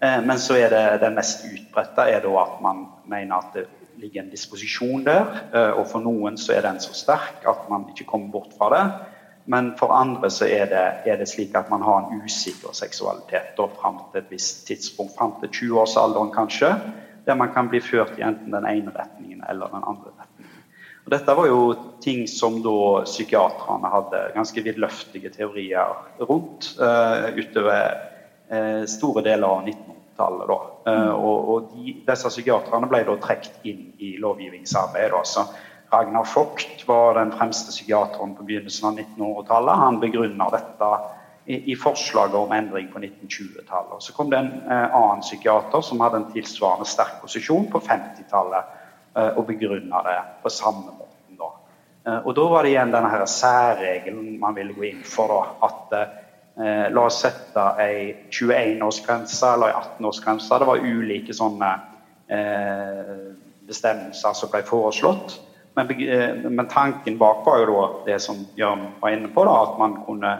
Men 0.01 0.39
så 0.41 0.55
er 0.57 0.71
det 0.73 0.85
den 1.03 1.13
mest 1.13 1.43
utbredte 1.45 2.07
er 2.09 2.23
da 2.23 2.31
at 2.41 2.55
man 2.63 2.87
mener 3.05 3.37
at 3.37 3.53
det 3.53 3.67
ligger 4.01 4.23
en 4.23 4.29
disposisjon 4.29 5.05
der. 5.05 5.25
Eh, 5.53 5.71
og 5.77 5.87
for 5.91 6.03
noen 6.03 6.37
så 6.41 6.55
er 6.55 6.65
den 6.65 6.79
så 6.83 6.93
sterk 6.97 7.45
at 7.49 7.67
man 7.71 7.87
ikke 7.91 8.07
kommer 8.09 8.31
bort 8.33 8.55
fra 8.57 8.71
det. 8.73 8.83
Men 9.51 9.71
for 9.77 9.93
andre 9.95 10.29
så 10.33 10.45
er 10.45 10.67
det, 10.69 10.85
er 11.09 11.17
det 11.17 11.29
slik 11.29 11.55
at 11.57 11.69
man 11.73 11.83
har 11.85 12.05
en 12.05 12.21
usikker 12.21 12.75
seksualitet 12.77 13.55
da, 13.57 13.67
fram 13.79 13.99
til 14.11 14.21
et 14.21 14.33
visst 14.33 14.67
tidspunkt, 14.67 15.15
fram 15.17 15.33
til 15.41 15.49
20-årsalderen 15.49 16.33
kanskje, 16.35 16.75
der 17.25 17.37
man 17.37 17.53
kan 17.53 17.69
bli 17.69 17.81
ført 17.81 18.19
i 18.19 18.25
enten 18.25 18.53
den 18.53 18.67
ene 18.69 18.93
retningen 18.93 19.41
eller 19.49 19.73
den 19.73 19.81
andre 19.81 20.13
retningen. 20.13 20.59
Og 21.01 21.09
dette 21.09 21.33
var 21.33 21.47
jo 21.49 21.61
ting 22.01 22.27
som 22.29 22.59
da 22.61 23.01
psykiaterne 23.07 23.89
hadde 23.89 24.21
ganske 24.35 24.61
vidløftige 24.61 25.31
teorier 25.33 25.95
rundt 26.21 26.75
uh, 26.77 27.33
utover 27.33 28.09
store 28.85 29.23
deler 29.23 29.47
av 29.47 29.61
1900 29.63 29.90
tallet 30.17 30.49
Uh, 30.81 31.13
og, 31.13 31.49
og 31.53 31.65
de, 31.75 31.91
disse 32.07 32.29
psykiaterne 32.31 32.87
ble 32.89 33.03
da 33.05 33.13
trukket 33.21 33.67
inn 33.69 33.91
i 34.01 34.15
lovgivningsarbeidet. 34.17 35.19
Så 35.29 35.43
Ragnar 35.93 36.25
Vogt 36.25 36.87
var 36.87 37.19
den 37.19 37.33
fremste 37.35 37.69
psykiateren 37.69 38.33
på 38.33 38.45
begynnelsen 38.47 38.87
av 38.89 38.97
1900-tallet. 39.03 39.81
Han 39.83 39.99
begrunna 40.01 40.47
dette 40.49 40.89
i, 41.45 41.59
i, 41.73 41.75
forslaget 41.75 42.37
om 42.39 42.55
endring 42.55 42.87
på 42.93 43.01
1920-tallet. 43.03 43.99
Så 43.99 44.15
kom 44.17 44.31
det 44.31 44.39
en 44.39 44.51
eh, 44.71 44.95
annen 44.95 45.21
psykiater 45.21 45.85
som 45.85 46.01
hadde 46.01 46.21
en 46.21 46.27
tilsvarende 46.33 46.89
sterk 46.89 47.19
posisjon 47.21 47.67
på 47.69 47.83
50-tallet, 47.85 48.73
eh, 49.13 49.31
og 49.35 49.45
begrunna 49.51 50.01
det 50.07 50.17
på 50.41 50.53
samme 50.53 50.95
måten. 50.95 51.37
Da. 51.41 51.51
og 52.23 52.33
da 52.37 52.47
var 52.49 52.63
det 52.65 52.73
igjen 52.73 52.91
denne 52.93 53.09
her 53.13 53.27
særregelen 53.29 54.37
man 54.41 54.55
ville 54.57 54.73
gå 54.73 54.89
inn 54.89 55.05
for. 55.05 55.35
Da, 55.35 55.69
at 55.69 55.97
Eh, 55.97 56.30
la 56.55 57.05
oss 57.07 57.21
sette 57.23 57.63
ei 57.79 58.27
21-årsgrense 58.29 59.53
eller 59.53 59.71
ei 59.71 59.77
18-årsgrense. 59.79 60.57
Det 60.59 60.67
var 60.67 60.83
ulike 60.83 61.33
sånne 61.33 61.69
eh, 62.27 63.15
bestemmelser 63.67 64.35
som 64.35 64.51
ble 64.51 64.63
foreslått. 64.67 65.37
Men, 65.75 65.91
eh, 65.91 66.35
men, 66.35 66.67
tanken 66.67 67.17
bak 67.17 67.45
var 67.45 67.59
jo 67.59 67.67
da 67.71 67.83
det 68.05 68.19
som 68.21 68.45
Jørn 68.55 68.87
var 68.99 69.15
inne 69.15 69.31
på, 69.31 69.45
da, 69.47 69.55
at 69.63 69.77
man 69.79 70.01
kunne 70.05 70.33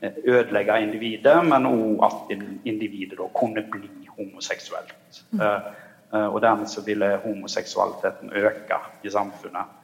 eh, 0.00 0.20
ødelegge 0.24 0.78
individet, 0.82 1.36
men 1.46 1.66
òg 1.66 2.04
at 2.06 2.36
individet 2.64 3.18
da 3.18 3.26
kunne 3.34 3.66
bli 3.72 3.90
homoseksuelt. 4.18 5.22
Mm. 5.32 5.40
Eh, 5.40 5.72
eh, 6.14 6.28
og 6.28 6.40
dermed 6.42 6.70
så 6.70 6.84
ville 6.86 7.16
homoseksualiteten 7.24 8.32
øke 8.32 8.80
i 9.02 9.10
samfunnet. 9.10 9.74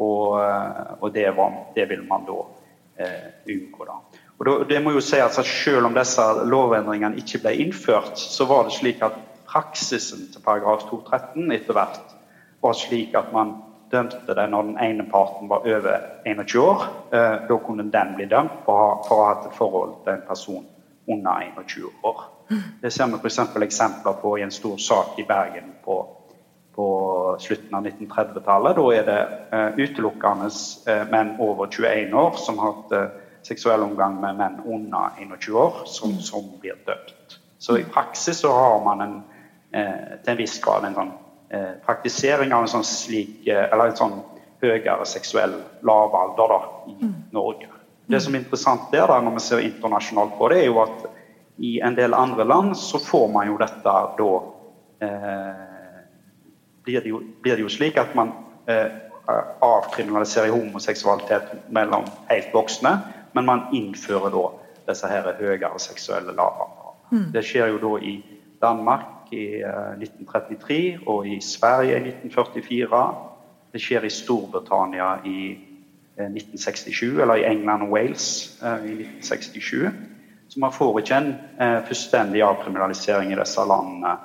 og, 0.00 0.32
og 1.00 1.14
det, 1.14 1.36
var, 1.36 1.52
det 1.74 1.88
ville 1.88 2.04
man 2.04 2.24
da 2.28 2.36
unngå. 3.48 3.84
da. 3.84 4.19
Og 4.40 4.68
det 4.68 4.78
må 4.82 4.94
jo 4.94 5.02
si 5.04 5.18
at 5.20 5.36
Selv 5.36 5.86
om 5.86 5.94
disse 5.94 6.22
lovendringene 6.48 7.20
ikke 7.20 7.42
ble 7.42 7.56
innført, 7.66 8.18
så 8.18 8.46
var 8.48 8.64
det 8.64 8.78
slik 8.78 9.02
at 9.04 9.18
praksisen 9.50 10.30
til 10.32 10.42
paragraf 10.44 10.86
213 10.88 11.52
etter 11.52 11.76
hvert 11.76 12.00
var 12.62 12.76
slik 12.76 13.14
at 13.18 13.32
man 13.32 13.54
dømte 13.90 14.34
det 14.34 14.46
når 14.50 14.62
den 14.62 14.76
ene 14.78 15.06
parten 15.10 15.48
var 15.48 15.66
over 15.66 15.96
21 16.26 16.62
år. 16.62 16.84
Eh, 17.12 17.36
da 17.48 17.56
kunne 17.66 17.90
den 17.92 18.14
bli 18.16 18.28
dømt 18.30 18.62
for 18.64 18.78
å, 18.80 18.90
ha, 19.08 19.18
hatt 19.32 19.48
et 19.48 19.56
forhold 19.58 19.96
til 20.04 20.14
en 20.14 20.26
person 20.28 20.66
under 21.10 21.42
21 21.56 21.90
år. 22.06 22.22
Det 22.82 22.92
ser 22.92 23.10
vi 23.10 23.18
f.eks. 23.18 23.38
eksempler 23.62 24.18
på 24.22 24.36
i 24.38 24.42
en 24.42 24.54
stor 24.54 24.78
sak 24.78 25.18
i 25.18 25.26
Bergen 25.26 25.74
på, 25.84 25.96
på 26.74 26.86
slutten 27.40 27.74
av 27.74 27.86
1930-tallet. 27.86 28.78
Da 28.78 28.86
er 28.94 29.08
det 29.08 29.20
uh, 29.52 29.78
utelukkende 29.78 30.50
uh, 30.50 31.04
menn 31.10 31.36
over 31.38 31.70
21 31.70 32.14
år 32.14 32.38
som 32.38 32.58
har 32.62 32.74
hatt 32.74 33.19
seksuell 33.46 33.82
omgang 33.82 34.20
med 34.20 34.38
menn 34.38 34.60
under 34.64 35.16
21 35.18 35.54
år 35.56 35.82
som, 35.86 36.12
mm. 36.12 36.20
som 36.20 36.50
blir 36.60 36.78
dømt. 36.86 37.38
Så 37.58 37.78
i 37.78 37.84
praksis 37.84 38.40
så 38.40 38.52
har 38.52 38.84
man 38.84 39.00
en, 39.00 39.16
eh, 39.72 40.16
til 40.24 40.32
en 40.32 40.40
viss 40.40 40.58
grad 40.64 40.84
en 40.84 40.96
sånn 40.96 41.12
eh, 41.50 41.72
praktisering 41.86 42.54
av 42.56 42.64
en 42.64 42.72
sånn 42.72 42.86
slik 42.86 43.48
eh, 43.48 43.66
Eller 43.68 43.90
en 43.90 43.98
sånn 43.98 44.20
høyere 44.60 45.06
seksuell 45.08 45.54
lavalder 45.86 46.52
da, 46.52 46.60
i 46.88 46.96
mm. 47.00 47.14
Norge. 47.32 47.68
Det 48.10 48.20
som 48.20 48.34
er 48.34 48.42
interessant 48.42 48.88
der, 48.92 49.06
da, 49.08 49.20
når 49.22 49.36
vi 49.38 49.42
ser 49.44 49.62
internasjonalt 49.64 50.34
på 50.38 50.48
det, 50.50 50.62
er 50.62 50.68
jo 50.68 50.80
at 50.82 51.04
i 51.60 51.76
en 51.84 51.96
del 51.96 52.16
andre 52.16 52.44
land 52.44 52.76
så 52.76 52.98
får 53.00 53.28
man 53.32 53.48
jo 53.48 53.58
dette 53.60 53.84
da 53.84 54.30
eh, 55.04 56.00
blir, 56.84 57.00
det 57.00 57.12
jo, 57.12 57.20
blir 57.44 57.56
det 57.56 57.64
jo 57.64 57.72
slik 57.72 58.00
at 58.00 58.16
man 58.18 58.32
eh, 58.68 58.88
avkriminaliserer 59.62 60.50
homoseksualitet 60.50 61.52
mellom 61.68 62.08
helt 62.30 62.54
voksne, 62.54 62.96
men 63.32 63.46
man 63.46 63.66
innfører 63.74 64.32
da 64.34 64.44
disse 64.88 65.08
her 65.08 65.32
høyere 65.38 65.78
seksuelle 65.78 66.34
lavalderne. 66.34 66.94
Mm. 67.10 67.26
Det 67.34 67.44
skjer 67.44 67.72
jo 67.72 67.80
da 67.82 67.96
i 68.06 68.14
Danmark 68.62 69.32
i 69.32 69.44
1933 69.62 70.78
eh, 70.78 71.02
og 71.06 71.26
i 71.26 71.40
Sverige 71.40 71.96
i 71.96 72.12
1944. 72.12 73.02
Det 73.72 73.82
skjer 73.82 74.06
i 74.06 74.10
Storbritannia 74.10 75.10
i 75.24 75.40
1967, 76.16 77.02
eh, 77.02 77.22
eller 77.22 77.42
i 77.42 77.46
England 77.50 77.86
og 77.86 77.94
Wales 77.94 78.26
i 78.62 78.94
1967. 78.98 79.90
Så 80.50 80.60
man 80.60 80.72
får 80.72 80.98
ikke 80.98 81.16
en 81.16 81.34
fullstendig 81.86 82.42
avkriminalisering 82.42 83.30
i 83.32 83.38
disse 83.38 83.62
landene 83.70 84.16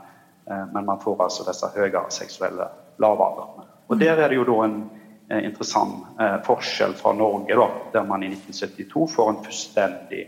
Eh, 0.51 0.65
men 0.73 0.85
man 0.85 0.99
får 1.01 1.23
altså 1.23 1.45
disse 1.47 1.67
høyere 1.75 2.05
seksuelle 2.09 2.67
lavalderne. 3.01 3.65
Og 3.87 3.99
Der 3.99 4.13
er 4.13 4.27
det 4.27 4.35
jo 4.35 4.45
da 4.45 4.65
en 4.65 4.77
eh, 4.81 5.04
interessant 5.33 6.19
eh, 6.21 6.37
forskjell 6.45 6.93
fra 6.99 7.13
Norge, 7.17 7.55
da, 7.57 7.67
der 7.93 8.05
man 8.07 8.23
i 8.23 8.29
1972 8.33 9.07
får 9.15 9.31
en 9.31 9.43
fullstendig 9.45 10.25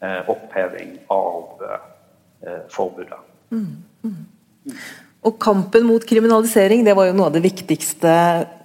oppheving 0.00 0.94
av 1.12 1.60
forbudet. 2.72 3.18
Mm, 3.52 3.82
mm. 4.00 4.78
Og 5.28 5.34
kampen 5.44 5.84
mot 5.84 6.06
kriminalisering 6.08 6.86
det 6.86 6.94
var 6.96 7.10
jo 7.10 7.18
noe 7.18 7.26
av 7.28 7.34
det 7.34 7.42
viktigste 7.44 8.14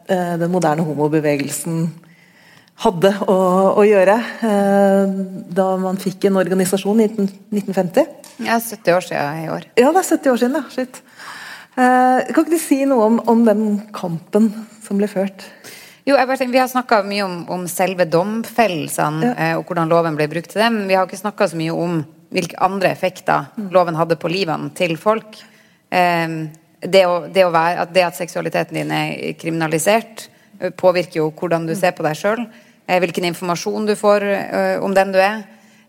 den 0.08 0.54
moderne 0.54 0.86
homobevegelsen 0.88 1.90
hadde 2.86 3.12
å, 3.28 3.36
å 3.76 3.84
gjøre 3.84 4.16
da 5.60 5.68
man 5.84 6.00
fikk 6.00 6.30
en 6.30 6.40
organisasjon 6.40 7.04
i 7.04 7.10
1950. 7.12 8.08
Ja, 8.48 8.60
70 8.60 8.96
år 8.96 9.06
siden 9.10 9.44
i 9.44 9.52
år. 9.52 9.68
Ja, 9.76 9.92
det 9.92 10.02
er 10.02 10.10
70 10.16 10.32
år 10.32 10.42
siden, 10.42 10.58
ja. 10.60 10.64
Shit. 10.72 11.04
Eh, 11.76 12.28
kan 12.32 12.46
ikke 12.46 12.54
du 12.54 12.62
si 12.62 12.78
noe 12.88 13.04
om, 13.04 13.18
om, 13.28 13.42
den 13.44 13.64
kampen 13.96 14.48
som 14.84 15.00
ble 15.00 15.10
ført? 15.12 15.44
Jo, 16.08 16.16
tenker, 16.16 16.54
Vi 16.54 16.62
har 16.62 16.70
snakka 16.72 17.02
mye 17.04 17.26
om, 17.26 17.40
om, 17.52 17.66
selve 17.68 18.06
domfellelsene 18.08 19.26
ja. 19.26 19.34
eh, 19.36 19.56
og 19.60 19.66
hvordan 19.68 19.92
loven 19.92 20.16
ble 20.16 20.30
brukt 20.32 20.54
til 20.54 20.64
dem. 20.64 20.86
vi 20.88 20.96
har 20.96 21.08
ikke 21.08 21.20
snakka 21.20 21.50
så 21.52 21.60
mye 21.60 21.74
om 21.76 21.98
hvilke 22.36 22.60
andre 22.64 22.94
effekter 22.96 23.50
mm. 23.58 23.68
loven 23.76 24.00
hadde 24.00 24.16
på 24.20 24.32
livene 24.32 24.72
til 24.78 24.96
folk. 25.02 25.36
Eh, 25.92 26.38
det, 26.80 27.04
å, 27.10 27.26
det, 27.28 27.44
å 27.44 27.52
være, 27.52 27.84
at 27.84 27.92
det 27.92 28.08
at 28.08 28.22
seksualiteten 28.22 28.80
din 28.80 28.96
er 28.96 29.36
kriminalisert, 29.40 30.30
påvirker 30.80 31.20
jo 31.20 31.32
hvordan 31.36 31.66
du 31.68 31.74
mm. 31.74 31.80
ser 31.82 31.92
på 31.98 32.06
deg 32.06 32.16
sjøl. 32.16 32.46
Hvilken 32.86 33.26
informasjon 33.28 33.88
du 33.90 33.96
får 33.98 34.24
om 34.86 34.94
den 34.96 35.10
du 35.12 35.18
er. 35.20 35.42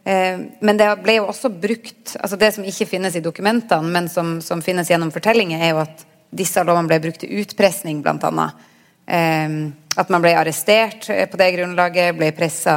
Eh, 0.07 0.39
men 0.61 0.79
det 0.79 0.87
ble 1.03 1.17
jo 1.19 1.25
også 1.33 1.51
brukt 1.51 2.13
altså 2.21 2.37
Det 2.39 2.53
som 2.55 2.67
ikke 2.69 2.87
finnes 2.87 3.17
i 3.19 3.25
dokumentene, 3.25 3.91
men 3.91 4.07
som, 4.13 4.37
som 4.45 4.63
finnes 4.63 4.91
gjennom 4.91 5.11
fortellinger, 5.15 5.59
er 5.59 5.75
jo 5.75 5.83
at 5.83 6.07
disse 6.37 6.63
lovene 6.63 6.91
ble 6.91 7.01
brukt 7.03 7.25
til 7.25 7.41
utpressing, 7.43 8.05
bl.a. 8.05 8.47
Eh, 9.07 9.59
at 9.97 10.13
man 10.13 10.23
ble 10.23 10.37
arrestert 10.39 11.09
eh, 11.11 11.27
på 11.31 11.41
det 11.41 11.51
grunnlaget, 11.57 12.15
ble 12.19 12.31
pressa 12.37 12.77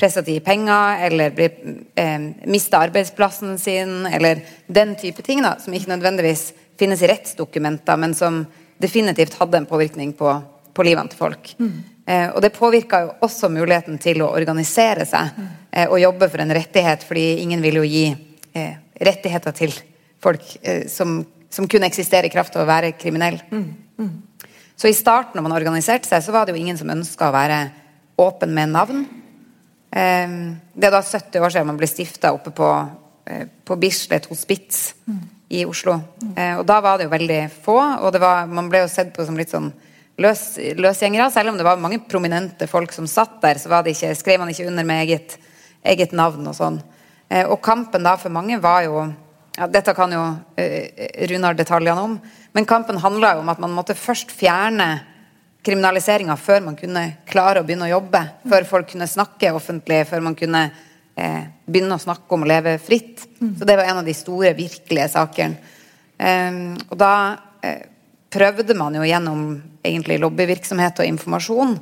til 0.00 0.20
å 0.20 0.26
gi 0.26 0.40
penger, 0.42 1.06
eller 1.06 1.34
ble, 1.36 1.48
eh, 1.94 2.28
mista 2.50 2.82
arbeidsplassen 2.82 3.54
sin, 3.62 4.06
eller 4.10 4.42
den 4.66 4.96
type 4.98 5.22
ting, 5.22 5.42
da, 5.44 5.54
som 5.62 5.74
ikke 5.74 5.94
nødvendigvis 5.94 6.48
finnes 6.80 7.02
i 7.02 7.10
rettsdokumenter, 7.10 7.98
men 8.00 8.18
som 8.18 8.42
definitivt 8.82 9.38
hadde 9.38 9.62
en 9.62 9.70
påvirkning 9.70 10.12
på, 10.18 10.34
på 10.74 10.86
livene 10.86 11.12
til 11.12 11.20
folk. 11.22 11.54
Mm. 11.62 11.76
Eh, 12.06 12.28
og 12.34 12.42
det 12.44 12.52
påvirka 12.52 13.00
jo 13.00 13.12
også 13.24 13.48
muligheten 13.48 13.96
til 14.00 14.20
å 14.20 14.32
organisere 14.36 15.06
seg 15.08 15.38
eh, 15.72 15.86
og 15.86 16.02
jobbe 16.02 16.28
for 16.28 16.42
en 16.44 16.52
rettighet, 16.52 17.04
fordi 17.08 17.40
ingen 17.40 17.64
vil 17.64 17.80
jo 17.80 17.84
gi 17.88 18.04
eh, 18.52 18.74
rettigheter 19.00 19.56
til 19.56 19.72
folk 20.24 20.44
som, 20.88 21.18
som 21.52 21.66
kunne 21.68 21.88
eksistere 21.90 22.30
i 22.30 22.32
kraft 22.32 22.54
av 22.56 22.62
å 22.62 22.68
være 22.68 22.94
kriminell. 22.96 23.36
Mm. 23.50 23.64
Mm. 24.00 24.46
Så 24.76 24.88
i 24.88 24.96
starten, 24.96 25.36
når 25.36 25.44
man 25.44 25.56
organiserte 25.56 26.08
seg, 26.08 26.22
så 26.24 26.32
var 26.32 26.46
det 26.46 26.54
jo 26.54 26.60
ingen 26.62 26.78
som 26.80 26.92
ønska 26.92 27.28
å 27.28 27.34
være 27.34 27.58
åpen 28.24 28.54
med 28.56 28.72
navn. 28.72 29.02
Det 29.92 30.88
er 30.88 30.94
da 30.94 31.02
70 31.04 31.44
år 31.44 31.52
siden 31.52 31.68
man 31.68 31.76
ble 31.76 31.90
stifta 31.90 32.32
oppe 32.32 32.54
på, 32.56 32.70
på 33.68 33.76
Bislett 33.82 34.30
hospits 34.32 34.94
mm. 35.04 35.20
i 35.60 35.66
Oslo. 35.68 35.98
og 36.32 36.64
da 36.72 36.80
var 36.86 36.98
det 36.98 37.10
jo 37.10 37.12
veldig 37.12 37.42
få, 37.66 37.76
og 37.76 38.18
var, 38.24 38.48
man 38.48 38.72
ble 38.72 38.86
jo 38.86 38.90
sett 38.94 39.12
på 39.12 39.28
som 39.28 39.36
litt 39.36 39.52
sånn 39.52 39.68
løs, 40.20 40.42
løsgjengere. 40.78 41.30
Selv 41.32 41.52
om 41.52 41.58
det 41.58 41.66
var 41.66 41.80
mange 41.80 42.00
prominente 42.08 42.68
folk 42.70 42.92
som 42.94 43.08
satt 43.10 43.40
der, 43.42 43.60
så 43.60 43.82
ikke, 43.82 44.14
skrev 44.18 44.42
man 44.42 44.52
ikke 44.52 44.68
under 44.70 44.86
med 44.86 45.04
eget, 45.06 45.38
eget 45.84 46.14
navn 46.16 46.46
og 46.50 46.56
sånn. 46.56 46.80
Eh, 47.28 47.46
og 47.46 47.60
kampen 47.64 48.04
da 48.04 48.16
for 48.20 48.34
mange 48.34 48.60
var 48.62 48.84
jo 48.86 49.06
ja, 49.54 49.68
Dette 49.70 49.94
kan 49.94 50.10
jo 50.10 50.22
eh, 50.58 51.26
Runar 51.30 51.54
detaljene 51.54 52.02
om, 52.02 52.16
men 52.52 52.66
kampen 52.66 52.98
handla 52.98 53.36
jo 53.36 53.44
om 53.44 53.52
at 53.52 53.60
man 53.62 53.74
måtte 53.74 53.94
først 53.94 54.32
fjerne 54.34 54.88
kriminaliseringa 55.64 56.34
før 56.36 56.64
man 56.66 56.76
kunne 56.78 57.04
klare 57.30 57.62
å 57.62 57.66
begynne 57.66 57.86
å 57.86 57.94
jobbe. 57.94 58.20
Før 58.50 58.66
folk 58.68 58.90
kunne 58.90 59.08
snakke 59.08 59.54
offentlig, 59.56 60.02
før 60.10 60.24
man 60.26 60.36
kunne 60.36 60.66
eh, 61.16 61.46
begynne 61.64 61.96
å 61.96 62.02
snakke 62.02 62.36
om 62.36 62.44
å 62.44 62.50
leve 62.50 62.76
fritt. 62.82 63.24
Så 63.40 63.64
det 63.64 63.78
var 63.78 63.88
en 63.88 64.02
av 64.02 64.06
de 64.06 64.14
store, 64.16 64.52
virkelige 64.58 65.08
sakene. 65.14 65.72
Um, 66.14 66.76
og 66.92 66.98
da 67.00 67.14
eh, 67.64 67.88
prøvde 68.34 68.74
man 68.76 68.96
jo 68.98 69.06
gjennom 69.06 69.44
egentlig 69.84 70.18
lobbyvirksomhet 70.22 71.00
og 71.00 71.08
informasjon 71.08 71.74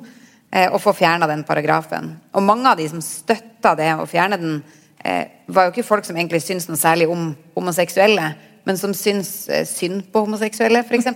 eh, 0.52 0.68
å 0.68 0.80
få 0.82 0.94
fjerna 0.96 1.28
den 1.30 1.44
paragrafen. 1.48 2.12
Og 2.36 2.44
mange 2.44 2.70
av 2.70 2.80
de 2.80 2.88
som 2.92 3.02
støtta 3.04 3.74
det 3.78 3.90
å 3.96 4.08
fjerne 4.08 4.38
den, 4.40 4.58
eh, 5.04 5.24
var 5.48 5.68
jo 5.68 5.74
ikke 5.74 5.88
folk 5.88 6.08
som 6.08 6.18
egentlig 6.18 6.42
syns 6.44 6.68
noe 6.68 6.80
særlig 6.80 7.08
om 7.10 7.30
homoseksuelle, 7.56 8.32
men 8.68 8.78
som 8.78 8.94
syns 8.94 9.48
eh, 9.48 9.64
synd 9.68 10.06
på 10.12 10.26
homoseksuelle, 10.26 10.84
f.eks. 10.84 11.08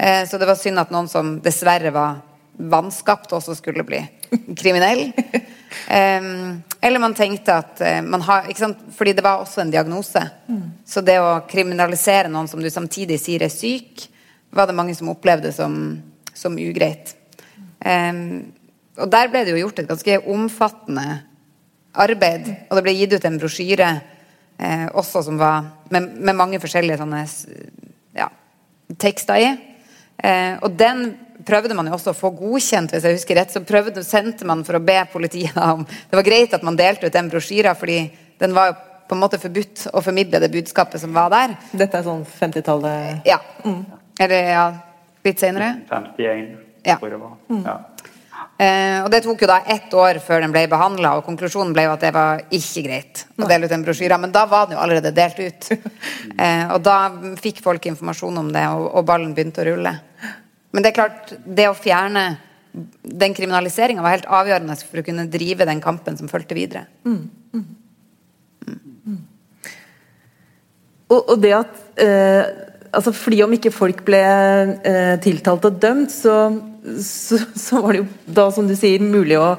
Eh, 0.00 0.24
så 0.26 0.40
det 0.40 0.48
var 0.48 0.58
synd 0.58 0.82
at 0.82 0.92
noen 0.92 1.08
som 1.08 1.38
dessverre 1.44 1.94
var 1.94 2.20
vanskapt, 2.60 3.32
også 3.32 3.54
skulle 3.56 3.84
bli 3.86 4.02
kriminell. 4.60 5.08
Eller 6.80 6.98
man 6.98 7.14
tenkte 7.14 7.56
at 7.60 7.80
uh, 7.80 8.00
man 8.04 8.22
har 8.26 8.48
ikke 8.50 8.64
sant? 8.64 8.80
Fordi 8.96 9.14
det 9.16 9.24
var 9.24 9.42
også 9.42 9.62
en 9.62 9.72
diagnose. 9.72 10.22
Mm. 10.48 10.62
Så 10.86 11.02
det 11.04 11.18
å 11.22 11.40
kriminalisere 11.50 12.30
noen 12.32 12.48
som 12.50 12.62
du 12.62 12.70
samtidig 12.72 13.20
sier 13.22 13.44
er 13.46 13.52
syk, 13.52 14.06
var 14.50 14.66
det 14.66 14.76
mange 14.76 14.94
som 14.98 15.10
opplevde 15.12 15.52
som, 15.54 15.74
som 16.34 16.58
ugreit. 16.58 17.14
Um, 17.80 18.50
og 19.00 19.08
der 19.12 19.30
ble 19.32 19.44
det 19.46 19.54
jo 19.54 19.62
gjort 19.62 19.80
et 19.80 19.88
ganske 19.88 20.18
omfattende 20.28 21.06
arbeid, 21.96 22.48
og 22.68 22.76
det 22.76 22.84
ble 22.84 22.96
gitt 22.98 23.14
ut 23.16 23.26
en 23.26 23.38
brosjyre 23.40 23.88
eh, 24.60 24.86
også 24.94 25.24
som 25.26 25.38
var 25.40 25.64
med, 25.90 26.10
med 26.20 26.36
mange 26.38 26.60
forskjellige 26.62 27.00
sånne 27.00 27.22
ja, 28.18 28.28
tekster 29.00 29.40
i. 29.40 29.48
Eh, 30.20 30.54
og 30.60 30.76
den 30.78 31.08
prøvde 31.46 31.74
man 31.76 31.88
jo 31.88 31.96
også 31.96 32.12
å 32.12 32.18
få 32.18 32.32
godkjent, 32.36 32.92
hvis 32.92 33.06
jeg 33.06 33.18
husker 33.18 33.40
rett. 33.40 33.54
Så 33.54 33.64
prøvde, 33.66 34.04
sendte 34.06 34.46
man 34.48 34.62
for 34.66 34.78
å 34.78 34.84
be 34.84 34.98
politiet 35.12 35.56
om 35.64 35.86
Det 35.88 36.18
var 36.18 36.26
greit 36.26 36.54
at 36.56 36.66
man 36.66 36.78
delte 36.78 37.08
ut 37.08 37.16
den 37.16 37.30
brosjyra, 37.32 37.74
fordi 37.78 38.02
den 38.40 38.54
var 38.56 38.70
jo 38.70 38.78
på 39.10 39.16
en 39.16 39.22
måte 39.24 39.40
forbudt 39.42 39.88
å 39.96 40.02
formidle 40.04 40.38
det 40.38 40.52
budskapet 40.52 41.02
som 41.02 41.16
var 41.16 41.32
der. 41.32 41.56
Dette 41.74 41.98
er 41.98 42.06
sånn 42.06 42.22
50-tallet? 42.22 43.26
Ja. 43.26 43.40
Mm. 43.64 43.82
Eller 44.20 44.50
ja, 44.52 44.64
litt 45.24 45.40
senere? 45.40 45.70
51, 45.88 46.50
ja. 46.84 46.98
tror 46.98 47.08
jeg 47.08 47.14
det 47.14 47.22
var. 47.22 47.36
Mm. 47.48 47.62
Ja. 47.64 47.78
Eh, 48.60 48.98
og 49.04 49.08
Det 49.12 49.22
tok 49.24 49.40
jo 49.40 49.48
da 49.48 49.62
ett 49.72 49.94
år 49.96 50.20
før 50.20 50.44
den 50.44 50.52
ble 50.52 50.66
behandla, 50.68 51.14
og 51.16 51.24
konklusjonen 51.24 51.72
ble 51.72 51.86
jo 51.86 51.94
at 51.94 52.04
det 52.04 52.10
var 52.12 52.42
ikke 52.52 52.84
greit 52.84 53.24
å 53.40 53.48
dele 53.48 53.64
ut 53.64 53.72
den 53.72 53.86
brosjyra. 53.86 54.18
Men 54.20 54.34
da 54.34 54.44
var 54.50 54.68
den 54.68 54.76
jo 54.76 54.82
allerede 54.84 55.14
delt 55.16 55.40
ut. 55.40 55.70
Eh, 56.40 56.70
og 56.72 56.80
da 56.84 57.10
fikk 57.40 57.58
folk 57.60 57.84
informasjon 57.90 58.38
om 58.40 58.46
det, 58.52 58.62
og, 58.72 58.86
og, 58.96 59.04
ballen 59.04 59.32
begynte 59.36 59.60
å 59.60 59.66
rulle. 59.66 59.90
Men 60.72 60.84
det 60.84 60.90
er 60.90 60.96
klart, 60.96 61.32
det 61.44 61.66
å 61.68 61.74
fjerne 61.76 62.22
den 63.02 63.34
kriminaliseringa 63.36 64.00
var 64.04 64.14
helt 64.14 64.28
avgjørende 64.30 64.76
for 64.80 65.02
å 65.02 65.04
kunne 65.04 65.26
drive 65.28 65.66
den 65.68 65.82
kampen 65.84 66.16
som 66.16 66.30
fulgte 66.32 66.56
videre. 66.56 66.86
Mm. 67.04 67.18
Mm. 67.52 67.66
Mm. 69.10 69.20
Og, 71.10 71.18
og, 71.18 71.36
det 71.44 71.54
at 71.58 71.80
eh 72.00 72.69
altså 72.96 73.12
fordi 73.14 73.40
om 73.44 73.54
ikke 73.56 73.72
folk 73.74 74.02
ble 74.06 74.20
eh, 74.20 75.14
tiltalt 75.22 75.66
og 75.68 75.78
dømt, 75.82 76.12
så, 76.12 76.36
så, 77.04 77.40
så, 77.54 77.80
var 77.82 77.94
det 77.94 78.02
jo 78.02 78.08
da, 78.40 78.48
som 78.54 78.68
du 78.68 78.76
sier, 78.78 79.02
mulig 79.02 79.38
å 79.40 79.54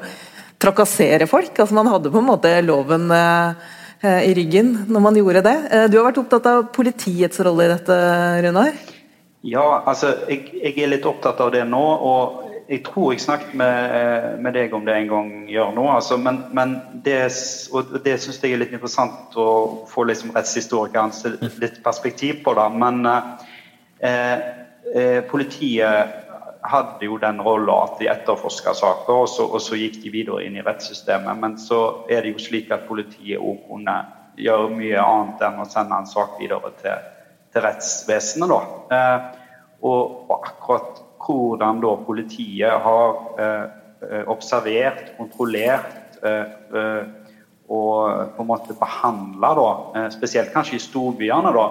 trakassere 0.62 1.28
folk. 1.30 1.54
Altså 1.56 1.76
Man 1.76 1.90
hadde 1.90 2.12
på 2.12 2.20
en 2.22 2.28
måte 2.28 2.52
loven 2.64 3.08
eh, 3.16 4.22
i 4.28 4.32
ryggen 4.38 4.74
når 4.92 5.04
man 5.08 5.18
gjorde 5.18 5.44
det. 5.48 5.56
Eh, 5.70 5.88
du 5.90 5.98
har 5.98 6.10
vært 6.10 6.22
opptatt 6.22 6.48
av 6.50 6.64
politiets 6.74 7.42
rolle 7.44 7.66
i 7.66 7.72
dette, 7.72 7.98
Runar? 8.46 8.72
Ja, 9.42 9.66
altså 9.90 10.12
jeg, 10.30 10.52
jeg, 10.54 10.76
er 10.78 10.92
litt 10.92 11.06
opptatt 11.08 11.40
av 11.42 11.50
det 11.54 11.64
nå. 11.66 11.82
og 11.82 12.51
jeg 12.72 12.80
tror 12.86 13.12
jeg 13.12 13.20
snakket 13.20 13.52
med, 13.58 14.38
med, 14.40 14.54
deg 14.56 14.72
om 14.72 14.86
det 14.86 14.94
en 14.96 15.10
gang 15.10 15.30
gjør 15.50 15.74
nå. 15.76 15.84
Altså, 15.92 16.16
men, 16.16 16.38
men, 16.56 16.78
det, 17.04 17.18
og 17.74 17.90
det 18.04 18.14
syns 18.22 18.40
jeg 18.40 18.54
er 18.54 18.62
litt 18.62 18.72
interessant 18.72 19.36
å 19.36 19.48
få 19.90 20.06
liksom 20.08 20.32
rettshistorikerens 20.32 21.20
litt 21.60 21.82
perspektiv 21.84 22.40
på. 22.46 22.54
det. 22.56 22.64
Men 22.80 23.04
eh, 23.10 24.46
eh, 24.94 25.20
politiet 25.28 26.16
hadde 26.62 27.04
jo 27.04 27.18
den 27.20 27.42
rolla 27.44 27.76
at 27.84 28.00
de 28.00 28.08
etterforska 28.08 28.72
saker, 28.78 29.20
og 29.24 29.28
så, 29.28 29.50
og 29.50 29.60
så, 29.60 29.76
gikk 29.76 30.00
de 30.04 30.14
videre 30.14 30.40
inn 30.46 30.56
i 30.56 30.64
rettssystemet. 30.64 31.44
Men 31.44 31.60
så 31.60 31.82
er 32.08 32.24
det 32.24 32.32
jo 32.32 32.46
slik 32.46 32.72
at 32.72 32.88
politiet 32.88 33.42
òg 33.42 33.66
kunne 33.68 33.98
gjøre 34.40 34.72
mye 34.72 35.02
annet 35.04 35.44
enn 35.44 35.60
å 35.60 35.68
sende 35.68 35.98
en 35.98 36.08
sak 36.08 36.38
videre 36.40 36.72
til, 36.80 37.08
til 37.52 37.68
rettsvesenet. 37.68 38.56
da. 38.56 38.96
Eh, 38.96 39.32
og 39.92 40.30
akkurat 40.40 41.01
hvordan 41.22 41.80
da 41.82 41.94
politiet 42.06 42.84
har 42.86 43.72
observert, 44.30 45.12
kontrollert 45.16 46.18
og 47.72 48.34
på 48.36 48.42
en 48.42 48.48
måte 48.48 48.74
behandla, 48.76 49.52
spesielt 50.12 50.52
kanskje 50.54 50.76
i 50.76 50.82
storbyene, 50.82 51.52
da, 51.54 51.66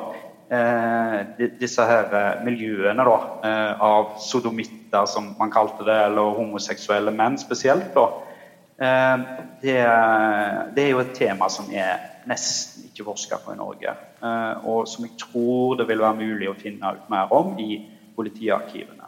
disse 1.59 1.85
her 1.87 2.41
miljøene 2.45 3.05
da, 3.07 3.17
av 3.83 4.15
sodomitter, 4.23 5.05
som 5.07 5.33
man 5.39 5.53
kalte 5.53 5.85
det, 5.87 5.97
eller 6.07 6.35
homoseksuelle 6.39 7.13
menn 7.15 7.37
spesielt. 7.39 7.93
da, 7.95 8.07
det, 9.61 9.77
det, 10.75 10.83
er 10.83 10.89
jo 10.89 11.03
et 11.03 11.13
tema 11.13 11.49
som 11.53 11.69
er 11.69 11.99
nesten 12.29 12.87
ikke 12.89 13.05
forska 13.11 13.37
på 13.43 13.53
i 13.53 13.59
Norge. 13.59 13.93
Og 14.65 14.87
som 14.89 15.05
jeg 15.05 15.19
tror 15.21 15.77
det 15.79 15.87
vil 15.89 16.01
være 16.01 16.19
mulig 16.21 16.49
å 16.49 16.57
finne 16.57 16.95
ut 16.97 17.11
mer 17.13 17.31
om 17.35 17.53
i 17.61 17.83
politiarkivene. 18.17 19.00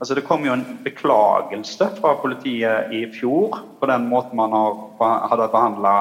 Altså 0.00 0.14
Det 0.16 0.24
kom 0.24 0.46
jo 0.46 0.54
en 0.56 0.64
beklagelse 0.80 1.90
fra 1.98 2.14
politiet 2.22 2.92
i 2.96 3.02
fjor 3.12 3.58
på 3.80 3.88
den 3.90 4.06
måten 4.08 4.38
man 4.40 4.56
hadde 4.96 5.50
behandla 5.52 5.94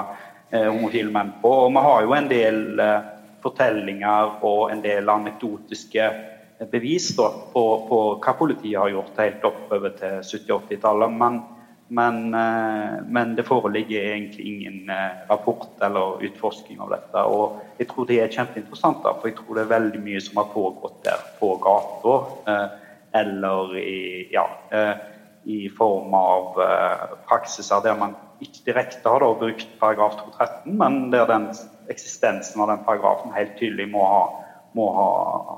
eh, 0.54 0.70
homofile 0.70 1.12
menn 1.12 1.34
på. 1.42 1.52
Og 1.66 1.74
vi 1.76 1.84
har 1.84 2.06
jo 2.06 2.16
en 2.16 2.32
del 2.32 2.80
eh, 2.80 3.10
fortellinger 3.44 4.40
og 4.48 4.72
en 4.72 4.86
del 4.86 5.12
anekdotiske 5.12 6.08
bevis 6.72 7.12
da, 7.20 7.28
på, 7.52 7.66
på, 7.92 8.02
hva 8.24 8.38
politiet 8.40 8.80
har 8.80 8.96
gjort 8.96 9.20
helt 9.20 9.48
oppover 9.52 9.96
til 10.00 10.20
70-80-tallet. 10.24 11.20
Men, 11.20 11.44
men, 12.00 12.26
eh, 12.40 12.98
men, 13.04 13.36
det 13.36 13.50
foreligger 13.52 14.14
egentlig 14.14 14.48
ingen 14.48 14.96
eh, 14.96 15.24
rapport 15.28 15.76
eller 15.84 16.24
utforsking 16.24 16.80
av 16.80 16.96
dette. 16.96 17.30
Og 17.36 17.60
jeg 17.84 17.92
tror 17.92 18.08
det 18.08 18.24
er 18.24 18.32
kjempeinteressant, 18.32 19.04
da, 19.04 19.18
for 19.20 19.28
jeg 19.28 19.42
tror 19.44 19.60
det 19.60 19.68
er 19.68 19.74
veldig 19.76 20.08
mye 20.08 20.24
som 20.24 20.40
har 20.40 20.54
pågått 20.56 21.02
der 21.12 21.32
på 21.44 21.58
gata. 21.68 22.22
Eh, 23.14 23.20
eller 23.20 23.78
i, 23.78 24.28
ja, 24.32 24.50
eh, 24.72 24.96
i 25.44 25.70
form 25.70 26.14
av 26.14 26.62
eh, 26.62 27.18
praksiser 27.28 27.82
der 27.84 27.98
man 27.98 28.16
ikke 28.40 28.66
direkte 28.66 29.10
har 29.10 29.20
brukt 29.40 29.68
paragraf 29.80 30.16
213, 30.16 30.78
men 30.78 31.12
der 31.12 31.26
den 31.28 31.50
eksistensen 31.90 32.62
av 32.62 32.68
den 32.68 32.86
paragrafen 32.86 33.34
helt 33.36 33.58
tydelig 33.60 33.90
må 33.92 34.06
ha, 34.06 34.24
må 34.74 34.92
ha, 34.96 35.10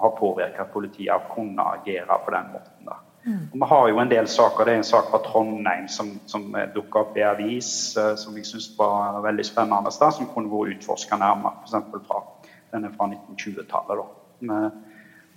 ha 0.01 0.11
påvirket 0.17 0.73
politiet 0.73 1.13
å 1.13 1.33
kunne 1.35 1.65
agere 1.75 2.17
på 2.25 2.33
den 2.33 2.49
måten. 2.53 2.87
Da. 2.87 2.97
Mm. 3.25 3.43
Vi 3.53 3.67
har 3.69 3.89
jo 3.89 3.99
en 4.01 4.09
del 4.09 4.27
saker. 4.27 4.65
Det 4.65 4.73
er 4.73 4.81
en 4.81 4.87
sak 4.87 5.11
fra 5.11 5.21
Trondheim 5.27 5.85
som, 5.91 6.15
som 6.25 6.47
dukka 6.73 7.03
opp 7.03 7.19
i 7.19 7.25
avis, 7.27 7.69
som 7.93 8.37
jeg 8.39 8.47
syns 8.49 8.71
var 8.79 9.19
veldig 9.21 9.45
spennende, 9.45 9.93
da, 9.93 10.09
som 10.09 10.31
kunne 10.33 10.49
vært 10.49 10.79
utforska 10.79 11.19
nærmere. 11.21 11.61
For 11.69 12.01
fra 12.07 12.23
den 12.71 12.87
er 12.87 12.95
fra 12.95 13.11
1920-tallet. 13.11 14.81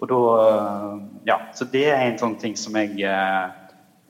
Og 0.01 0.09
da 0.11 0.21
eh, 0.49 0.97
Ja, 1.25 1.39
så 1.55 1.67
det 1.71 1.87
er 1.89 2.03
en 2.05 2.19
sånn 2.21 2.37
ting 2.41 2.57
som 2.61 2.77
jeg 2.77 3.07
eh, 3.09 3.47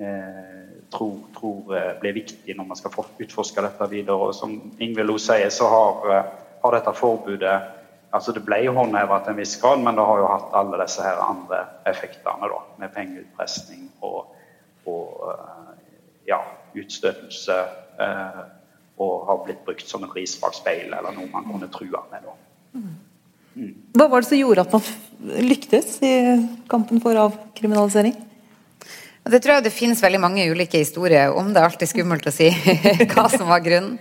eh, 0.02 0.72
tror, 0.94 1.20
tror 1.36 1.76
blir 2.00 2.16
viktig 2.16 2.56
når 2.56 2.68
man 2.70 2.78
skal 2.78 2.94
utforske 3.22 3.62
dette 3.64 3.88
videre. 3.92 4.16
Og 4.16 4.34
som 4.36 4.56
Ingvild 4.78 5.10
Lo 5.10 5.18
sier, 5.22 5.50
så 5.54 5.70
har, 5.70 6.04
har, 6.62 6.76
dette 6.76 6.98
forbudet 6.98 7.56
altså 8.14 8.30
Det 8.30 8.44
ble 8.46 8.60
håndheva 8.70 9.16
til 9.24 9.32
en 9.32 9.38
viss 9.40 9.56
grad, 9.58 9.80
men 9.82 9.96
det 9.98 10.04
har 10.06 10.20
jo 10.20 10.26
hatt 10.30 10.52
alle 10.54 10.78
disse 10.78 11.02
her 11.02 11.18
andre 11.18 11.64
effektene, 11.90 12.46
da, 12.46 12.60
med 12.78 12.92
pengeutpressing 12.94 13.88
og, 14.06 14.36
og 14.86 15.24
ja, 16.28 16.38
utstøtelse. 16.78 17.56
og 19.02 19.26
har 19.26 19.42
blitt 19.42 19.64
brukt 19.66 19.90
som 19.90 20.06
en 20.06 20.14
ris 20.14 20.36
bak 20.38 20.54
speilet, 20.54 20.94
eller 20.94 21.16
noe 21.16 21.26
man 21.32 21.48
kunne 21.48 21.66
trua 21.74 22.04
med. 22.12 22.22
da. 22.22 22.84
Hva 23.54 24.08
var 24.10 24.22
det 24.22 24.28
som 24.28 24.38
gjorde 24.38 24.64
at 24.64 24.72
man 24.74 25.42
lyktes 25.46 25.98
i 26.02 26.14
kampen 26.70 27.00
for 27.02 27.18
avkriminalisering? 27.22 28.14
Det 29.24 29.40
tror 29.40 29.56
jeg 29.56 29.64
det 29.64 29.72
finnes 29.72 30.02
veldig 30.04 30.20
mange 30.20 30.44
ulike 30.50 30.82
historier 30.82 31.32
om. 31.32 31.52
Det 31.52 31.60
er 31.60 31.68
alltid 31.70 31.90
skummelt 31.94 32.26
å 32.28 32.34
si 32.34 32.50
hva 33.14 33.28
som 33.32 33.46
var 33.48 33.62
grunnen. 33.64 33.96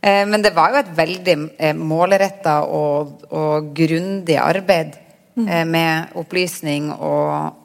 Eh, 0.00 0.26
men 0.28 0.42
det 0.44 0.52
var 0.56 0.72
jo 0.72 0.80
et 0.80 0.92
veldig 0.96 1.36
eh, 1.56 1.76
målretta 1.76 2.60
og, 2.68 3.24
og 3.36 3.70
grundig 3.76 4.36
arbeid 4.40 4.94
mm. 5.36 5.46
eh, 5.46 5.64
med 5.68 6.14
opplysning 6.20 6.90
og, 6.92 7.56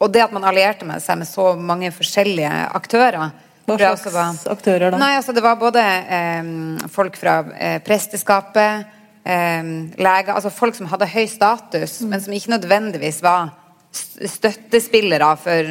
og 0.00 0.12
det 0.12 0.24
at 0.24 0.32
man 0.32 0.46
allierte 0.48 0.88
med 0.88 1.04
seg 1.04 1.20
med 1.20 1.28
så 1.28 1.52
mange 1.56 1.92
forskjellige 1.92 2.52
aktører. 2.80 3.32
Hva 3.64 3.78
slags 3.80 4.08
var, 4.12 4.40
aktører 4.52 4.92
da? 4.92 5.00
Nei, 5.00 5.14
altså 5.16 5.32
Det 5.36 5.44
var 5.44 5.60
både 5.60 5.84
eh, 5.84 6.50
folk 6.92 7.16
fra 7.20 7.38
eh, 7.56 7.78
presteskapet, 7.84 8.90
leger, 9.24 10.34
altså 10.34 10.50
folk 10.52 10.76
som 10.76 10.88
hadde 10.90 11.08
høy 11.08 11.24
status, 11.30 12.02
mm. 12.02 12.08
men 12.10 12.20
som 12.20 12.34
ikke 12.36 12.50
nødvendigvis 12.52 13.22
var 13.24 13.54
støttespillere 13.94 15.30
for 15.40 15.70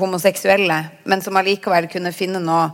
homoseksuelle, 0.00 0.84
men 1.04 1.22
som 1.22 1.36
allikevel 1.36 1.88
kunne 1.90 2.12
finne 2.14 2.40
noe, 2.42 2.70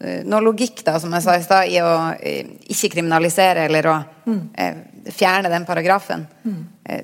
eh, 0.00 0.22
noe 0.24 0.42
logikk, 0.44 0.82
da, 0.86 0.96
som 1.00 1.12
jeg 1.12 1.26
sa 1.26 1.36
i 1.36 1.44
stad, 1.44 1.70
i 1.70 1.80
å 1.84 1.94
eh, 2.16 2.56
ikke 2.72 2.94
kriminalisere 2.96 3.66
eller 3.68 3.88
å 3.90 3.96
mm. 4.24 4.42
eh, 4.56 5.08
fjerne 5.12 5.52
den 5.52 5.66
paragrafen. 5.68 6.26
Mm. 6.44 6.60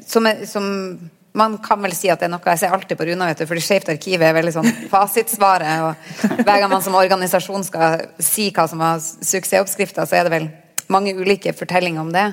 Som, 0.07 0.29
som, 0.49 0.65
man 1.37 1.59
kan 1.63 1.79
vel 1.85 1.93
si 1.95 2.09
at 2.11 2.21
det 2.21 2.27
er 2.27 2.33
noe 2.33 2.53
jeg 2.53 2.63
ser 2.65 2.73
alltid 2.75 2.99
på 2.99 3.07
Runa, 3.07 3.29
vet 3.31 3.43
du, 3.43 3.47
fordi 3.47 3.63
Skeivt 3.65 3.93
arkiv 3.93 4.25
er 4.25 4.35
veldig 4.35 4.55
sånn 4.57 4.73
fasitsvaret. 4.93 5.85
og 5.85 6.41
Hver 6.41 6.57
gang 6.57 6.73
man 6.73 6.83
som 6.85 6.97
organisasjon 6.99 7.69
skal 7.69 8.09
si 8.19 8.49
hva 8.57 8.67
som 8.69 8.83
var 8.83 8.99
suksessoppskrifta, 9.01 10.09
så 10.09 10.19
er 10.19 10.27
det 10.27 10.35
vel 10.35 10.49
mange 10.91 11.15
ulike 11.17 11.55
fortellinger 11.57 12.03
om 12.03 12.13
det. 12.15 12.27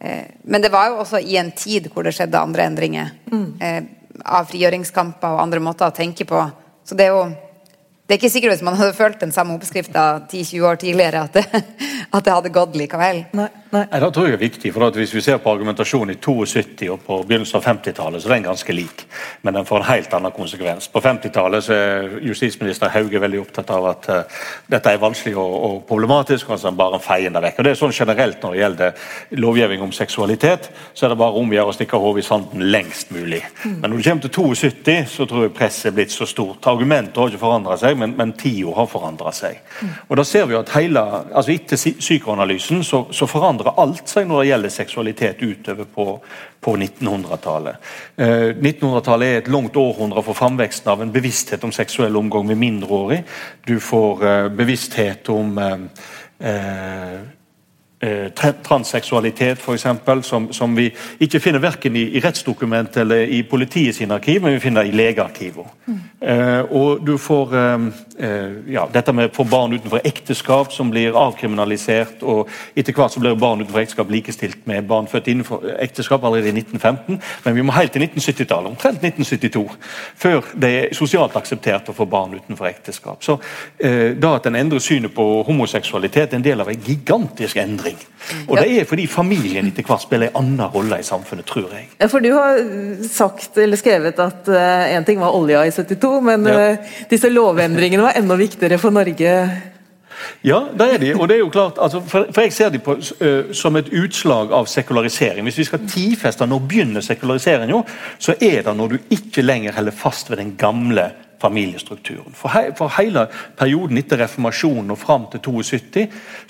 Eh, 0.00 0.26
men 0.44 0.62
det 0.62 0.72
var 0.74 0.90
jo 0.90 1.00
også 1.04 1.22
i 1.22 1.38
en 1.40 1.52
tid 1.56 1.88
hvor 1.92 2.06
det 2.06 2.14
skjedde 2.16 2.40
andre 2.40 2.68
endringer. 2.68 3.14
Mm. 3.32 3.48
Eh, 3.60 3.80
av 4.24 4.46
frigjøringskamper 4.50 5.34
og 5.34 5.42
andre 5.42 5.62
måter 5.62 5.88
å 5.88 5.94
tenke 5.94 6.26
på. 6.28 6.44
Så 6.84 6.98
det 6.98 7.08
er 7.08 7.16
jo 7.16 7.24
det 8.04 8.12
er 8.12 8.18
ikke 8.20 8.34
sikkert 8.34 8.52
hvis 8.52 8.64
man 8.66 8.76
hadde 8.76 8.96
følt 8.96 9.22
den 9.22 9.30
samme 9.32 9.54
oppskrifta 9.56 10.02
10-20 10.28 10.64
år 10.68 10.80
tidligere, 10.82 11.22
at 11.24 11.38
det, 11.38 11.62
at 12.16 12.26
det, 12.26 12.34
hadde 12.34 12.52
gått 12.52 12.76
likevel. 12.76 13.22
Nei, 13.32 13.46
nei. 13.74 13.84
nei, 13.90 14.00
Det 14.00 14.10
tror 14.14 14.28
jeg 14.28 14.36
er 14.36 14.42
viktig. 14.42 14.72
for 14.72 14.90
Hvis 14.90 15.14
vi 15.14 15.20
ser 15.20 15.38
på 15.42 15.50
argumentasjonen 15.52 16.14
i 16.14 16.18
72 16.20 16.88
og 16.90 17.00
på 17.06 17.18
begynnelsen 17.28 17.58
av 17.58 17.64
50-tallet, 17.64 18.22
så 18.22 18.28
er 18.28 18.34
den 18.34 18.46
ganske 18.48 18.72
lik. 18.72 19.04
Men 19.42 19.54
den 19.54 19.66
får 19.66 19.82
en 19.82 19.88
helt 19.90 20.14
annen 20.14 20.32
konsekvens. 20.32 20.88
På 20.88 21.00
50-tallet 21.00 21.68
er 21.70 22.18
justisminister 22.22 22.92
Hauge 22.94 23.20
veldig 23.20 23.40
opptatt 23.40 23.70
av 23.74 23.88
at 23.90 24.08
uh, 24.08 24.42
dette 24.70 24.92
er 24.92 25.02
vanskelig 25.02 25.36
og, 25.36 25.54
og 25.68 25.82
problematisk, 25.88 26.50
og 26.50 26.60
så 26.60 26.70
bare 26.70 27.00
feier 27.02 27.34
det 27.34 27.42
vekk. 27.42 27.58
Og 27.58 27.64
det 27.64 27.74
er 27.74 27.80
sånn 27.80 27.92
generelt 27.94 28.42
Når 28.42 28.52
det 28.52 28.60
gjelder 28.60 28.92
lovgivning 29.30 29.82
om 29.82 29.92
seksualitet, 29.92 30.70
så 30.94 31.06
er 31.06 31.14
det 31.14 31.18
bare 31.18 31.40
om 31.40 31.50
å 31.50 31.54
gjøre 31.58 31.72
å 31.72 31.76
stikke 31.76 32.00
hodet 32.00 32.24
i 32.24 32.26
sanden 32.26 32.66
lengst 32.70 33.10
mulig. 33.14 33.42
Mm. 33.64 33.80
Men 33.80 33.90
når 33.90 33.96
du 33.96 34.08
kommer 34.08 34.22
til 34.22 34.54
72, 34.54 34.96
så 35.16 35.26
tror 35.26 35.46
jeg 35.46 35.54
presset 35.56 35.90
er 35.90 35.96
blitt 35.96 36.12
så 36.12 36.26
stort. 36.26 36.66
Argumentet 36.66 37.16
har 37.16 37.32
ikke 37.32 37.42
forandra 37.42 37.76
seg 37.80 37.98
men, 37.98 38.14
men 38.18 38.34
tida 38.38 38.74
har 38.76 38.88
forandra 38.90 39.32
seg. 39.34 39.60
Og 40.08 40.16
da 40.18 40.24
ser 40.26 40.46
vi 40.50 40.56
at 40.58 40.72
hele, 40.76 41.02
altså 41.32 41.54
Etter 41.54 41.78
psykoanalysen 41.78 42.82
så, 42.84 43.04
så 43.14 43.28
forandrer 43.30 43.63
alt 43.72 44.08
seg 44.10 44.28
når 44.28 44.42
det 44.42 44.48
gjelder 44.48 44.74
seksualitet 44.74 45.42
utover 45.42 45.88
på, 45.94 46.06
på 46.60 46.76
1900-tallet. 46.76 47.92
Eh, 48.16 48.50
1900-tallet 48.52 49.28
er 49.28 49.40
et 49.42 49.52
langt 49.52 49.76
århundre 49.80 50.22
for 50.26 50.36
framveksten 50.38 50.92
av 50.92 51.02
en 51.02 51.14
bevissthet 51.14 51.64
om 51.64 51.72
seksuell 51.72 52.16
omgang 52.20 52.46
med 52.50 52.60
mindreårig. 52.60 53.22
Du 53.66 53.78
får 53.80 54.26
eh, 54.26 54.50
bevissthet 54.62 55.32
om 55.32 55.58
eh 55.58 55.78
Eh, 56.44 57.20
transseksualitet, 58.34 59.58
f.eks., 59.58 59.86
som, 60.28 60.52
som 60.52 60.76
vi 60.76 60.88
ikke 61.22 61.40
finner 61.40 61.62
verken 61.62 61.96
i, 61.96 62.08
i 62.16 62.22
rettsdokument 62.24 62.96
eller 62.96 63.28
i 63.30 63.42
politiet 63.48 63.96
sine 63.96 64.18
arkiv, 64.18 64.42
men 64.42 64.56
vi 64.56 64.62
finner 64.64 64.86
i 64.86 64.92
legearkivene. 64.94 65.70
Mm. 65.86 66.00
Eh, 66.24 66.60
og 66.72 67.06
du 67.06 67.18
får 67.18 67.54
eh, 67.54 67.86
eh 68.18 68.52
ja, 68.72 68.86
dette 68.92 69.12
med 69.12 69.32
for 69.34 69.44
barn 69.44 69.72
utenfor 69.72 70.00
ekteskap 70.04 70.72
som 70.72 70.90
blir 70.90 71.16
avkriminalisert. 71.18 72.22
og 72.22 72.48
Etter 72.76 72.92
hvert 72.92 73.12
så 73.12 73.20
blir 73.20 73.34
barn 73.34 73.60
utenfor 73.60 73.80
ekteskap 73.80 74.10
likestilt 74.10 74.66
med 74.66 74.86
barn 74.88 75.06
født 75.06 75.28
innenfor 75.28 75.66
ekteskap 75.78 76.24
allerede 76.24 76.48
i 76.48 76.56
1915. 76.60 77.20
Men 77.44 77.54
vi 77.54 77.62
må 77.62 77.72
helt 77.72 77.92
til 77.92 78.02
1970-tallet, 78.06 78.70
omtrent 78.70 79.04
1972, 79.04 79.68
før 80.16 80.40
det 80.56 80.70
er 80.78 80.94
sosialt 80.96 81.36
akseptert 81.36 81.88
å 81.88 81.96
få 81.96 82.06
barn 82.06 82.34
utenfor 82.34 82.70
ekteskap. 82.70 83.22
Så 83.24 83.38
eh, 83.78 84.16
da 84.16 84.36
at 84.38 84.46
en 84.46 84.56
endrer 84.56 84.80
synet 84.80 85.14
på 85.14 85.42
homoseksualitet, 85.46 86.32
er 86.32 86.40
en 86.40 86.48
del 86.48 86.60
av 86.60 86.70
en 86.72 86.86
gigantisk 86.88 87.56
endring 87.60 87.93
endring. 87.94 88.48
Og 88.48 88.56
det 88.60 88.80
er 88.80 88.88
fordi 88.88 89.06
familien 89.10 89.68
etter 89.68 89.86
hvert 89.86 90.04
spiller 90.04 90.30
en 90.30 90.40
annen 90.40 90.72
rolle 90.74 91.00
i 91.00 91.06
samfunnet, 91.06 91.46
tror 91.48 91.72
jeg. 91.74 91.88
Ja, 92.00 92.08
for 92.12 92.24
du 92.24 92.30
har 92.34 92.58
sagt 93.08 93.58
eller 93.60 93.80
skrevet 93.80 94.18
at 94.22 94.48
én 94.48 95.04
uh, 95.04 95.06
ting 95.06 95.20
var 95.20 95.36
olja 95.36 95.64
i 95.66 95.72
72, 95.74 96.16
men 96.24 96.48
ja. 96.48 96.72
uh, 96.72 96.96
disse 97.10 97.30
lovendringene 97.32 98.06
var 98.06 98.18
enda 98.20 98.38
viktigere 98.40 98.80
for 98.82 98.94
Norge. 98.94 99.36
Ja, 100.44 100.60
det 100.78 100.86
er 100.94 100.98
de. 101.02 101.10
Og 101.16 101.28
det 101.28 101.36
er 101.36 101.42
jo 101.42 101.50
klart, 101.52 101.78
altså, 101.82 102.00
for, 102.00 102.28
for, 102.30 102.44
jeg 102.44 102.52
ser 102.52 102.70
de 102.72 102.78
på, 102.78 102.96
uh, 102.96 103.52
som 103.52 103.76
et 103.76 103.90
utslag 103.92 104.52
av 104.54 104.68
sekularisering. 104.70 105.44
Hvis 105.48 105.60
vi 105.62 105.68
skal 105.68 105.84
tidfeste 105.88 106.46
når 106.46 106.64
begynner 106.68 107.04
sekulariseringen, 107.04 107.84
så 108.18 108.36
er 108.40 108.62
det 108.64 108.76
når 108.76 108.94
du 108.94 109.14
ikke 109.16 109.44
lenger 109.44 109.76
holder 109.76 109.96
fast 109.96 110.30
ved 110.30 110.40
den 110.42 110.54
gamle 110.60 111.10
familiestrukturen. 111.44 112.34
For, 112.34 112.52
he, 112.54 112.72
for, 112.78 112.92
hele 112.98 113.26
perioden 113.58 114.00
etter 114.00 114.20
reformasjonen 114.24 114.94
og 114.94 115.00
fram 115.00 115.28
til 115.32 115.44
72 115.44 116.06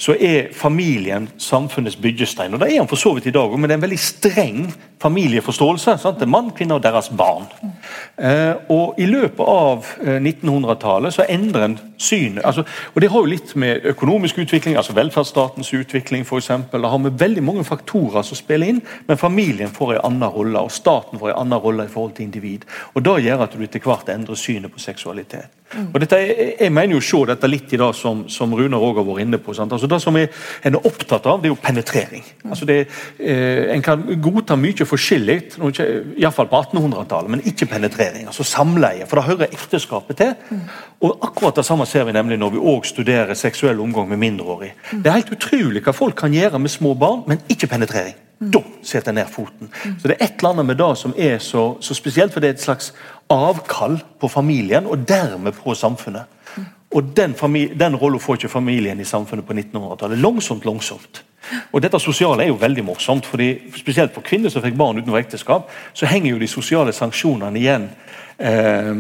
så 0.07 0.17
er 0.21 0.51
familien 0.55 1.29
samfunnets 1.39 1.99
byggestein. 2.01 2.55
Og 2.55 2.63
Det 2.63 2.73
er 2.73 2.83
han 2.83 2.91
for 2.91 3.01
så 3.01 3.15
vidt 3.17 3.31
i 3.31 3.35
dag 3.35 3.51
òg, 3.51 3.59
men 3.59 3.71
det 3.71 3.77
er 3.77 3.83
en 3.83 3.89
veldig 3.89 4.03
streng 4.03 4.61
familieforståelse. 5.05 5.99
Sant? 6.01 6.21
Det 6.21 6.29
er 6.29 6.33
mann, 6.33 6.53
kvinne 6.57 6.79
og 6.79 6.85
deres 6.85 7.11
barn. 7.13 7.49
Eh, 8.17 8.55
og 8.73 8.99
I 8.99 9.09
løpet 9.11 9.45
av 9.45 9.91
1900-tallet 10.01 11.11
eh, 11.11 11.17
så 11.19 11.27
endrer 11.29 11.69
en 11.69 11.79
synet 11.99 12.45
altså, 12.45 12.65
og 12.95 13.01
Det 13.01 13.11
har 13.11 13.23
jo 13.23 13.31
litt 13.31 13.53
med 13.61 13.87
økonomisk 13.91 14.39
utvikling, 14.43 14.77
altså 14.77 14.95
velferdsstatens 14.97 15.73
utvikling 15.75 16.25
eksempel, 16.25 16.83
Det 16.83 16.91
har 16.91 16.99
med 16.99 17.19
veldig 17.19 17.43
mange 17.43 17.65
faktorer 17.65 18.23
som 18.23 18.37
spiller 18.37 18.67
inn, 18.67 18.83
men 19.07 19.17
familien 19.17 19.71
får 19.71 19.95
en 19.95 20.05
annen 20.05 20.31
rolle, 20.31 20.61
og 20.61 20.73
staten 20.73 21.19
får 21.19 21.31
en 21.31 21.41
annen 21.41 21.59
rolle 21.59 21.85
i 21.85 21.93
forhold 21.93 22.15
til 22.15 22.25
individ. 22.25 22.65
Og 22.95 23.03
Det 23.03 23.25
gjør 23.25 23.43
at 23.43 23.53
du 23.53 23.63
etter 23.63 23.81
hvert 23.81 24.09
endrer 24.09 24.35
synet 24.35 24.73
på 24.73 24.81
seksualitet. 24.85 25.61
Og 25.75 26.01
dette, 26.01 26.19
Jeg 26.61 26.73
mener 26.73 26.95
jo 26.95 27.01
å 27.01 27.05
se 27.05 27.21
dette 27.27 27.49
litt 27.51 27.73
i 27.75 27.79
det 27.81 27.89
som, 27.99 28.25
som 28.31 28.53
Runar 28.55 28.83
òg 28.85 29.01
har 29.01 29.07
vært 29.09 29.25
inne 29.25 29.41
på. 29.43 29.55
Sant? 29.57 29.73
Altså 29.75 29.89
Det 29.91 29.99
som 30.03 30.17
er, 30.17 30.29
en 30.63 30.77
er 30.79 30.87
opptatt 30.87 31.27
av, 31.27 31.41
det 31.43 31.49
er 31.49 31.55
jo 31.55 31.61
penetrering. 31.63 32.25
Altså 32.49 32.69
det, 32.69 32.77
eh, 33.19 33.75
En 33.75 33.83
kan 33.83 34.05
godta 34.23 34.57
mye 34.57 34.87
forskjellig, 34.87 35.39
iallfall 35.59 36.51
på 36.51 36.61
1800-tallet, 36.63 37.31
men 37.31 37.43
ikke 37.43 37.67
penetrering. 37.67 38.27
altså 38.27 38.45
Samleie, 38.45 39.07
for 39.07 39.17
det 39.17 39.25
hører 39.25 39.53
ekteskapet 39.53 40.17
til. 40.17 40.61
Og 41.01 41.19
Akkurat 41.25 41.57
det 41.57 41.65
samme 41.67 41.87
ser 41.87 42.05
vi 42.05 42.13
nemlig 42.13 42.39
når 42.39 42.55
vi 42.55 42.59
også 42.59 42.95
studerer 42.95 43.35
seksuell 43.35 43.81
omgang 43.81 44.09
med 44.09 44.19
mindreårige. 44.23 44.75
Det 44.93 45.07
er 45.07 45.19
helt 45.19 45.33
utrolig 45.33 45.83
hva 45.83 45.93
folk 45.93 46.17
kan 46.17 46.33
gjøre 46.33 46.59
med 46.59 46.71
små 46.71 46.95
barn, 46.95 47.25
men 47.27 47.43
ikke 47.49 47.67
penetrering. 47.67 48.15
Da 48.41 48.61
setter 48.83 49.13
jeg 49.13 49.15
ned 49.15 49.31
foten. 49.31 49.71
Så 49.99 50.09
Det 50.09 50.17
er 50.21 50.25
et 50.25 50.33
eller 50.39 50.51
annet 50.51 50.67
med 50.67 50.77
det 50.77 50.99
som 50.99 51.15
er 51.17 51.39
så, 51.39 51.77
så 51.81 51.95
spesielt, 51.95 52.33
for 52.33 52.41
det 52.41 52.49
er 52.49 52.55
et 52.55 52.63
slags 52.63 52.93
avkall 53.31 53.99
på 54.21 54.29
familien, 54.29 54.87
og 54.87 55.09
dermed 55.09 55.53
på 55.57 55.75
samfunnet. 55.75 56.31
Og 56.95 57.03
Den, 57.17 57.35
den 57.79 57.97
rollen 57.97 58.21
får 58.21 58.35
ikke 58.35 58.49
familien 58.49 59.01
i 59.01 59.05
samfunnet 59.05 59.47
på 59.47 59.53
1900-tallet. 59.53 60.19
Langsomt, 60.19 60.65
langsomt. 60.65 61.25
Og 61.73 61.83
Dette 61.83 61.99
sosiale 62.01 62.45
er 62.45 62.53
jo 62.53 62.59
veldig 62.61 62.85
morsomt. 62.85 63.27
fordi 63.27 63.73
Spesielt 63.77 64.15
for 64.15 64.23
kvinner 64.23 64.49
som 64.49 64.63
fikk 64.63 64.77
barn 64.79 64.99
utenfor 64.99 65.19
ekteskap, 65.19 65.71
så 65.93 66.07
henger 66.07 66.31
jo 66.31 66.39
de 66.39 66.49
sosiale 66.49 66.93
sanksjonene 66.93 67.59
igjen 67.59 67.89
eh, 68.39 68.95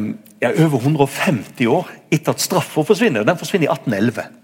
over 0.64 0.78
150 0.80 1.66
år 1.66 1.90
etter 2.10 2.34
at 2.34 2.40
straffa 2.40 2.82
forsvinner. 2.82 3.24
Den 3.24 3.38
forsvinner 3.38 3.68
i 3.68 3.72
1811. 3.72 4.43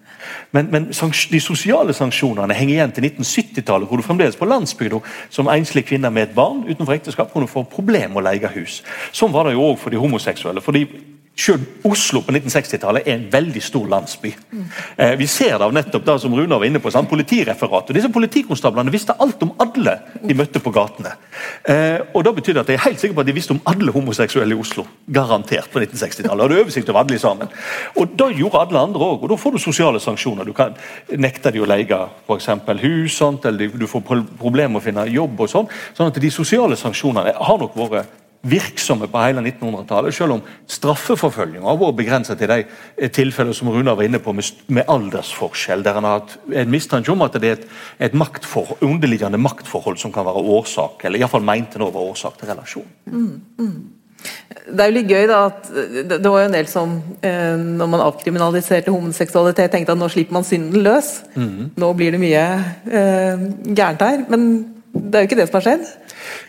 Men, 0.53 0.70
men 0.70 0.88
de 0.90 1.40
sosiale 1.40 1.94
sanksjonene 1.94 2.55
henger 2.57 2.74
igjen 2.74 2.94
til 2.96 3.07
1970-tallet, 3.07 3.86
hvor 3.88 4.01
du 4.01 4.07
fremdeles 4.07 4.38
på 4.38 4.48
landsbygda 4.51 4.98
som 5.30 5.51
enslig 5.53 5.84
kvinne 5.86 6.11
med 6.11 6.28
et 6.28 6.34
barn 6.34 6.64
utenfor 6.66 6.96
ekteskap 6.96 7.30
kunne 7.32 7.51
få 7.51 7.62
problemer 7.70 8.16
med 8.16 8.22
å 8.24 8.26
leie 8.26 8.53
hus. 8.57 8.80
Sånn 9.14 9.32
var 9.34 9.46
det 9.46 9.55
jo 9.55 9.68
òg 9.70 9.78
for 9.78 9.94
de 9.94 10.03
homoseksuelle. 10.03 10.61
fordi 10.61 10.88
selv 11.41 11.88
Oslo 11.88 12.20
på 12.24 12.34
1960-tallet 12.34 13.07
er 13.09 13.16
en 13.16 13.26
veldig 13.32 13.62
stor 13.64 13.88
landsby. 13.91 14.32
Eh, 14.97 15.14
vi 15.18 15.26
ser 15.30 15.57
det 15.57 15.66
av 15.66 15.74
nettopp 15.74 16.05
det 16.07 16.16
som 16.22 16.34
Runa 16.36 16.59
var 16.61 16.68
inne 16.68 16.82
på, 16.82 16.93
sånn, 16.93 17.09
politireferatet. 17.11 17.95
Disse 17.97 18.11
Politikonstablene 18.12 18.93
visste 18.93 19.16
alt 19.18 19.43
om 19.47 19.55
alle 19.62 19.97
de 20.20 20.36
møtte 20.36 20.62
på 20.62 20.72
gatene. 20.74 21.14
Eh, 21.64 22.01
og 22.14 22.24
det 22.24 22.57
at 22.61 22.68
Jeg 22.68 22.76
er 22.76 22.84
helt 22.84 23.01
sikker 23.01 23.14
på 23.14 23.24
at 23.24 23.30
de 23.30 23.36
visste 23.36 23.55
om 23.57 23.62
alle 23.64 23.93
homoseksuelle 23.93 24.55
i 24.55 24.61
Oslo. 24.61 24.86
Garantert 25.07 25.70
på 25.72 25.80
1960-tallet. 25.80 26.45
Hadde 26.45 26.61
oversikt 26.61 26.91
over 26.91 27.01
alle 27.01 27.18
sammen. 27.18 27.49
Og 27.97 28.16
Da 28.20 28.30
gjorde 28.30 28.61
alle 28.61 28.78
andre 28.78 29.01
òg. 29.01 29.28
Da 29.28 29.36
får 29.36 29.53
du 29.53 29.59
sosiale 29.59 30.01
sanksjoner. 30.01 30.45
Du 30.45 30.53
kan 30.53 30.76
nekte 31.16 31.53
de 31.53 31.61
å 31.61 31.68
leie 31.68 31.86
f.eks. 32.26 32.49
hus, 32.82 33.16
sånt, 33.16 33.45
eller 33.47 33.68
du 33.68 33.86
får 33.86 34.05
problemer 34.05 34.68
med 34.68 34.82
å 34.82 34.84
finne 34.84 35.07
jobb. 35.09 35.41
og 35.41 35.49
sånn. 35.49 35.68
Sånn 35.95 36.12
at 36.12 36.20
De 36.20 36.30
sosiale 36.30 36.76
sanksjonene 36.76 37.34
har 37.34 37.59
nok 37.59 37.76
vært 37.76 38.20
virksomme 38.43 39.09
på 39.11 39.20
hele 39.20 39.43
1900-tallet, 39.45 40.14
selv 40.16 40.38
om 40.38 40.43
straffeforfølginga 40.70 41.66
har 41.66 41.78
vært 41.80 41.99
begrenset 41.99 42.41
til 42.41 42.49
de 42.49 42.62
eh, 42.64 43.12
tilfellene 43.12 43.57
som 43.57 43.68
Runar 43.68 43.99
var 43.99 44.09
inne 44.09 44.22
på 44.22 44.32
med, 44.36 44.49
med 44.72 44.88
aldersforskjell, 44.88 45.84
der 45.84 46.01
en 46.01 46.09
har 46.09 46.20
hatt 46.22 46.36
en 46.62 46.72
mistanke 46.72 47.12
om 47.12 47.26
at 47.26 47.36
det 47.36 47.51
er 47.51 47.59
et, 47.59 47.70
et 48.09 48.16
maktfor, 48.16 48.78
underliggende 48.80 49.41
maktforhold 49.41 50.01
som 50.01 50.14
kan 50.14 50.28
være 50.28 50.45
årsak, 50.57 51.05
eller 51.05 51.20
iallfall 51.20 51.45
mente 51.45 51.80
nå 51.80 51.91
var 51.93 52.12
årsak 52.14 52.41
til 52.41 52.53
relasjonen. 52.55 52.93
Mm, 53.07 53.41
mm. 53.61 53.80
Det 54.70 54.82
er 54.84 54.91
jo 54.91 54.95
litt 54.95 55.11
gøy 55.11 55.26
da 55.28 55.38
at 55.49 55.68
det 56.11 56.18
var 56.28 56.43
jo 56.43 56.49
en 56.49 56.55
del 56.55 56.66
som 56.68 56.93
eh, 57.24 57.55
når 57.61 57.88
man 57.93 58.03
avkriminaliserte 58.05 58.93
homoseksualitet, 58.93 59.72
tenkte 59.72 59.95
at 59.97 60.01
nå 60.01 60.09
slipper 60.12 60.36
man 60.36 60.47
synden 60.47 60.84
løs. 60.84 61.12
Mm. 61.34 61.72
Nå 61.80 61.93
blir 61.99 62.14
det 62.14 62.20
mye 62.22 62.45
eh, 62.88 63.49
gærent 63.68 64.05
her. 64.05 64.24
Men 64.30 64.47
det 64.93 65.16
er 65.16 65.24
jo 65.24 65.30
ikke 65.30 65.41
det 65.41 65.49
som 65.49 65.59
har 65.59 65.66
skjedd. 65.66 65.88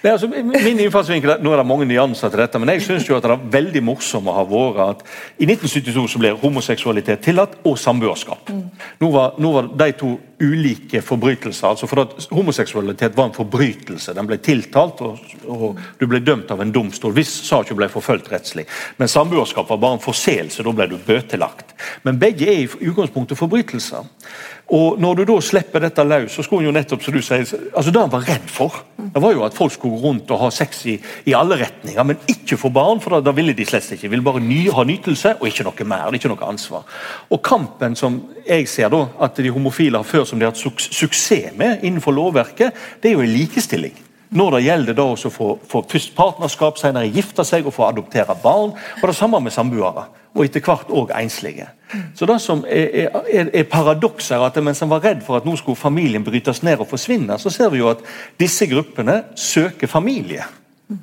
Nei, 0.01 0.11
altså, 0.11 0.27
min 0.27 0.79
innfallsvinkel, 0.79 1.37
Nå 1.41 1.53
er 1.53 1.61
det 1.61 1.67
mange 1.67 1.87
nyanser 1.89 2.31
til 2.31 2.41
dette, 2.41 2.59
men 2.61 2.73
jeg 2.73 2.83
syns 2.85 3.07
det 3.07 3.29
er 3.29 3.45
veldig 3.53 3.83
morsomt 3.85 4.29
å 4.29 4.35
ha 4.35 4.45
vært 4.47 4.81
at 4.85 5.05
i 5.37 5.47
1972 5.47 6.07
så 6.13 6.21
ble 6.21 6.33
homoseksualitet 6.41 7.23
tillatt, 7.25 7.59
og 7.67 7.77
samboerskap. 7.79 8.49
Mm. 8.49 8.63
Nå, 9.01 9.09
nå, 9.41 9.51
var 9.53 9.69
de 9.77 9.89
to 9.97 10.11
ulike 10.41 11.01
forbrytelser. 11.05 11.67
altså 11.67 11.87
for 11.87 12.01
at 12.01 12.27
Homoseksualitet 12.31 13.17
var 13.17 13.29
en 13.29 13.35
forbrytelse. 13.35 14.15
Den 14.17 14.27
ble 14.27 14.39
tiltalt, 14.41 15.01
og, 15.05 15.19
og 15.45 15.79
du 15.99 16.07
ble 16.09 16.21
dømt 16.25 16.51
av 16.51 16.63
en 16.63 16.73
domstol 16.73 17.13
hvis 17.13 17.33
saken 17.47 17.77
ble 17.77 17.89
forfulgt 17.91 18.31
rettslig. 18.31 18.65
Men 18.97 19.11
samboerskap 19.11 19.69
var 19.69 19.81
bare 19.81 19.99
en 19.99 20.03
forseelse, 20.03 20.63
da 20.65 20.73
ble 20.75 20.89
du 20.91 20.97
bøtelagt. 21.05 21.75
Men 22.07 22.19
begge 22.21 22.49
er 22.49 22.63
i 22.63 22.89
utgangspunktet 22.89 23.39
forbrytelser. 23.39 24.09
Og 24.71 24.99
Når 25.03 25.15
du 25.19 25.23
da 25.27 25.35
slipper 25.43 25.83
dette 25.83 26.03
løs, 26.07 26.31
så 26.31 26.43
skulle 26.45 26.61
hun 26.63 26.69
jo 26.69 26.75
nettopp, 26.75 27.01
som 27.03 27.13
du 27.13 27.21
sier, 27.21 27.43
altså 27.75 27.91
Det 27.91 27.99
han 27.99 28.11
var 28.11 28.23
redd 28.23 28.47
for, 28.47 28.77
det 29.01 29.21
var 29.21 29.33
jo 29.35 29.43
at 29.43 29.55
folk 29.55 29.73
skulle 29.73 29.97
gå 29.97 30.07
rundt 30.07 30.31
og 30.31 30.39
ha 30.45 30.49
sex 30.55 30.85
i, 30.87 30.93
i 31.27 31.33
alle 31.35 31.57
retninger, 31.59 32.03
men 32.07 32.21
ikke 32.31 32.59
få 32.59 32.71
barn, 32.71 33.01
for 33.03 33.19
da, 33.19 33.33
ville 33.35 33.55
de 33.57 33.65
slett 33.67 33.89
ikke. 33.91 34.05
De 34.05 34.11
ville 34.13 34.23
bare 34.23 34.43
ny, 34.43 34.61
ha 34.71 34.85
nytelse 34.87 35.33
og 35.41 35.49
ikke 35.49 35.65
noe 35.67 35.87
mer. 35.91 36.15
ikke 36.15 36.31
noe 36.31 36.47
ansvar. 36.47 36.85
Og 37.29 37.41
Kampen 37.43 37.97
som 37.99 38.21
jeg 38.45 38.69
ser 38.71 38.93
da, 38.93 39.01
at 39.19 39.35
de 39.35 39.51
homofile 39.51 39.99
har 39.99 40.07
ført 40.07 40.29
som 40.29 40.39
de 40.39 40.47
har 40.47 40.53
hatt 40.53 40.61
suksess 40.61 41.51
med 41.57 41.83
innenfor 41.83 42.15
lovverket, 42.15 42.71
det 43.03 43.11
er 43.11 43.19
jo 43.19 43.25
en 43.25 43.35
likestilling. 43.35 43.99
Når 44.31 44.55
det 44.55 44.63
gjelder 44.63 44.95
da 44.95 45.09
å 45.11 45.15
få, 45.35 45.49
få 45.67 45.83
først 45.91 46.15
partnerskap, 46.15 46.79
senere 46.79 47.11
gifte 47.11 47.43
seg 47.43 47.67
og 47.67 47.75
få 47.75 47.89
adoptere 47.89 48.37
barn. 48.39 48.71
Og 49.01 49.07
det 49.09 49.17
samme 49.17 49.41
med 49.43 49.51
samboere 49.51 50.07
og 50.31 50.45
etter 50.45 50.63
hvert 50.63 50.91
òg 50.95 51.11
enslige. 51.19 51.67
Så 52.15 52.25
Det 52.25 52.39
som 52.41 52.65
er, 52.69 53.09
er, 53.31 53.49
er 53.53 53.63
paradokset, 53.63 54.35
er 54.37 54.45
at 54.45 54.63
mens 54.63 54.79
han 54.79 54.89
var 54.89 55.03
redd 55.03 55.25
for 55.25 55.37
at 55.37 55.45
nå 55.45 55.55
skulle 55.59 55.79
familien 55.79 56.23
brytes 56.23 56.63
ned 56.63 56.79
og 56.79 56.87
forsvinne, 56.87 57.39
så 57.39 57.49
ser 57.49 57.69
vi 57.69 57.81
jo 57.81 57.89
at 57.91 58.03
disse 58.39 58.67
gruppene 58.69 59.23
søker 59.35 59.87
familie 59.87 60.45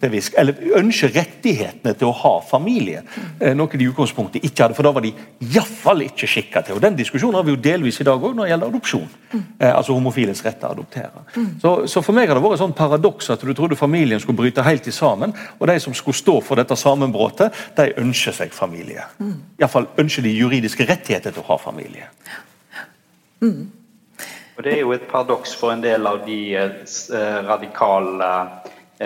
bevisst, 0.00 0.34
eller 0.38 0.58
ønsker 0.78 1.12
rettighetene 1.14 1.94
til 1.98 2.10
å 2.10 2.16
ha 2.20 2.32
familie. 2.44 3.02
Eh, 3.40 3.54
noe 3.56 3.70
de 3.72 3.84
i 3.84 3.88
utgangspunktet 3.90 4.44
ikke 4.44 4.64
hadde, 4.64 4.76
for 4.76 4.86
da 4.86 4.92
var 4.94 5.04
de 5.04 5.12
iallfall 5.44 6.04
ikke 6.06 6.28
skikka 6.30 6.62
til. 6.66 6.76
og 6.76 6.82
Den 6.84 6.98
diskusjonen 6.98 7.38
har 7.38 7.46
vi 7.46 7.54
jo 7.54 7.60
delvis 7.68 8.00
i 8.00 8.06
dag 8.08 8.20
òg 8.20 8.36
når 8.36 8.48
det 8.48 8.52
gjelder 8.52 8.72
adopsjon. 8.72 9.08
Eh, 9.32 9.70
altså 9.70 9.96
homofiles 9.96 10.42
rett 10.44 10.60
til 10.60 10.68
å 10.68 10.74
adoptere. 10.76 11.24
Så, 11.62 11.74
så, 11.90 12.02
for 12.04 12.16
meg 12.16 12.28
har 12.28 12.38
det 12.38 12.44
vært 12.44 12.58
et 12.58 12.64
sånn 12.64 12.76
paradoks 12.76 13.30
at 13.34 13.44
du 13.44 13.54
trodde 13.54 13.78
familien 13.78 14.20
skulle 14.22 14.40
bryte 14.40 14.64
helt 14.66 14.86
sammen, 14.94 15.34
og 15.58 15.66
de 15.68 15.78
som 15.82 15.96
skulle 15.96 16.16
stå 16.16 16.38
for 16.44 16.60
dette 16.60 16.76
sammenbruddet, 16.78 17.54
de 17.76 17.90
ønsker 18.00 18.36
seg 18.36 18.54
familie. 18.56 19.04
Iallfall 19.60 19.90
ønsker 19.98 20.24
de 20.24 20.36
juridiske 20.36 20.86
rettigheter 20.88 21.34
til 21.34 21.44
å 21.44 21.50
ha 21.52 21.58
familie. 21.62 22.08
Mm. 23.40 23.68
Og 24.58 24.64
Det 24.64 24.72
er 24.72 24.80
jo 24.80 24.90
et 24.90 25.04
paradoks 25.06 25.52
for 25.54 25.70
en 25.70 25.82
del 25.84 26.06
av 26.10 26.24
de 26.26 26.40
eh, 26.58 27.38
radikale 27.46 28.32
Eh, 28.58 28.77
I 29.00 29.04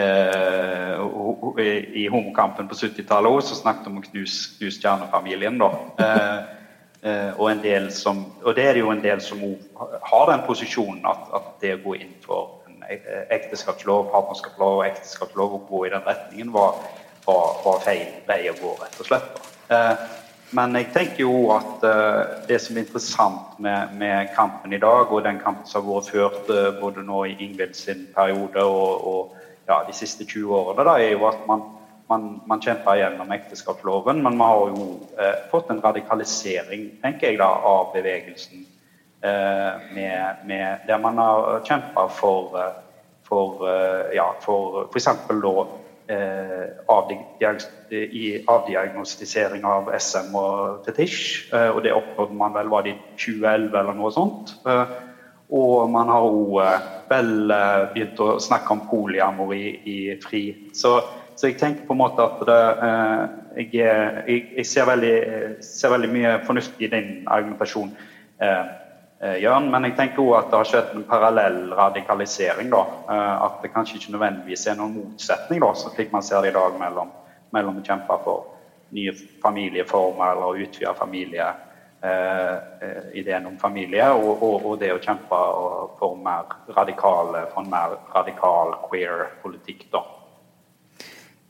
homokampen 2.08 2.68
på 2.68 2.74
70-tallet 2.74 3.28
òg 3.28 3.42
snakket 3.44 3.84
de 3.84 3.90
om 3.90 3.98
å 4.00 4.04
knuse 4.06 4.54
knus 4.56 4.78
kjernefamilien. 4.80 5.60
Eh, 5.60 6.38
eh, 7.02 7.32
og, 7.36 7.50
en 7.50 7.60
del 7.60 7.90
som, 7.92 8.24
og 8.40 8.56
det 8.56 8.64
er 8.64 8.72
det 8.78 8.84
jo 8.84 8.94
en 8.94 9.04
del 9.04 9.20
som 9.20 9.42
har 10.08 10.24
den 10.30 10.46
posisjonen 10.46 11.04
at, 11.08 11.28
at 11.36 11.46
det 11.60 11.74
å 11.76 11.82
gå 11.84 11.92
inn 12.00 12.14
for 12.24 12.64
en 12.70 12.80
ekteskapslov, 12.88 14.08
partnerskapslov 14.14 14.80
og 14.80 14.86
ekteskapslov 14.86 15.58
og 15.58 15.68
gå 15.68 15.84
i 15.86 15.92
den 15.92 16.08
retningen 16.08 16.56
var, 16.56 16.80
var, 17.28 17.60
var 17.66 17.84
feil 17.84 18.08
vei 18.28 18.48
å 18.48 18.56
gå, 18.62 18.72
rett 18.80 18.98
og 18.98 19.06
slett. 19.10 19.30
Men 20.52 20.74
jeg 20.76 20.90
tenker 20.92 21.20
jo 21.24 21.52
at 21.54 21.84
det 22.48 22.58
som 22.60 22.76
er 22.76 22.84
interessant 22.84 23.60
med, 23.62 23.94
med, 23.96 24.28
kampen 24.36 24.72
i 24.72 24.80
dag, 24.80 25.12
og 25.12 25.24
den 25.24 25.40
kampen 25.40 25.66
som 25.68 25.86
har 25.86 26.00
vært 26.00 26.12
ført 26.12 26.46
både 26.80 27.04
nå 27.06 27.24
i 27.28 27.38
Ingvild 27.44 27.76
sin 27.76 28.06
periode 28.12 28.64
og, 28.64 29.06
og 29.08 29.41
ja, 29.66 29.82
de 29.86 29.94
siste 29.96 30.26
20 30.26 30.54
årene, 30.56 30.84
da, 30.86 30.96
er 30.98 31.14
jo 31.14 31.26
at 31.28 31.42
man, 31.48 31.64
man, 32.10 32.28
man 32.48 32.62
kjemper 32.62 32.98
gjennom 33.00 33.32
ekteskapsloven, 33.34 34.22
men 34.22 34.36
man 34.38 34.48
har 34.48 34.72
jo 34.74 34.86
eh, 35.18 35.42
fått 35.50 35.70
en 35.72 35.82
radikalisering 35.82 36.88
tenker 37.02 37.30
jeg 37.30 37.40
da, 37.42 37.48
av 37.48 37.92
bevegelsen. 37.94 38.66
Eh, 39.22 39.84
med, 39.94 40.42
med, 40.48 40.88
der 40.88 40.98
man 40.98 41.20
har 41.22 41.62
kjempa 41.68 42.08
for, 42.10 42.56
eh, 42.58 42.74
for, 43.28 43.62
eh, 43.70 44.16
ja, 44.18 44.32
for 44.42 44.88
f.eks. 44.90 45.08
da 45.30 45.54
eh, 46.12 46.66
avdiagnostisering 48.50 49.64
av 49.68 49.92
SM 49.98 50.34
og 50.34 50.82
fetisj. 50.86 51.20
Eh, 51.54 51.70
og 51.70 51.82
det 51.86 51.94
oppnådde 51.94 52.36
man 52.36 52.54
vel 52.56 52.68
var 52.72 52.82
det 52.86 52.96
i 52.96 53.00
2011 53.14 53.78
eller 53.78 53.98
noe 53.98 54.12
sånt. 54.14 54.56
Eh, 55.52 55.58
og 55.58 55.90
man 55.90 56.08
har 56.08 56.24
òg 56.24 56.60
eh, 56.62 56.84
vel 57.10 57.50
eh, 57.50 57.88
begynt 57.92 58.20
å 58.20 58.38
snakke 58.40 58.72
om 58.72 58.86
polyamori 58.88 59.80
i 59.84 60.16
FRI. 60.20 60.70
Så, 60.72 61.00
så, 61.36 61.48
jeg 61.48 61.58
tenker 61.58 61.86
på 61.86 61.94
en 61.94 62.00
måte 62.00 62.22
at 62.22 62.44
det, 62.46 62.60
jeg, 63.56 63.72
jeg, 63.74 64.44
jeg 64.56 64.66
ser, 64.66 64.86
veldig, 64.86 65.16
ser, 65.60 65.92
veldig, 65.92 66.12
mye 66.12 66.38
fornuft 66.46 66.80
i 66.80 66.88
din 66.88 67.26
argumentasjon, 67.26 67.92
Jørn. 69.38 69.68
Men 69.70 69.84
jeg 69.86 69.94
tenker 69.94 70.22
òg 70.22 70.32
at 70.34 70.48
det 70.50 70.58
har 70.58 70.68
skjedd 70.68 70.94
en 70.96 71.04
parallell 71.06 71.58
radikalisering. 71.78 72.72
da, 72.72 72.82
At 73.46 73.60
det 73.62 73.70
kanskje 73.70 74.00
ikke 74.00 74.16
nødvendigvis 74.16 74.66
er 74.66 74.78
noen 74.80 74.96
motsetning, 74.96 75.62
da, 75.62 75.70
slik 75.78 76.10
man 76.14 76.26
ser 76.26 76.42
det 76.42 76.50
i 76.50 76.56
dag, 76.56 76.74
mellom, 76.80 77.12
mellom 77.54 77.78
å 77.78 77.84
kjempe 77.86 78.18
for 78.24 78.48
nye 78.92 79.14
familieformer 79.44 80.34
eller 80.34 80.64
utvide 80.66 80.96
familie 80.98 81.46
Eh, 81.48 81.71
ideen 83.14 83.44
om 83.46 83.58
familie, 83.60 84.08
og, 84.10 84.42
og, 84.42 84.64
og, 84.66 84.72
det 84.80 84.88
å 84.90 84.98
kjempe 84.98 85.38
for, 86.00 86.16
mer 86.18 86.50
radikale, 86.74 87.44
for 87.52 87.62
en 87.62 87.70
mer 87.70 87.94
radikal 88.10 88.74
queer-politikk. 88.88 89.86
da. 89.92 90.02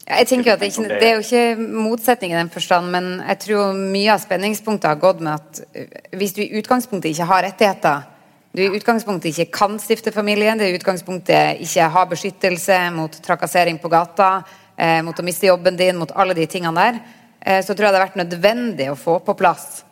Jeg 0.03 0.27
tenker 0.27 0.57
at 0.57 0.61
det, 0.61 0.73
ikke, 0.73 0.89
det, 0.99 1.09
er 1.09 1.15
jo 1.15 1.23
ikke 1.23 1.67
motsetning 1.79 2.33
i 2.33 2.39
den 2.39 2.51
forstand, 2.51 2.91
men 2.91 3.21
jeg 3.21 3.39
tror 3.45 3.77
mye 3.79 4.11
av 4.11 4.23
spenningspunktet 4.23 4.89
har 4.91 4.99
gått 4.99 5.21
med 5.23 5.37
at 5.37 5.61
eh, 5.79 6.01
hvis 6.19 6.35
du 6.35 6.41
i 6.43 6.51
utgangspunktet 6.59 7.13
ikke 7.13 7.29
har 7.31 7.45
rettigheter, 7.47 8.09
du 8.53 8.65
i 8.65 8.73
utgangspunktet 8.77 9.31
ikke 9.31 9.55
kan 9.55 9.79
stifte 9.81 10.13
familie, 10.13 10.57
du 10.59 10.67
i 10.67 10.75
utgangspunktet 10.75 11.63
ikke 11.63 11.87
har 11.95 12.11
beskyttelse 12.11 12.81
mot 12.97 13.15
trakassering 13.25 13.79
på 13.81 13.93
gata, 13.93 14.33
eh, 14.75 14.99
mot 15.07 15.17
å 15.17 15.25
miste 15.27 15.47
jobben 15.47 15.79
din, 15.79 16.01
mot 16.03 16.11
alle 16.19 16.35
de 16.35 16.49
tingene 16.51 16.83
der, 16.83 17.01
eh, 17.39 17.63
så 17.63 17.71
tror 17.71 17.87
jeg 17.87 17.95
det 17.95 18.01
har 18.01 18.09
vært 18.09 18.21
nødvendig 18.25 18.91
å 18.91 18.99
få 18.99 19.21
på 19.23 19.39
plass 19.39 19.85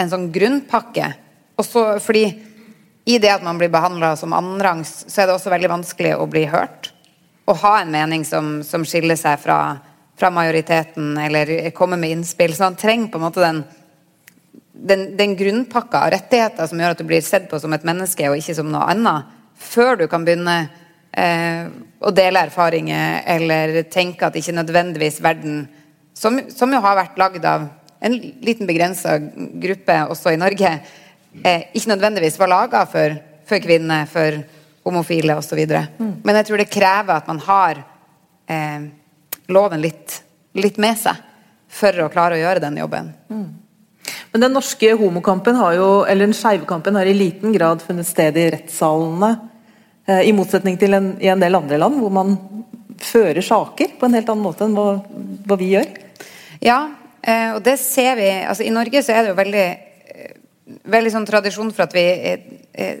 en 0.00 0.10
sånn 0.10 0.30
grunnpakke. 0.34 1.12
Også 1.60 1.84
fordi 2.02 2.26
i 3.04 3.18
det 3.20 3.30
at 3.34 3.44
man 3.44 3.58
blir 3.60 3.72
behandla 3.72 4.14
som 4.16 4.32
annenrangs, 4.32 5.04
så 5.08 5.22
er 5.22 5.28
det 5.28 5.36
også 5.36 5.52
veldig 5.52 5.70
vanskelig 5.74 6.14
å 6.16 6.28
bli 6.30 6.46
hørt. 6.48 6.90
Å 7.44 7.56
ha 7.60 7.74
en 7.82 7.92
mening 7.92 8.24
som, 8.24 8.62
som 8.64 8.86
skiller 8.88 9.18
seg 9.20 9.42
fra, 9.42 9.58
fra, 10.16 10.30
majoriteten, 10.32 11.12
eller 11.20 11.52
komme 11.76 11.98
med 12.00 12.16
innspill. 12.16 12.54
Så 12.56 12.64
man 12.64 12.78
trenger 12.80 13.12
på 13.12 13.20
en 13.20 13.26
måte 13.26 13.44
den, 13.44 13.60
den, 14.72 15.04
den 15.18 15.36
grunnpakka 15.36 16.06
av 16.06 16.14
rettigheter 16.16 16.70
som 16.70 16.80
gjør 16.80 16.96
at 16.96 17.02
du 17.02 17.08
blir 17.08 17.24
sett 17.24 17.50
på 17.50 17.60
som 17.60 17.76
et 17.76 17.84
menneske 17.84 18.30
og 18.30 18.40
ikke 18.40 18.56
som 18.56 18.72
noe 18.72 18.88
annet, 18.88 19.28
før 19.60 20.00
du 20.00 20.08
kan 20.10 20.24
begynne 20.24 20.56
eh, 21.12 21.68
å 22.00 22.10
dele 22.16 22.46
erfaringer 22.48 23.20
eller 23.36 23.82
tenke 23.92 24.26
at 24.26 24.40
ikke 24.40 24.56
nødvendigvis 24.56 25.20
verden, 25.24 25.66
som, 26.16 26.40
som 26.48 26.72
jo 26.72 26.80
har 26.80 26.96
vært 26.98 27.20
lagd 27.20 27.44
av 27.48 27.68
en 28.00 28.18
liten 28.44 28.66
begrensa 28.68 29.18
gruppe 29.62 29.96
også 30.12 30.34
i 30.34 30.40
Norge 30.40 30.70
eh, 31.42 31.66
ikke 31.74 31.92
nødvendigvis 31.94 32.38
var 32.38 32.52
laga 32.52 32.84
for, 32.90 33.16
for, 33.46 33.62
kvinner, 33.64 34.06
for 34.10 34.38
homofile 34.84 35.36
osv. 35.40 35.60
Mm. 35.98 36.14
Men 36.24 36.40
jeg 36.40 36.48
tror 36.48 36.60
det 36.60 36.70
krever 36.72 37.16
at 37.16 37.28
man 37.30 37.40
har 37.46 37.80
eh, 38.46 38.88
loven 39.48 39.82
litt, 39.82 40.20
litt, 40.58 40.78
med 40.82 40.98
seg 41.00 41.20
for 41.74 42.04
å 42.04 42.10
klare 42.12 42.38
å 42.38 42.42
gjøre 42.42 42.62
den 42.62 42.78
jobben. 42.82 43.12
Mm. 43.32 43.46
Men 44.34 44.46
den 44.46 44.54
norske 44.54 44.90
homokampen 44.98 45.56
har 45.56 45.76
jo, 45.78 45.88
eller 46.10 46.28
den 46.28 46.36
skeive 46.36 46.66
kampen 46.68 46.96
har 46.98 47.08
i 47.08 47.16
liten 47.16 47.54
grad 47.54 47.82
funnet 47.82 48.08
sted 48.08 48.36
i 48.38 48.50
rettssalene. 48.54 49.32
Eh, 50.06 50.28
I 50.28 50.34
motsetning 50.36 50.78
til 50.80 50.96
en, 50.96 51.14
i 51.22 51.30
en 51.32 51.40
del 51.40 51.56
andre 51.56 51.80
land, 51.80 51.98
hvor 52.02 52.12
man 52.12 52.36
fører 53.04 53.42
saker 53.42 53.96
på 53.98 54.06
en 54.06 54.14
helt 54.16 54.28
annen 54.30 54.44
måte 54.44 54.66
enn 54.66 54.76
hva, 54.76 54.98
hva 55.48 55.58
vi 55.58 55.72
gjør. 55.74 55.88
Ja, 56.64 56.78
og 57.56 57.60
det 57.64 57.78
ser 57.80 58.16
vi 58.18 58.28
altså 58.44 58.66
I 58.66 58.72
Norge 58.74 59.00
så 59.04 59.14
er 59.14 59.22
det 59.22 59.32
jo 59.32 59.38
veldig, 59.38 59.66
eh, 60.14 60.32
veldig 60.92 61.12
sånn 61.14 61.28
tradisjon 61.28 61.72
for 61.72 61.86
at 61.86 61.96
vi 61.96 62.04
eh, 62.04 62.96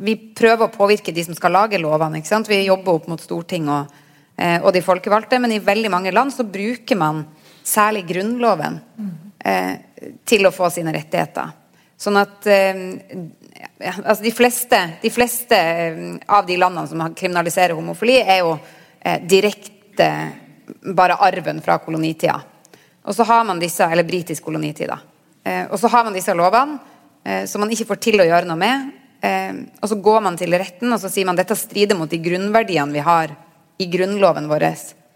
vi 0.00 0.14
prøver 0.16 0.64
å 0.66 0.72
påvirke 0.72 1.12
de 1.12 1.22
som 1.26 1.36
skal 1.36 1.52
lage 1.52 1.78
lovene. 1.80 2.18
ikke 2.18 2.30
sant? 2.30 2.48
Vi 2.48 2.62
jobber 2.64 2.96
opp 2.96 3.08
mot 3.10 3.20
storting 3.20 3.66
og, 3.68 3.90
og, 4.38 4.70
de 4.72 4.80
folkevalgte, 4.80 5.36
men 5.42 5.52
i 5.52 5.58
veldig 5.60 5.90
mange 5.92 6.12
land 6.14 6.32
så 6.32 6.46
bruker 6.48 6.96
man 6.96 7.18
særlig 7.60 8.06
Grunnloven 8.08 8.78
mm. 8.96 9.10
til 10.24 10.48
å 10.48 10.52
få 10.56 10.70
sine 10.72 10.94
rettigheter. 10.96 11.52
Sånn 12.00 12.16
at 12.16 12.48
ja, 13.80 13.92
altså 14.04 14.22
de, 14.24 14.32
fleste, 14.32 14.78
de 15.02 15.10
fleste, 15.12 15.56
av 16.26 16.46
de 16.46 16.56
landene 16.60 16.88
som 16.88 17.02
kriminaliserer 17.16 17.76
homofili, 17.76 18.18
er 18.20 18.42
jo 18.42 18.54
eh, 19.00 19.20
direkte 19.28 20.08
bare 20.96 21.18
arven 21.20 21.60
fra 21.64 21.78
kolonitida. 21.82 22.38
Og 23.04 23.16
så 23.16 23.24
har 23.24 23.44
man 23.48 23.60
disse, 23.60 23.84
eller 23.84 24.04
britisk 24.04 24.44
kolonitid. 24.44 24.92
Eh, 25.44 25.66
og 25.70 25.78
så 25.80 25.88
har 25.88 26.04
man 26.04 26.16
disse 26.16 26.34
lovene 26.36 26.78
eh, 27.24 27.44
som 27.48 27.62
man 27.64 27.72
ikke 27.72 27.88
får 27.88 28.00
til 28.04 28.20
å 28.20 28.28
gjøre 28.28 28.48
noe 28.48 28.60
med. 28.60 28.90
Eh, 29.24 29.62
og 29.80 29.88
så 29.88 29.98
går 30.00 30.24
man 30.26 30.36
til 30.40 30.56
retten 30.56 30.92
og 30.92 31.00
så 31.00 31.10
sier 31.12 31.28
man 31.28 31.38
dette 31.38 31.56
strider 31.58 31.98
mot 31.98 32.10
de 32.10 32.20
grunnverdiene 32.20 32.96
vi 32.96 33.04
har 33.04 33.34
i 33.80 33.88
grunnloven 33.88 34.48
vår, 34.50 34.68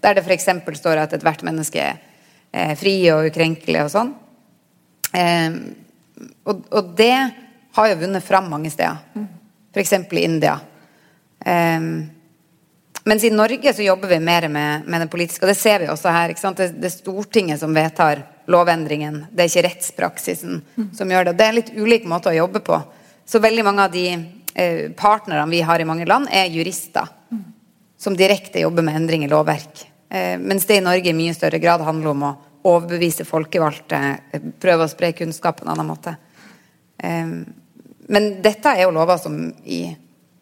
der 0.05 0.16
det 0.16 0.24
f.eks. 0.24 0.49
står 0.80 1.03
at 1.03 1.16
ethvert 1.16 1.45
menneske 1.45 1.85
er 2.55 2.76
fri 2.80 2.97
og 3.12 3.28
ukrenkelig 3.28 3.82
og 3.82 3.91
sånn. 3.93 4.12
Og, 6.49 6.62
og, 6.70 6.93
det 6.97 7.16
har 7.76 7.89
jo 7.91 7.99
vunnet 8.01 8.24
fram 8.24 8.49
mange 8.49 8.70
steder. 8.72 9.03
F.eks. 9.74 9.93
i 9.93 10.24
India. 10.24 10.55
Eh, 11.45 11.89
mens 13.05 13.25
i 13.25 13.31
Norge 13.31 13.75
så 13.75 13.85
jobber 13.85 14.09
vi 14.09 14.21
mer 14.21 14.49
med, 14.49 14.87
med 14.89 15.05
det 15.05 15.11
politiske, 15.13 15.45
og 15.45 15.53
det 15.53 15.59
ser 15.61 15.83
vi 15.83 15.89
også 15.93 16.13
her. 16.13 16.33
Det, 16.35 16.69
det, 16.73 16.89
er 16.89 16.95
Stortinget 16.95 17.61
som 17.61 17.75
vedtar 17.77 18.23
lovendringen, 18.51 19.25
det 19.31 19.45
er 19.45 19.51
ikke 19.51 19.67
rettspraksisen 19.69 20.63
som 20.97 21.13
gjør 21.13 21.29
det. 21.29 21.37
Det 21.39 21.47
er 21.47 21.53
en 21.53 21.59
litt 21.61 21.75
ulik 21.77 22.07
måte 22.09 22.33
å 22.33 22.37
jobbe 22.37 22.65
på. 22.65 22.79
Så 23.25 23.41
veldig 23.41 23.65
mange 23.65 23.85
av 23.87 23.93
de 23.93 24.07
eh, 24.13 24.87
partnerne 24.97 25.47
vi 25.51 25.63
har 25.65 25.81
i 25.81 25.89
mange 25.89 26.09
land, 26.09 26.29
er 26.33 26.53
jurister. 26.53 27.09
Som 28.01 28.17
direkte 28.17 28.61
jobber 28.61 28.85
med 28.85 28.99
endring 28.99 29.25
i 29.25 29.31
lovverk. 29.33 29.85
Eh, 30.09 30.39
mens 30.41 30.67
det 30.69 30.77
i 30.81 30.85
Norge 30.85 31.09
i 31.11 31.17
mye 31.17 31.35
større 31.37 31.61
grad 31.63 31.85
handler 31.85 32.13
om 32.13 32.25
å 32.29 32.35
overbevise 32.65 33.25
folkevalgte, 33.29 34.01
eh, 34.33 34.49
prøve 34.61 34.85
å 34.85 34.93
spre 34.93 35.13
kunnskap 35.13 35.61
på 35.61 35.65
en 35.65 35.73
annen 35.73 35.89
måte. 35.89 36.17
Eh, 36.99 37.33
men 38.09 38.43
dette 38.43 38.69
er 38.69 38.85
jo 38.85 38.93
lover 38.93 39.19
som 39.19 39.39
i 39.65 39.97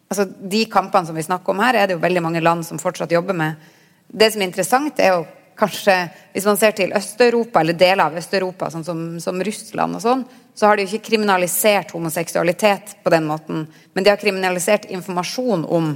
altså 0.09 0.25
De 0.25 0.65
kampene 0.71 1.07
som 1.07 1.15
vi 1.15 1.25
snakker 1.25 1.53
om 1.53 1.61
her, 1.63 1.75
er 1.75 1.87
det 1.87 1.97
jo 1.97 2.03
veldig 2.03 2.21
mange 2.23 2.43
land 2.43 2.65
som 2.67 2.81
fortsatt 2.81 3.11
jobber 3.11 3.37
med. 3.37 3.71
Det 4.07 4.31
som 4.33 4.41
er 4.41 4.51
interessant, 4.51 4.99
er 4.99 5.17
jo 5.17 5.23
kanskje 5.53 5.93
Hvis 6.33 6.45
man 6.49 6.57
ser 6.57 6.71
til 6.73 6.93
Øst-Europa, 6.97 7.61
eller 7.61 7.73
deler 7.77 8.07
av 8.07 8.15
Øst-Europa, 8.17 8.71
sånn 8.73 8.83
som, 8.83 9.01
som, 9.21 9.41
Russland 9.45 9.95
og 9.95 10.01
sånn, 10.01 10.23
så 10.55 10.65
har 10.65 10.77
de 10.77 10.85
jo 10.85 10.89
ikke 10.89 11.11
kriminalisert 11.11 11.91
homoseksualitet 11.93 12.95
på 13.03 13.13
den 13.13 13.27
måten. 13.29 13.67
Men 13.93 14.03
de 14.03 14.09
har 14.09 14.17
kriminalisert 14.17 14.87
informasjon 14.89 15.65
om 15.69 15.91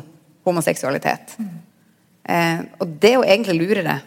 homoseksualitet. 0.45 1.33
Mm. 1.41 1.49
Eh, 2.29 2.61
og 2.77 2.93
det 3.01 3.09
er 3.09 3.17
jo 3.17 3.25
egentlig 3.25 3.57
lurere, 3.57 3.97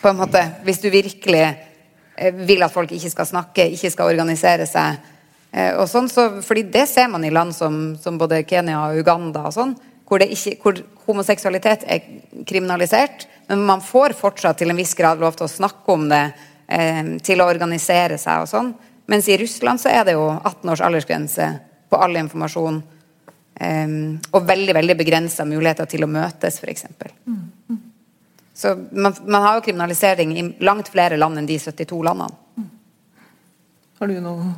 på 0.00 0.08
en 0.08 0.20
måte, 0.20 0.40
hvis 0.64 0.80
du 0.80 0.88
virkelig 0.92 1.44
eh, 1.44 2.34
vil 2.48 2.64
at 2.64 2.72
folk 2.72 2.92
ikke 2.92 3.12
skal 3.12 3.28
snakke, 3.28 3.68
ikke 3.76 3.92
skal 3.92 4.12
organisere 4.12 4.66
seg 4.68 5.13
og 5.54 5.84
sånn, 5.86 6.08
så, 6.10 6.40
fordi 6.42 6.64
det 6.74 6.88
ser 6.90 7.06
man 7.12 7.22
i 7.22 7.30
land 7.30 7.54
som, 7.54 7.94
som 8.00 8.16
både 8.18 8.40
Kenya 8.48 8.80
og 8.88 8.98
Uganda 8.98 9.44
og 9.46 9.54
sånn, 9.54 9.76
hvor, 10.08 10.24
ikke, 10.24 10.56
hvor, 10.62 10.80
homoseksualitet 11.04 11.84
er 11.88 12.02
kriminalisert, 12.48 13.26
men 13.48 13.64
man 13.68 13.82
får 13.84 14.16
fortsatt 14.16 14.58
til 14.60 14.72
en 14.72 14.78
viss 14.78 14.94
grad 14.96 15.20
lov 15.20 15.36
til 15.36 15.46
å 15.46 15.52
snakke 15.52 15.92
om 15.92 16.08
det, 16.08 16.24
eh, 16.66 17.02
til 17.24 17.42
å 17.42 17.48
organisere 17.50 18.18
seg 18.20 18.44
og 18.44 18.48
sånn. 18.48 18.72
Mens 19.12 19.28
i 19.28 19.36
Russland 19.40 19.82
så 19.82 19.92
er 19.92 20.04
det 20.08 20.14
jo 20.16 20.26
18 20.32 20.72
års 20.72 20.82
aldersgrense 20.84 21.48
på 21.92 22.00
all 22.00 22.16
informasjon. 22.16 22.82
Eh, 23.54 23.96
og 24.32 24.48
veldig 24.48 24.76
veldig 24.80 24.96
begrensa 24.96 25.44
muligheter 25.48 25.90
til 25.92 26.06
å 26.06 26.10
møtes, 26.10 26.56
f.eks. 26.60 26.88
Mm, 27.26 27.42
mm. 27.68 27.82
Så 28.54 28.72
man, 28.92 29.12
man, 29.26 29.42
har 29.42 29.58
jo 29.58 29.66
kriminalisering 29.66 30.32
i 30.38 30.46
langt 30.64 30.88
flere 30.88 31.18
land 31.20 31.40
enn 31.40 31.48
de 31.48 31.58
72 31.58 32.00
landene. 32.06 32.40
Har 34.04 34.10
du 34.12 34.20
noe 34.20 34.50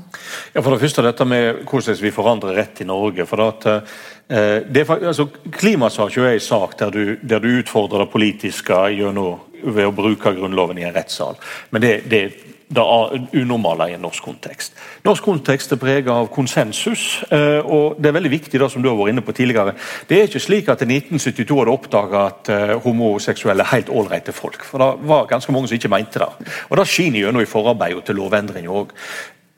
Ja, 0.57 0.59
For 0.59 0.73
det 0.75 0.81
første 0.83 1.05
dette 1.07 1.25
med 1.29 1.61
hvordan 1.71 2.01
vi 2.03 2.11
forandrer 2.11 2.57
rett 2.59 2.81
i 2.83 2.87
Norge. 2.89 3.27
for 3.27 3.43
at 3.45 3.67
eh, 3.67 4.65
det 4.67 4.89
altså, 4.91 5.29
Klimasak 5.53 6.17
er 6.17 6.33
en 6.33 6.41
sak 6.41 6.79
der 6.79 6.91
du, 6.91 7.17
der 7.23 7.39
du 7.39 7.49
utfordrer 7.61 8.03
det 8.03 8.11
politiske 8.11 8.75
gjennom, 8.91 9.39
ved 9.63 9.87
å 9.87 9.95
bruke 9.95 10.35
Grunnloven 10.35 10.79
i 10.79 10.83
en 10.83 10.95
rettssal. 10.95 11.39
Men 11.71 11.83
det, 11.83 12.11
det, 12.11 12.23
det 12.69 12.83
unormale 13.33 13.91
i 13.91 13.95
en 13.95 14.03
norsk 14.03 14.25
kontekst. 14.27 14.75
Norsk 15.07 15.23
kontekst 15.23 15.73
er 15.73 15.79
preget 15.79 16.11
av 16.11 16.27
konsensus, 16.35 17.23
eh, 17.31 17.63
og 17.63 18.01
det 18.01 18.11
er 18.11 18.17
veldig 18.17 18.33
viktig 18.33 18.59
det 18.59 18.71
som 18.73 18.83
du 18.83 18.89
har 18.91 18.97
vært 18.99 19.15
inne 19.15 19.23
på 19.23 19.35
tidligere. 19.37 19.77
Det 20.09 20.19
er 20.19 20.27
ikke 20.27 20.43
slik 20.43 20.71
at 20.73 20.83
i 20.83 20.89
1972 20.91 21.61
hadde 21.61 21.77
oppdaga 21.77 22.25
at 22.33 22.51
eh, 22.51 22.75
homoseksuelle 22.83 23.63
er 23.63 23.71
helt 23.71 23.93
ålreite 23.95 24.35
folk. 24.35 24.67
For 24.67 24.83
det 24.83 25.07
var 25.07 25.31
ganske 25.31 25.55
mange 25.55 25.71
som 25.71 25.79
ikke 25.79 25.93
mente 25.95 26.23
det. 26.23 26.51
Og 26.71 26.77
Det 26.81 26.89
skinner 26.91 27.23
gjennom 27.23 27.45
i 27.45 27.51
forarbeidet 27.51 28.05
til 28.09 28.19
lovendringa 28.19 28.75
òg. 28.83 28.95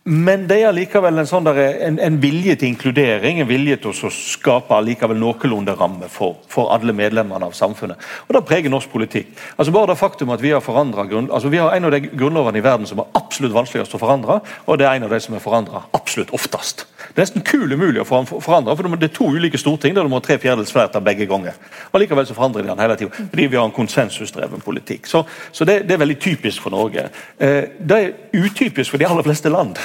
Men 0.08 0.46
det 0.48 0.62
er 0.64 0.72
likevel 0.72 1.20
en, 1.20 1.26
sånn 1.28 1.44
der, 1.44 1.58
en, 1.84 1.98
en, 2.00 2.14
vilje 2.22 2.54
til 2.56 2.70
inkludering, 2.70 3.42
en 3.42 3.48
vilje 3.50 3.76
til 3.82 4.06
å 4.08 4.10
skape 4.14 4.78
likevel 4.86 5.18
noenlunde 5.20 5.74
ramme 5.76 6.08
for, 6.08 6.38
for, 6.48 6.70
alle 6.72 6.94
medlemmene 6.96 7.44
av 7.44 7.52
samfunnet. 7.52 8.00
Og 8.24 8.32
Det 8.38 8.42
preger 8.48 8.72
norsk 8.72 8.88
politikk. 8.88 9.34
Altså 9.58 9.74
Bare 9.74 9.90
det 9.92 9.98
faktum 10.00 10.32
at 10.32 10.40
vi 10.40 10.54
har 10.54 10.64
grunn, 10.64 11.28
altså 11.28 11.52
vi 11.52 11.60
har 11.60 11.76
en 11.76 11.90
av 11.90 11.92
de 11.92 12.00
grunnlovene 12.08 12.56
i 12.56 12.64
verden 12.64 12.88
som 12.88 13.02
er 13.02 13.12
absolutt 13.20 13.52
vanskeligst 13.52 13.98
å 13.98 14.00
forandre, 14.00 14.40
og 14.64 14.80
det 14.80 14.88
er 14.88 14.96
en 14.96 15.10
av 15.10 15.12
de 15.12 15.20
som 15.20 15.36
er 15.36 15.44
forandra 15.44 15.84
absolutt 15.92 16.32
oftest. 16.32 16.86
Nesten 17.18 17.42
kul 17.42 17.72
umulig 17.72 18.02
å 18.02 18.06
forandre, 18.06 18.76
for 18.76 18.94
det 18.94 19.08
er 19.08 19.14
to 19.16 19.28
ulike 19.34 19.58
storting 19.58 19.96
der 19.96 20.06
du 20.06 20.12
må 20.12 20.20
ha 20.20 20.24
tre 20.24 20.38
fjerdedels 20.38 20.70
flertall 20.74 21.02
begge 21.06 21.26
ganger. 21.30 21.56
Og 21.90 22.02
Likevel 22.02 22.28
så 22.28 22.36
forandrer 22.36 22.62
de 22.62 22.70
den 22.70 22.82
hele 22.82 22.98
tida, 22.98 23.10
fordi 23.16 23.48
vi 23.48 23.58
har 23.58 23.66
en 23.66 23.74
konsensusdreven 23.74 24.62
politikk. 24.62 25.08
Så, 25.10 25.24
så 25.52 25.66
det, 25.66 25.80
det, 25.88 25.96
er 25.96 26.04
veldig 26.04 26.18
typisk 26.22 26.62
for 26.62 26.74
Norge. 26.74 27.08
Eh, 27.42 27.74
det 27.78 27.98
er 27.98 28.44
utypisk 28.44 28.92
for 28.92 29.02
de 29.02 29.08
aller 29.08 29.26
fleste 29.26 29.50
land. 29.50 29.80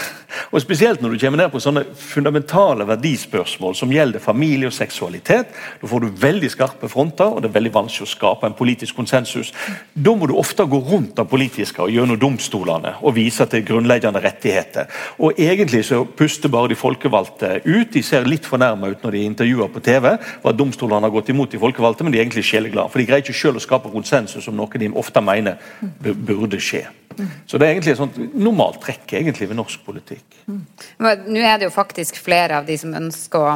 Og 0.54 0.62
Spesielt 0.62 1.02
når 1.02 1.14
du 1.14 1.22
kommer 1.22 1.42
ned 1.42 1.52
på 1.54 1.62
sånne 1.62 1.84
fundamentale 1.98 2.86
verdispørsmål 2.90 3.76
som 3.78 3.92
gjelder 3.94 4.22
familie 4.24 4.70
og 4.70 4.76
seksualitet. 4.76 5.52
Da 5.82 5.90
får 5.90 6.06
du 6.06 6.22
veldig 6.22 6.50
skarpe 6.54 6.90
fronter, 6.90 7.34
og 7.34 7.42
det 7.42 7.50
er 7.50 7.58
veldig 7.58 7.74
vanskelig 7.76 8.08
å 8.08 8.14
skape 8.14 8.50
en 8.50 8.58
politisk 8.58 8.98
konsensus. 8.98 9.52
Da 9.94 10.14
må 10.18 10.30
du 10.30 10.36
ofte 10.40 10.66
gå 10.70 10.80
rundt 10.88 11.16
det 11.18 11.28
politiske 11.30 11.82
og 11.84 11.94
gjennom 11.94 12.20
domstolene 12.22 12.96
og 13.02 13.18
vise 13.18 13.46
til 13.50 13.66
grunnleggende 13.68 14.22
rettigheter. 14.24 14.90
Og 15.20 15.42
Egentlig 15.44 15.84
så 15.86 16.04
puster 16.06 16.50
bare 16.50 16.72
de 16.72 16.78
folkevalgte 16.80 17.23
ut. 17.66 17.92
De 17.94 18.04
ser 18.04 18.28
litt 18.28 18.46
fornærma 18.48 18.92
ut 18.94 19.04
når 19.04 19.16
de 19.16 19.24
intervjuer 19.28 19.72
på 19.74 19.84
TV 19.84 20.10
hva 20.44 20.54
domstolene 20.56 21.08
har 21.08 21.14
gått 21.14 21.32
imot 21.34 21.52
de 21.52 21.62
folkevalgte, 21.62 22.06
men 22.06 22.14
de 22.14 22.20
er 22.20 22.26
egentlig 22.26 22.46
sjeleglade. 22.48 22.92
For 22.92 23.02
de 23.02 23.08
greier 23.10 23.24
ikke 23.24 23.38
selv 23.38 23.62
å 23.62 23.64
skape 23.64 23.92
konsensus 23.94 24.48
om 24.52 24.58
noe 24.58 24.82
de 24.82 24.92
ofte 25.00 25.24
mener 25.24 25.60
burde 26.02 26.60
skje. 26.62 26.86
Så 27.46 27.60
det 27.60 27.68
er 27.68 27.76
egentlig 27.76 27.94
et 27.94 28.02
sånt 28.02 28.18
normalt 28.34 28.80
trekk 28.84 29.14
egentlig 29.20 29.50
ved 29.52 29.60
norsk 29.60 29.84
politikk. 29.86 30.40
Nå 30.50 31.44
er 31.44 31.60
det 31.60 31.68
jo 31.68 31.74
faktisk 31.74 32.18
flere 32.22 32.58
av 32.60 32.66
de 32.68 32.78
som 32.80 32.96
ønsker 32.98 33.44
å 33.44 33.54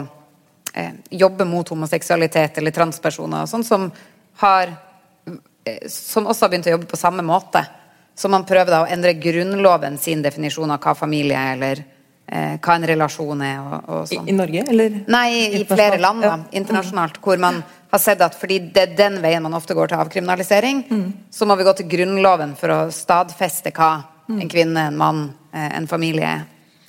eh, 0.73 0.93
jobbe 1.23 1.47
mot 1.49 1.69
homoseksualitet 1.73 2.61
eller 2.61 2.75
transpersoner, 2.75 3.49
sånn 3.49 3.65
som 3.65 3.89
har 4.43 4.69
eh, 5.65 5.87
som 5.89 6.29
også 6.29 6.45
har 6.45 6.53
begynt 6.53 6.69
å 6.69 6.77
jobbe 6.77 6.91
på 6.91 6.99
samme 6.99 7.25
måte. 7.25 7.65
Så 8.17 8.29
man 8.33 8.47
prøver 8.49 8.73
da 8.73 8.81
å 8.81 8.89
endre 8.89 9.13
grunnloven 9.21 9.99
sin 10.01 10.23
definisjon 10.25 10.71
av 10.73 10.81
hva 10.81 10.95
familie 10.97 11.37
er, 11.37 11.57
eller 11.57 11.83
hva 12.27 12.73
en 12.75 12.85
relasjon 12.89 13.41
er. 13.45 13.59
Og, 13.61 13.77
og 13.87 14.01
sånn. 14.09 14.25
I, 14.27 14.33
I, 14.33 14.35
Norge, 14.35 14.63
eller? 14.73 14.97
Nei, 15.07 15.27
i 15.59 15.63
flere 15.67 15.99
land 16.01 16.25
da, 16.25 16.33
internasjonalt. 16.59 17.21
Hvor 17.23 17.39
man 17.39 17.61
har 17.91 18.03
sett 18.03 18.21
at 18.23 18.35
fordi 18.35 18.59
det 18.75 18.83
er 18.83 18.97
den 18.97 19.21
veien 19.23 19.43
man 19.45 19.55
ofte 19.57 19.77
går 19.77 19.91
til 19.91 20.01
avkriminalisering, 20.03 20.83
mm. 20.89 21.07
så 21.31 21.47
må 21.47 21.55
vi 21.55 21.67
gå 21.67 21.73
til 21.77 21.89
Grunnloven 21.91 22.57
for 22.59 22.73
å 22.73 22.79
stadfeste 22.91 23.71
hva 23.71 23.93
mm. 24.27 24.37
en 24.41 24.51
kvinne, 24.51 24.85
en 24.91 24.99
mann, 24.99 25.25
eh, 25.53 25.71
en 25.79 25.87
familie 25.87 26.27
er. 26.27 26.45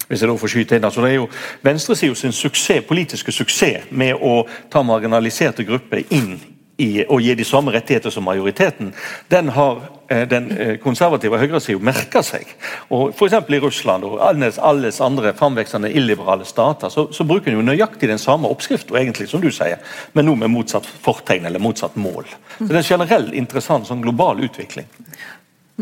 Hvis 0.09 0.23
jeg 0.25 0.31
da 0.31 0.37
får 0.41 0.55
skyte 0.55 0.79
inn, 0.79 0.87
altså 0.89 1.03
det 1.05 1.11
er 1.11 1.19
jo 1.19 1.27
Venstresida 1.63 2.15
sin 2.17 2.33
suksess, 2.33 2.87
politiske 2.89 3.33
suksess 3.35 3.91
med 3.91 4.17
å 4.17 4.41
ta 4.73 4.81
marginaliserte 4.87 5.67
grupper 5.69 6.01
inn 6.17 6.39
i 6.79 7.05
å 7.11 7.19
gi 7.21 7.35
de 7.35 7.45
samme 7.47 7.73
rettigheter 7.75 8.13
som 8.15 8.27
majoriteten, 8.29 8.93
den 9.29 9.49
har 9.55 9.81
eh, 10.07 10.23
den 10.31 10.47
eh, 10.55 10.75
konservative 10.79 11.41
høyresiden 11.41 11.83
merka 11.85 12.23
seg. 12.23 12.47
Og 12.95 13.11
F.eks. 13.11 13.35
i 13.35 13.61
Russland 13.63 14.07
og 14.07 14.21
alles, 14.23 14.61
alles 14.63 15.01
andre 15.03 15.33
framvekstende 15.39 15.91
illiberale 15.91 16.47
stater 16.47 16.93
så, 16.95 17.09
så 17.13 17.27
bruker 17.27 17.51
en 17.51 17.59
jo 17.59 17.67
nøyaktig 17.67 18.11
den 18.11 18.23
samme 18.23 18.51
oppskriften, 18.55 18.95
egentlig, 19.01 19.27
som 19.33 19.43
du 19.43 19.51
sier, 19.55 19.83
men 20.15 20.29
nå 20.31 20.37
med 20.39 20.55
motsatt 20.55 20.87
fortegn 20.87 21.51
eller 21.51 21.63
motsatt 21.63 21.99
mål. 21.99 22.31
Så 22.57 22.69
Det 22.69 22.75
er 22.77 22.83
en 22.85 22.91
generell 22.93 23.31
interessant 23.35 23.91
sånn 23.91 24.05
global 24.05 24.45
utvikling. 24.47 24.87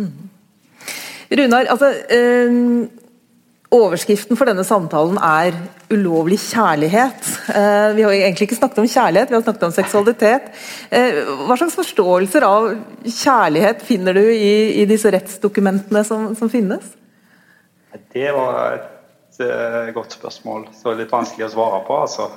Mm. 0.00 0.14
Runar, 1.36 1.74
altså... 1.76 1.92
Øh 2.08 3.04
Overskriften 3.74 4.38
for 4.38 4.46
denne 4.46 4.62
samtalen 4.62 5.16
er 5.18 5.56
'ulovlig 5.90 6.38
kjærlighet'. 6.38 7.50
Eh, 7.50 7.94
vi 7.96 8.02
har 8.02 8.12
egentlig 8.12 8.46
ikke 8.46 8.58
snakket 8.60 8.78
om 8.78 8.86
kjærlighet, 8.86 9.30
vi 9.30 9.34
har 9.34 9.42
snakket 9.42 9.62
om 9.62 9.72
seksualitet. 9.72 10.42
Eh, 10.90 11.24
hva 11.46 11.56
slags 11.58 11.74
forståelser 11.74 12.46
av 12.46 12.76
kjærlighet 13.02 13.82
finner 13.82 14.14
du 14.14 14.22
i, 14.22 14.82
i 14.82 14.84
disse 14.86 15.10
rettsdokumentene 15.10 16.04
som, 16.04 16.34
som, 16.36 16.50
finnes? 16.50 16.94
Det 18.12 18.30
var 18.32 18.76
et 18.76 19.40
uh, 19.40 19.92
godt 19.94 20.12
spørsmål. 20.12 20.68
Så 20.70 20.94
litt 20.94 21.10
vanskelig 21.10 21.48
å 21.48 21.54
svare 21.56 21.82
på, 21.86 21.98
altså. 22.06 22.30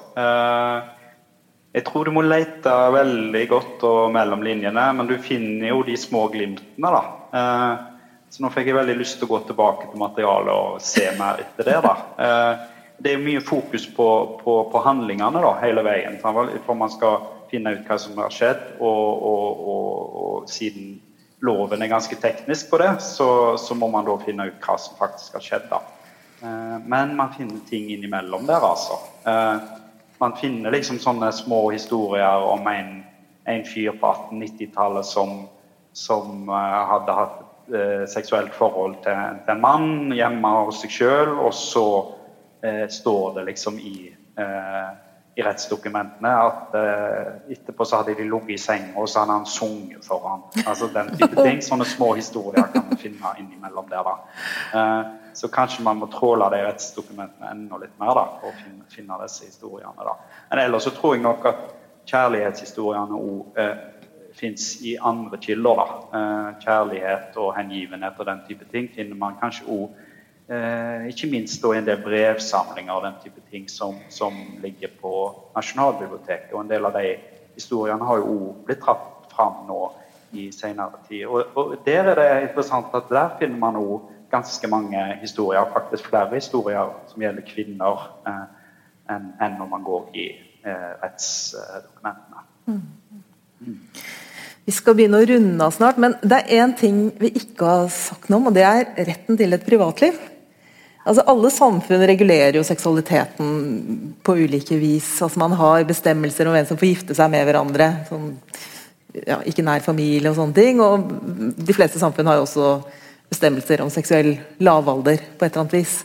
Jeg 1.73 1.85
tror 1.85 2.05
du 2.05 2.11
må 2.11 2.21
lete 2.25 2.73
veldig 2.93 3.45
godt 3.49 3.83
og 3.85 4.11
mellom 4.11 4.41
linjene, 4.41 4.93
men 4.97 5.07
du 5.07 5.17
finner 5.21 5.69
jo 5.69 5.83
de 5.85 5.97
små 5.97 6.25
glimtene, 6.33 6.89
da. 6.89 7.03
Så 8.29 8.43
nå 8.43 8.51
fikk 8.53 8.69
jeg 8.69 8.77
veldig 8.77 8.97
lyst 8.99 9.17
til 9.17 9.25
å 9.25 9.31
gå 9.33 9.39
tilbake 9.47 9.89
til 9.89 10.01
materialet 10.01 10.53
og 10.53 10.83
se 10.85 11.07
mer 11.17 11.41
etter 11.41 11.65
det. 11.65 11.79
da. 11.85 11.95
Eh, 12.25 12.67
det 12.99 13.13
er 13.15 13.23
mye 13.23 13.41
fokus 13.41 13.87
på, 13.95 14.07
på, 14.43 14.55
på 14.71 14.81
handlingene 14.85 15.41
da, 15.41 15.53
hele 15.63 15.83
veien. 15.87 16.19
For 16.21 16.77
man 16.77 16.91
skal 16.93 17.23
finne 17.49 17.73
ut 17.73 17.87
hva 17.87 17.97
som 18.01 18.17
har 18.19 18.33
skjedd. 18.33 18.65
Og, 18.77 19.23
og, 19.31 19.63
og, 19.73 20.19
og 20.23 20.51
siden 20.51 20.99
loven 21.41 21.81
er 21.81 21.91
ganske 21.91 22.19
teknisk 22.19 22.69
på 22.69 22.81
det, 22.81 22.91
så, 23.01 23.57
så, 23.57 23.77
må 23.79 23.87
man 23.89 24.05
da 24.05 24.17
finne 24.21 24.49
ut 24.51 24.65
hva 24.65 24.75
som 24.77 24.99
faktisk 24.99 25.39
har 25.39 25.45
skjedd. 25.47 25.67
da. 25.71 25.81
Eh, 26.43 26.77
men 26.85 27.15
man 27.17 27.33
finner 27.33 27.65
ting 27.69 27.89
innimellom 27.95 28.45
der, 28.49 28.61
altså. 28.61 28.99
Eh, 29.25 29.69
man 30.19 30.35
finner 30.37 30.75
liksom 30.75 30.99
sånne 31.01 31.31
små 31.33 31.69
historier 31.71 32.45
om 32.45 32.67
en, 32.67 32.97
en 33.49 33.61
fyr 33.65 33.95
på 33.97 34.13
1890-tallet 34.13 35.07
som, 35.07 35.45
som 35.95 36.51
hadde 36.51 37.15
hatt 37.15 37.45
eh, 37.73 38.05
seksuelt 38.07 38.53
forhold 38.53 38.95
til, 39.03 39.41
til, 39.45 39.53
en 39.53 39.61
mann 39.61 40.15
hjemme 40.15 40.53
hos 40.65 40.81
seg 40.83 40.95
sjøl, 40.95 41.35
og 41.37 41.53
så 41.55 41.85
eh, 42.63 42.87
står 42.91 43.37
det 43.37 43.45
liksom 43.51 43.79
i, 43.79 44.09
eh, 44.39 44.89
i 45.39 45.45
rettsdokumentene 45.45 46.33
at 46.43 46.75
eh, 46.79 47.31
etterpå 47.55 47.85
så 47.85 48.01
hadde 48.01 48.17
de 48.17 48.27
ligget 48.27 48.55
i 48.55 48.59
senga, 48.61 48.93
og 48.99 49.09
så 49.09 49.23
hadde 49.23 49.37
han 49.39 49.47
sunget 49.49 50.05
for 50.05 50.27
ham. 50.27 50.45
Altså 50.65 50.91
den 50.93 51.13
type 51.15 51.35
ting. 51.47 51.63
Sånne 51.65 51.87
små 51.87 52.13
historier 52.19 52.69
kan 52.73 52.87
man 52.89 53.01
finne 53.01 53.33
innimellom 53.39 53.89
der. 53.91 54.11
da. 54.11 54.15
Eh, 54.79 55.33
så 55.39 55.47
kanskje 55.47 55.85
man 55.85 56.01
må 56.01 56.09
tråle 56.11 56.49
de 56.51 56.63
rettsdokumentene 56.65 57.51
enda 57.53 57.77
litt 57.79 57.93
mer 58.01 58.15
da, 58.17 58.25
for 58.41 58.51
å 58.51 58.57
finne, 58.63 58.87
finne 58.91 59.19
disse 59.23 59.47
historiene. 59.47 60.07
da. 60.07 60.17
Men 60.49 60.65
ellers 60.65 60.89
så 60.89 60.95
tror 60.95 61.15
jeg 61.15 61.23
nok 61.23 61.45
at 61.53 61.67
kjærlighetshistoriene 62.09 63.19
òg 63.19 63.59
fins 64.39 64.81
i 64.81 64.97
andre 65.01 65.37
kilder. 65.37 65.75
da. 65.75 66.19
Eh, 66.19 66.51
kjærlighet 66.63 67.37
og 67.37 67.55
hengivenhet 67.57 68.19
og 68.19 68.25
den 68.25 68.45
type 68.47 68.65
ting 68.71 68.89
finner 68.95 69.15
man 69.15 69.37
kanskje 69.41 69.67
òg 69.67 69.89
eh, 70.49 71.07
ikke 71.11 71.29
minst 71.31 71.61
da 71.63 71.73
en 71.75 71.87
del 71.87 72.01
brevsamlinger 72.03 72.93
og 72.93 73.05
den 73.05 73.17
type 73.23 73.41
ting 73.51 73.69
som, 73.69 73.99
som, 74.09 74.33
ligger 74.63 74.93
på 75.01 75.13
Nasjonalbiblioteket. 75.55 76.53
Og 76.53 76.61
en 76.63 76.71
del 76.71 76.85
av 76.85 76.95
de 76.97 77.17
historiene 77.55 78.05
har 78.05 78.21
jo 78.21 78.35
òg 78.35 78.63
blitt 78.67 78.85
tatt 78.85 79.33
fram 79.33 79.65
nå 79.67 79.81
i 80.31 80.49
senere 80.53 81.01
tid. 81.07 81.25
Og, 81.25 81.57
og, 81.57 81.75
der 81.85 82.11
er 82.11 82.19
det 82.19 82.49
interessant 82.49 82.93
at 82.93 83.09
der 83.09 83.35
finner 83.39 83.57
man 83.57 83.79
òg 83.79 84.09
ganske 84.29 84.67
mange 84.69 84.99
historier, 85.21 85.65
faktisk 85.73 86.05
flere 86.11 86.35
historier 86.35 86.91
som 87.09 87.21
gjelder 87.21 87.45
kvinner, 87.47 88.09
eh, 88.29 88.45
enn, 89.09 89.31
en 89.41 89.57
når 89.57 89.71
man 89.71 89.83
går 89.83 90.11
i 90.13 90.27
eh, 90.65 90.91
rettsdokumentene. 91.01 92.45
Mm. 92.69 92.81
Vi 94.69 94.73
skal 94.75 94.93
begynne 94.93 95.17
å 95.17 95.25
runde 95.25 95.65
av 95.65 95.73
snart, 95.73 95.97
men 95.97 96.13
det 96.21 96.43
er 96.43 96.59
én 96.61 96.75
ting 96.77 96.97
vi 97.17 97.31
ikke 97.39 97.65
har 97.65 97.87
sagt 97.89 98.27
noe 98.29 98.37
om, 98.37 98.49
og 98.51 98.53
det 98.53 98.67
er 98.67 98.91
retten 99.07 99.37
til 99.39 99.55
et 99.55 99.63
privatliv. 99.65 100.19
Altså 101.09 101.23
Alle 101.31 101.49
samfunn 101.49 102.03
regulerer 102.05 102.59
jo 102.59 102.61
seksualiteten 102.67 103.47
på 104.21 104.35
ulike 104.37 104.77
vis. 104.77 105.07
Altså 105.25 105.41
Man 105.41 105.55
har 105.57 105.87
bestemmelser 105.89 106.45
om 106.45 106.53
hvem 106.53 106.67
som 106.69 106.77
får 106.77 106.89
gifte 106.91 107.17
seg 107.17 107.31
med 107.33 107.47
hverandre. 107.47 107.87
Sånn, 108.11 108.27
ja, 109.17 109.39
ikke 109.49 109.65
nær 109.65 109.81
familie 109.81 110.29
og 110.29 110.37
sånne 110.37 110.57
ting. 110.59 110.83
Og 110.85 111.09
de 111.57 111.77
fleste 111.79 112.03
samfunn 112.03 112.29
har 112.29 112.43
også 112.43 112.75
bestemmelser 113.31 113.81
om 113.81 113.89
seksuell 113.93 114.35
lavalder 114.61 115.17
på 115.17 115.47
et 115.47 115.49
eller 115.49 115.63
annet 115.63 115.77
vis. 115.79 115.95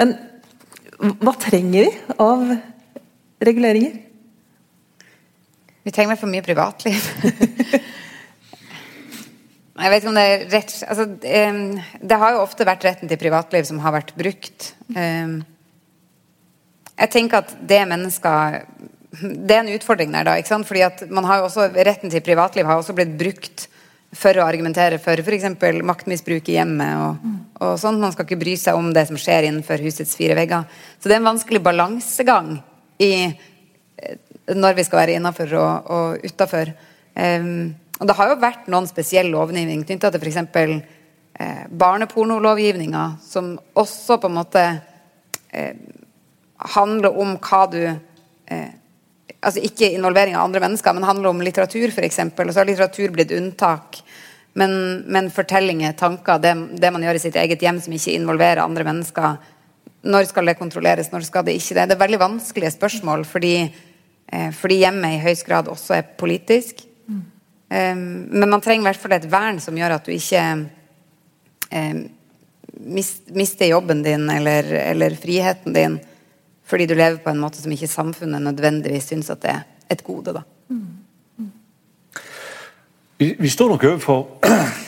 Men 0.00 0.16
hva 1.20 1.36
trenger 1.36 1.84
vi 1.84 2.16
av 2.16 2.48
reguleringer? 3.44 4.00
Vi 5.84 5.92
trenger 5.92 6.16
for 6.16 6.32
mye 6.32 6.48
privatliv. 6.48 7.12
Jeg 9.76 9.92
vet 9.92 10.02
ikke 10.02 10.08
om 10.08 10.16
det 10.16 10.24
er 10.24 10.44
rett 10.54 10.72
altså, 10.88 11.04
Det 12.00 12.18
har 12.22 12.32
jo 12.32 12.44
ofte 12.44 12.64
vært 12.68 12.84
retten 12.86 13.10
til 13.10 13.20
privatliv 13.20 13.66
som 13.68 13.80
har 13.84 13.92
vært 13.98 14.14
brukt. 14.16 14.70
Jeg 16.96 17.12
tenker 17.12 17.42
at 17.42 17.54
det 17.60 17.82
mennesker 17.90 18.62
Det 19.20 19.52
er 19.52 19.62
en 19.62 19.74
utfordring 19.74 20.12
der, 20.14 20.24
da. 20.28 20.36
ikke 20.40 20.54
sant? 20.54 20.68
Fordi 20.68 20.84
at 20.86 21.04
man 21.12 21.28
har 21.28 21.40
jo 21.40 21.48
også, 21.50 21.68
Retten 21.76 22.12
til 22.12 22.24
privatliv 22.24 22.68
har 22.68 22.80
også 22.80 22.96
blitt 22.96 23.16
brukt 23.20 23.68
for 24.16 24.38
å 24.38 24.46
argumentere 24.46 24.98
for 25.02 25.20
f.eks. 25.20 25.48
maktmisbruk 25.84 26.48
i 26.48 26.56
hjemmet. 26.56 26.92
Og, 27.02 27.14
og 27.60 27.78
sånt. 27.80 28.00
Man 28.00 28.14
skal 28.14 28.26
ikke 28.28 28.40
bry 28.40 28.56
seg 28.60 28.78
om 28.78 28.92
det 28.96 29.06
som 29.10 29.18
skjer 29.20 29.48
innenfor 29.48 29.82
husets 29.84 30.16
fire 30.18 30.36
vegger. 30.38 30.68
Så 30.96 31.08
det 31.08 31.16
er 31.16 31.22
en 31.22 31.32
vanskelig 31.32 31.62
balansegang 31.64 32.54
i 33.02 33.12
eh, 33.26 34.16
når 34.56 34.76
vi 34.78 34.84
skal 34.86 35.02
være 35.02 35.16
innafor 35.18 35.56
og, 35.58 35.90
og 35.90 36.28
utafor. 36.28 36.70
Um, 37.16 37.74
og 37.98 38.06
Det 38.06 38.16
har 38.18 38.30
jo 38.30 38.40
vært 38.42 38.66
noen 38.72 38.88
spesiell 38.88 39.30
lovgivning 39.32 39.84
knytta 39.86 40.10
til 40.12 40.20
f.eks. 40.22 40.40
Eh, 41.36 41.62
barnepornolovgivninga, 41.68 43.04
som 43.24 43.54
også 43.76 44.18
på 44.20 44.28
en 44.30 44.36
måte 44.38 44.64
eh, 45.52 45.76
handler 46.76 47.16
om 47.16 47.36
hva 47.36 47.62
du 47.72 47.80
eh, 47.86 48.74
Altså 49.46 49.60
ikke 49.62 49.92
involvering 49.94 50.34
av 50.34 50.46
andre 50.46 50.58
mennesker, 50.64 50.94
men 50.96 51.04
handler 51.06 51.28
om 51.28 51.42
litteratur, 51.44 51.92
f.eks. 51.92 52.16
Og 52.24 52.48
så 52.50 52.58
har 52.58 52.66
litteratur 52.66 53.12
blitt 53.14 53.30
unntak. 53.36 54.00
Men, 54.58 54.72
men 55.12 55.28
fortellinger, 55.30 55.92
tanker, 56.00 56.40
det, 56.42 56.54
det, 56.80 56.90
man 56.90 57.04
gjør 57.04 57.18
i 57.18 57.20
sitt 57.22 57.36
eget 57.38 57.62
hjem 57.62 57.78
som 57.84 57.94
ikke 57.94 58.14
involverer 58.16 58.62
andre 58.64 58.86
mennesker, 58.88 59.36
når 60.08 60.26
skal 60.30 60.50
det 60.50 60.56
kontrolleres, 60.58 61.12
når 61.12 61.28
skal 61.28 61.46
det 61.46 61.58
ikke 61.60 61.76
det? 61.76 61.84
Det 61.90 61.94
er 61.94 62.02
veldig 62.02 62.22
vanskelige 62.24 62.72
spørsmål 62.74 63.22
fordi, 63.28 63.54
eh, 64.32 64.50
fordi 64.56 64.80
hjemmet 64.80 65.18
i 65.18 65.22
høyest 65.28 65.46
grad 65.46 65.70
også 65.70 65.98
er 65.98 66.10
politisk. 66.18 66.82
Um, 67.66 68.02
men 68.30 68.50
man 68.50 68.60
trenger 68.62 68.84
i 68.84 68.88
hvert 68.92 69.02
fall 69.02 69.16
et 69.16 69.30
vern 69.30 69.56
som 69.58 69.74
gjør 69.74 69.96
at 69.96 70.06
du 70.06 70.12
ikke 70.14 70.42
um, 71.72 72.02
mister 73.34 73.66
jobben 73.66 74.04
din 74.04 74.28
eller, 74.30 74.68
eller, 74.92 75.16
friheten 75.18 75.74
din 75.74 75.96
fordi 76.66 76.86
du 76.86 76.94
lever 76.94 77.18
på 77.22 77.30
en 77.30 77.40
måte 77.42 77.58
som 77.58 77.72
ikke 77.72 77.88
samfunnet 77.90 78.42
nødvendigvis 78.42 79.10
syns 79.10 79.30
at 79.30 79.42
det 79.42 79.50
er 79.50 79.64
et 79.90 80.02
gode. 80.04 80.32
da. 80.34 80.42
Mm. 80.68 80.86
Mm. 81.38 81.50
Vi, 83.18 83.28
vi, 83.38 83.48
står 83.48 83.68
nok 83.74 83.84
overfor 83.84 84.26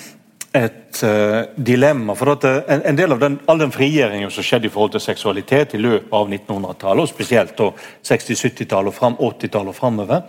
et 0.62 0.87
uh, 1.02 1.44
dilemma. 1.56 2.14
for 2.14 2.32
at 2.32 2.44
uh, 2.44 2.60
en, 2.68 2.82
en, 2.82 2.96
del 2.96 3.12
av 3.12 3.20
den, 3.22 3.38
all 3.46 3.58
den 3.58 3.72
frigjøringen 3.74 4.30
som 4.30 4.46
skjedde 4.46 4.68
i 4.68 4.72
forhold 4.72 4.94
til 4.96 5.04
seksualitet 5.04 5.74
i 5.74 5.82
løpet 5.82 6.12
av 6.12 6.28
1900-tallet, 6.28 7.02
og 7.02 7.10
spesielt 7.10 7.60
60-70-tallet 7.60 9.02
og 9.02 9.22
80-tallet 9.32 9.72
og 9.72 9.76
framover, 9.76 10.22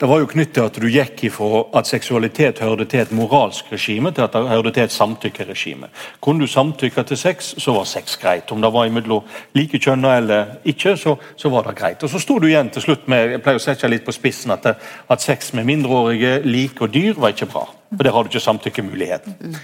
det 0.00 0.08
var 0.10 0.18
jo 0.18 0.26
knyttet 0.26 0.54
til 0.56 0.66
at 0.66 0.78
du 0.82 0.86
gikk 0.90 1.22
ifra 1.28 1.60
at 1.78 1.86
seksualitet 1.86 2.58
hørte 2.64 2.84
til 2.90 3.04
et 3.04 3.12
moralsk 3.14 3.70
regime, 3.72 4.10
til 4.10 4.26
at 4.26 4.32
det 4.34 4.42
hørte 4.50 4.72
til 4.74 4.82
et 4.82 4.92
samtykkeregime. 4.92 5.88
Kunne 6.20 6.42
du 6.42 6.50
samtykke 6.50 7.04
til 7.06 7.16
sex, 7.16 7.54
så 7.62 7.72
var 7.76 7.86
sex 7.86 8.18
greit. 8.18 8.50
Om 8.52 8.60
det 8.62 8.72
var 8.74 8.90
imellom 8.90 9.22
like 9.54 9.78
kjønner 9.78 10.18
eller 10.18 10.52
ikke, 10.64 10.96
så, 10.98 11.14
så, 11.36 11.48
var 11.48 11.62
det 11.68 11.76
greit. 11.78 12.02
Og 12.02 12.10
Så 12.10 12.18
sto 12.18 12.38
du 12.38 12.48
igjen 12.48 12.70
til 12.74 12.82
slutt 12.82 13.06
med 13.08 13.36
jeg 13.36 13.42
pleier 13.46 13.62
å 13.62 13.64
sette 13.64 13.88
litt 13.88 14.04
på 14.04 14.12
spissen, 14.12 14.50
at, 14.50 14.66
det, 14.66 14.74
at 15.08 15.22
sex 15.22 15.52
med 15.54 15.64
mindreårige, 15.70 16.40
like 16.44 16.82
og 16.82 16.92
dyr 16.94 17.14
var 17.14 17.32
ikke 17.32 17.52
bra. 17.54 17.64
For 17.94 18.02
der 18.02 18.12
har 18.12 18.22
du 18.22 18.32
ikke 18.32 18.44
samtykkemuligheten. 18.48 19.54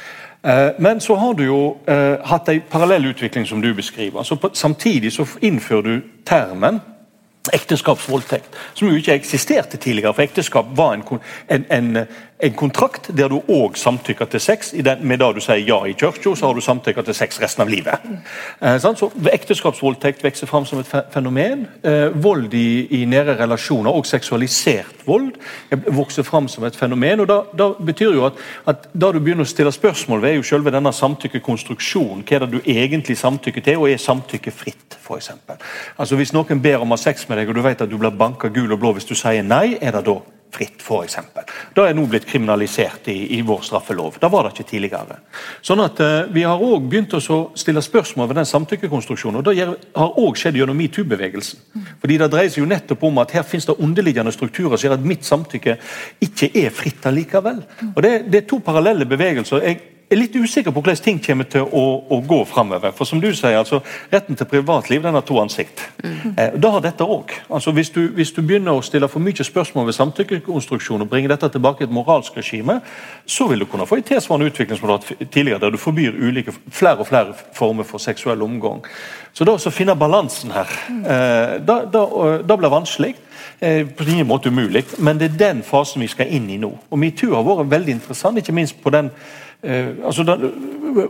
Mm. 0.43 0.74
Men 0.78 1.01
så 1.01 1.14
har 1.14 1.32
du 1.32 1.45
jo 1.45 1.76
eh, 1.86 2.16
hatt 2.24 2.49
en 2.49 2.62
parallell 2.70 3.07
utvikling, 3.07 3.47
som 3.47 3.62
du 3.62 3.74
beskriver. 3.74 4.18
Altså, 4.18 4.34
på, 4.34 4.51
samtidig 4.53 5.12
så 5.12 5.26
innfører 5.41 5.82
du 5.82 6.01
termen 6.26 6.80
ekteskapsvoldtekt, 7.53 8.57
som 8.74 8.88
jo 8.88 8.95
ikke 8.95 9.14
eksisterte 9.16 9.76
tidligere. 9.76 10.14
For 10.14 10.22
ekteskap 10.22 10.66
var 10.76 10.95
en, 10.95 11.05
en, 11.49 11.64
en, 11.70 12.07
en 12.43 12.55
kontrakt 12.57 13.11
der 13.16 13.28
du 13.28 13.41
òg 13.49 13.76
samtykker 13.78 14.28
til 14.30 14.41
sex. 14.41 14.72
Den, 14.84 15.05
med 15.07 15.20
da 15.20 15.30
du 15.32 15.41
sier 15.45 15.61
ja 15.66 15.78
i 15.86 15.95
kirka, 15.99 16.34
så 16.34 16.49
har 16.49 16.57
du 16.57 16.62
samtykker 16.64 17.05
til 17.07 17.16
sex 17.16 17.41
resten 17.43 17.64
av 17.64 17.72
livet. 17.72 18.07
Eh, 18.61 18.78
så 18.80 19.11
Ekteskapsvoldtekt 19.32 20.24
vokser 20.24 20.49
fram 20.51 20.66
som 20.66 20.80
et 20.80 20.91
fenomen. 21.12 21.66
Eh, 21.82 22.09
vold 22.14 22.55
i, 22.55 22.86
i 23.01 23.05
nære 23.05 23.36
relasjoner, 23.41 23.93
og 23.93 24.07
seksualisert 24.07 25.05
vold, 25.07 25.32
vokser 25.86 26.26
fram 26.26 26.49
som 26.49 26.64
et 26.64 26.76
fenomen. 26.76 27.20
og 27.20 27.28
da 27.28 27.68
betyr 27.78 28.14
jo 28.14 28.26
at, 28.26 28.41
at, 28.66 28.88
da 28.93 29.12
du 29.12 29.20
begynner 29.20 29.45
å 29.45 29.51
stille 29.51 29.72
spørsmål 29.72 30.22
ved 30.22 30.36
jo 30.38 30.47
selve 30.47 30.72
denne 30.74 30.93
samtykkekonstruksjonen, 30.93 32.24
hva 32.24 32.36
er 32.36 32.47
det 32.47 32.51
du 32.53 32.61
egentlig 32.64 33.18
samtykker 33.18 33.64
til, 33.66 33.78
og 33.78 33.91
er 33.91 34.01
samtykke 34.01 34.55
fritt, 34.55 34.99
f.eks. 35.01 35.32
Altså, 35.97 36.16
hvis 36.16 36.34
noen 36.36 36.62
ber 36.62 36.82
om 36.82 36.93
å 36.93 36.99
ha 36.99 37.03
sex 37.03 37.28
med 37.28 37.41
deg, 37.41 37.51
og 37.51 37.59
du 37.59 37.64
vet 37.64 37.84
at 37.84 37.91
du 37.91 37.99
blir 38.01 38.14
banka 38.16 38.49
gul 38.53 38.72
og 38.72 38.80
blå 38.80 38.95
hvis 38.97 39.09
du 39.09 39.16
sier 39.18 39.45
nei, 39.47 39.76
er 39.80 39.97
det 39.97 40.07
da 40.09 40.20
fritt, 40.55 40.82
f.eks. 40.82 41.16
Det 41.74 41.84
er 41.84 41.96
nå 41.96 42.05
blitt 42.11 42.26
kriminalisert 42.28 43.09
i, 43.12 43.16
i, 43.36 43.40
vår 43.46 43.62
straffelov. 43.66 44.18
Det 44.20 44.30
var 44.32 44.46
det 44.46 44.55
ikke 44.55 44.68
tidligere. 44.70 45.20
Sånn 45.66 45.82
at 45.84 46.01
uh, 46.03 46.30
Vi 46.32 46.44
har 46.46 46.61
også 46.61 46.80
begynt 46.90 47.14
å 47.16 47.38
stille 47.59 47.82
spørsmål 47.84 48.30
ved 48.30 48.40
den 48.40 48.51
samtykkekonstruksjonen. 48.51 49.40
og 49.40 49.46
Det 49.48 49.66
har 49.66 50.18
også 50.24 50.44
skjedd 50.44 50.61
gjennom 50.61 50.78
metoo-bevegelsen. 50.80 51.62
Fordi 52.03 52.18
Det 52.20 52.30
dreier 52.32 52.53
seg 52.53 52.64
jo 52.64 52.70
nettopp 52.70 53.07
om 53.09 53.22
at 53.22 53.36
her 53.36 53.46
finnes 53.46 53.68
det 53.68 53.78
underliggende 53.78 54.34
strukturer 54.34 54.76
som 54.76 54.88
gjør 54.88 54.98
at 54.98 55.09
mitt 55.12 55.26
samtykke 55.28 55.78
ikke 56.26 56.51
er 56.64 56.74
fritt 56.74 57.07
allikevel. 57.07 57.64
Og 57.94 58.03
Det, 58.03 58.14
det 58.30 58.42
er 58.42 58.51
to 58.51 58.61
parallelle 58.64 59.09
bevegelser. 59.09 59.64
Jeg, 59.66 59.80
er 60.11 60.18
litt 60.18 60.34
usikker 60.34 60.74
på 60.74 60.82
hvordan 60.82 61.02
ting 61.04 61.20
kommer 61.22 61.46
til 61.50 61.62
å, 61.64 61.84
å 62.11 62.18
gå 62.26 62.40
framover. 62.50 62.92
For 62.96 63.08
som 63.08 63.20
du 63.22 63.28
sier, 63.30 63.58
altså, 63.61 63.80
retten 64.11 64.38
til 64.38 64.48
privatliv 64.50 65.04
den 65.04 65.14
har 65.14 65.24
to 65.26 65.38
ansikt. 65.42 65.84
Mm. 66.02 66.34
Eh, 66.34 66.56
da 66.61 66.72
har 66.74 66.84
dette 66.84 67.06
òg. 67.06 67.36
Altså, 67.48 67.74
hvis, 67.76 67.92
du, 67.94 68.02
hvis 68.16 68.34
du 68.34 68.42
begynner 68.42 68.74
å 68.74 68.84
stille 68.84 69.08
for 69.11 69.22
mye 69.22 69.46
spørsmål 69.46 69.86
ved 69.88 69.98
samtykkekonstruksjon 69.98 71.06
og 71.06 71.11
bringe 71.11 71.30
dette 71.30 71.52
tilbake 71.54 71.84
i 71.84 71.88
et 71.88 71.94
moralsk 71.94 72.40
regime, 72.40 72.80
så 73.26 73.46
vil 73.50 73.62
du 73.62 73.68
kunne 73.70 73.86
få 73.86 74.00
en 74.00 74.08
tilsvarende 74.11 74.50
utvikling 74.50 74.80
som 74.80 74.88
du 74.88 74.94
har 74.94 75.00
hatt 75.00 75.30
tidligere, 75.30 75.62
der 75.62 75.74
du 75.74 75.80
forbyr 75.80 76.18
ulike, 76.18 76.56
flere 76.74 77.04
og 77.04 77.11
flere 77.11 77.36
former 77.56 77.86
for 77.86 78.02
seksuell 78.02 78.42
omgang. 78.42 78.82
Så 79.32 79.46
da 79.46 79.54
å 79.54 79.74
finne 79.74 79.94
balansen 79.98 80.50
her, 80.54 80.78
eh, 80.90 81.58
da, 81.62 81.84
da, 81.86 82.06
da 82.42 82.58
blir 82.58 82.72
vanskelig. 82.72 83.14
Eh, 83.61 83.86
på 83.86 84.04
ingen 84.08 84.26
måte 84.26 84.48
umulig, 84.48 84.84
men 84.98 85.18
det 85.20 85.26
er 85.30 85.38
den 85.38 85.62
fasen 85.62 86.00
vi 86.00 86.08
skal 86.08 86.30
inn 86.32 86.46
i 86.48 86.56
nå. 86.56 86.70
Og 86.88 86.98
Metoo 86.98 87.34
har 87.34 87.44
vært 87.44 87.68
veldig 87.68 87.92
interessant, 87.92 88.38
ikke 88.40 88.54
minst 88.56 88.78
på 88.80 88.92
den 88.94 89.11
eh, 89.12 89.49
altså 89.62 90.24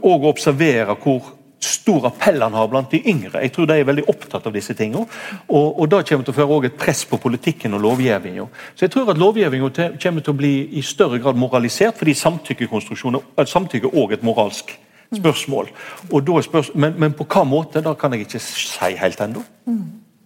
Og 0.03 0.25
observere 0.27 0.97
hvor 0.99 1.37
stor 1.61 2.07
appell 2.09 2.43
han 2.43 2.55
har 2.57 2.69
blant 2.73 2.91
de 2.91 3.03
yngre. 3.09 3.43
Jeg 3.45 3.53
tror 3.53 3.69
de 3.69 3.77
er 3.77 3.89
veldig 3.89 4.07
opptatt 4.09 4.47
av 4.49 4.55
disse 4.55 4.75
tingene. 4.77 5.05
Og, 5.49 5.81
og 5.81 5.89
da 5.93 6.01
kommer 6.07 6.25
til 6.25 6.33
å 6.33 6.39
føre 6.39 6.71
et 6.71 6.79
press 6.81 7.05
på 7.09 7.21
politikken 7.21 7.77
og 7.77 7.85
lovgivninga. 7.85 8.47
Så 8.75 8.87
jeg 8.87 8.95
tror 8.95 9.13
at 9.13 9.21
lovgivninga 9.21 9.91
kommer 10.01 10.25
til 10.25 10.35
å 10.35 10.39
bli 10.41 10.55
i 10.81 10.85
større 10.87 11.21
grad 11.21 11.39
moralisert, 11.41 11.99
fordi 12.01 12.17
samtykke 12.17 13.93
òg 13.93 14.17
et 14.17 14.27
moralsk 14.27 14.73
spørsmål. 15.17 15.73
spørsmål 16.09 16.81
men, 16.81 16.95
men, 16.99 17.17
på 17.19 17.27
hva 17.29 17.45
måte, 17.45 17.83
da 17.85 17.95
kan 17.99 18.15
jeg 18.15 18.29
ikke 18.29 18.43
si 18.45 18.93
helt 19.01 19.21
ennå. 19.21 19.45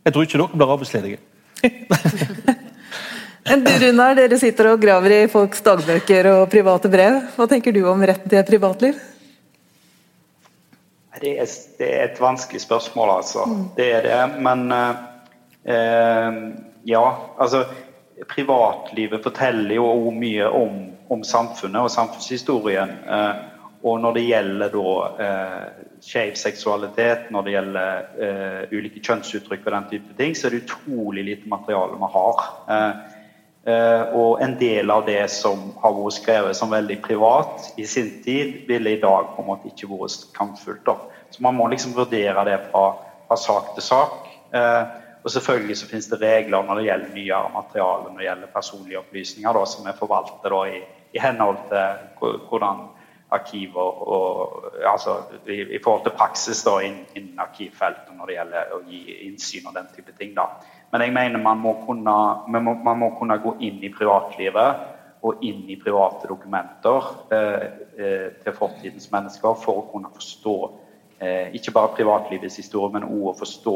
Jeg 0.04 0.14
tror 0.14 0.26
ikke 0.26 0.38
dere 0.38 0.60
blir 0.60 0.76
arbeidsledige. 0.76 1.22
Men 3.48 3.64
du 3.64 3.70
Runar, 3.70 4.14
dere 4.16 4.38
sitter 4.40 4.70
og 4.70 4.80
graver 4.80 5.12
i 5.12 5.24
folks 5.28 5.60
dagbøker 5.64 6.30
og 6.30 6.46
private 6.52 6.88
brev. 6.92 7.18
Hva 7.36 7.46
tenker 7.50 7.74
du 7.76 7.82
om 7.90 8.00
retten 8.00 8.30
til 8.30 8.40
et 8.40 8.48
privatliv? 8.48 9.00
Det 11.20 11.34
er, 11.38 11.50
det 11.78 11.88
er 11.88 12.06
et 12.08 12.20
vanskelig 12.20 12.62
spørsmål, 12.64 13.12
altså. 13.18 13.44
Mm. 13.46 13.64
Det 13.76 13.88
er 13.98 14.06
det. 14.08 14.20
Men 14.44 14.64
eh, 14.72 16.38
ja, 16.88 17.04
altså 17.38 17.66
Privatlivet 18.30 19.24
forteller 19.24 19.74
jo 19.74 19.88
mye 20.14 20.46
om, 20.54 20.76
om 21.10 21.24
samfunnet 21.26 21.82
og 21.82 21.90
samfunnshistorien. 21.92 22.92
Eh, 23.04 23.42
og 23.84 23.98
når 24.00 24.16
det 24.16 24.22
gjelder 24.24 24.70
da 24.72 24.92
eh, 25.24 25.64
skeiv 26.04 26.38
seksualitet, 26.40 27.26
når 27.34 27.44
det 27.44 27.54
gjelder 27.56 28.22
eh, 28.26 28.60
ulike 28.72 29.02
kjønnsuttrykk 29.04 29.66
og 29.66 29.74
den 29.74 29.90
type 29.90 30.16
ting, 30.16 30.36
så 30.36 30.48
er 30.48 30.54
det 30.54 30.62
utrolig 30.64 31.26
lite 31.26 31.50
materiale 31.52 31.98
vi 32.00 32.10
har. 32.14 32.46
Eh, 32.76 33.13
og 33.64 34.42
en 34.44 34.58
del 34.60 34.90
av 34.92 35.06
det 35.06 35.22
som 35.32 35.70
har 35.80 35.94
vært 35.96 36.18
skrevet 36.18 36.56
som 36.58 36.72
veldig 36.72 36.98
privat 37.00 37.70
i 37.80 37.86
sin 37.88 38.10
tid, 38.24 38.58
ville 38.68 38.92
i 38.92 39.00
dag 39.00 39.30
på 39.32 39.40
en 39.40 39.48
måte 39.48 39.70
ikke 39.70 39.88
vært 39.88 40.26
kampfullt. 40.36 40.90
Så 41.32 41.42
man 41.42 41.56
må 41.56 41.70
liksom 41.72 41.96
vurdere 41.96 42.44
det 42.44 42.58
fra, 42.68 42.84
fra 43.24 43.38
sak 43.40 43.72
til 43.74 43.86
sak. 43.86 44.28
Uh, 44.54 44.84
og 45.24 45.30
selvfølgelig 45.30 45.76
så 45.76 45.86
finnes 45.88 46.06
det 46.06 46.20
regler 46.20 46.62
når 46.62 46.78
det 46.78 46.84
gjelder 46.88 47.14
nyere 47.14 47.52
materiale, 47.54 48.10
når 48.10 48.18
det 48.18 48.26
gjelder 48.26 48.52
personlige 48.54 48.98
opplysninger, 49.00 49.56
da, 49.56 49.62
som 49.66 49.88
er 49.88 49.96
forvaltet 49.98 50.52
da, 50.52 50.60
i, 50.68 50.82
i, 51.16 51.22
henhold 51.22 51.62
til 51.70 52.36
hvordan 52.50 52.84
arkiver 53.34 54.02
og 54.14 54.68
altså 54.86 55.16
i, 55.48 55.62
i 55.74 55.80
forhold 55.84 56.04
til 56.04 56.14
praksis 56.18 56.60
da, 56.66 56.76
innen, 56.84 57.06
innen 57.16 57.40
arkivfeltet 57.40 58.12
når 58.14 58.30
det 58.30 58.36
gjelder 58.36 58.76
å 58.76 58.82
gi 58.90 59.00
innsyn 59.24 59.70
og 59.70 59.78
den 59.78 59.88
type 59.96 60.12
ting. 60.20 60.36
da. 60.36 60.50
Men 60.94 61.02
jeg 61.02 61.10
mener 61.10 61.40
man 61.42 61.58
må, 61.58 61.72
kunne, 61.82 62.12
man, 62.54 62.98
må, 63.00 63.08
kunne, 63.18 63.40
gå 63.42 63.56
inn 63.66 63.80
i 63.82 63.88
privatlivet 63.90 65.24
og 65.26 65.40
inn 65.42 65.64
i 65.66 65.74
private 65.80 66.28
dokumenter 66.30 67.08
eh, 67.34 67.64
eh, 67.98 68.28
til 68.44 68.54
fortidens 68.54 69.08
mennesker 69.10 69.56
for 69.58 69.80
å 69.80 69.88
kunne 69.90 70.12
forstå 70.14 70.52
eh, 71.18 71.48
ikke 71.58 71.74
bare 71.74 71.96
privatlivets 71.96 72.60
historie, 72.62 72.92
men 72.94 73.08
òg 73.08 73.32
å 73.32 73.34
forstå 73.40 73.74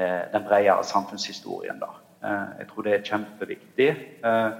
eh, 0.00 0.24
den 0.32 0.48
bredere 0.48 0.82
samfunnshistorien. 0.88 1.78
Da. 1.78 1.92
Eh, 2.26 2.50
jeg 2.64 2.70
tror 2.72 2.88
det 2.88 2.96
er 2.96 3.06
kjempeviktig. 3.12 3.88
Eh, 4.32 4.50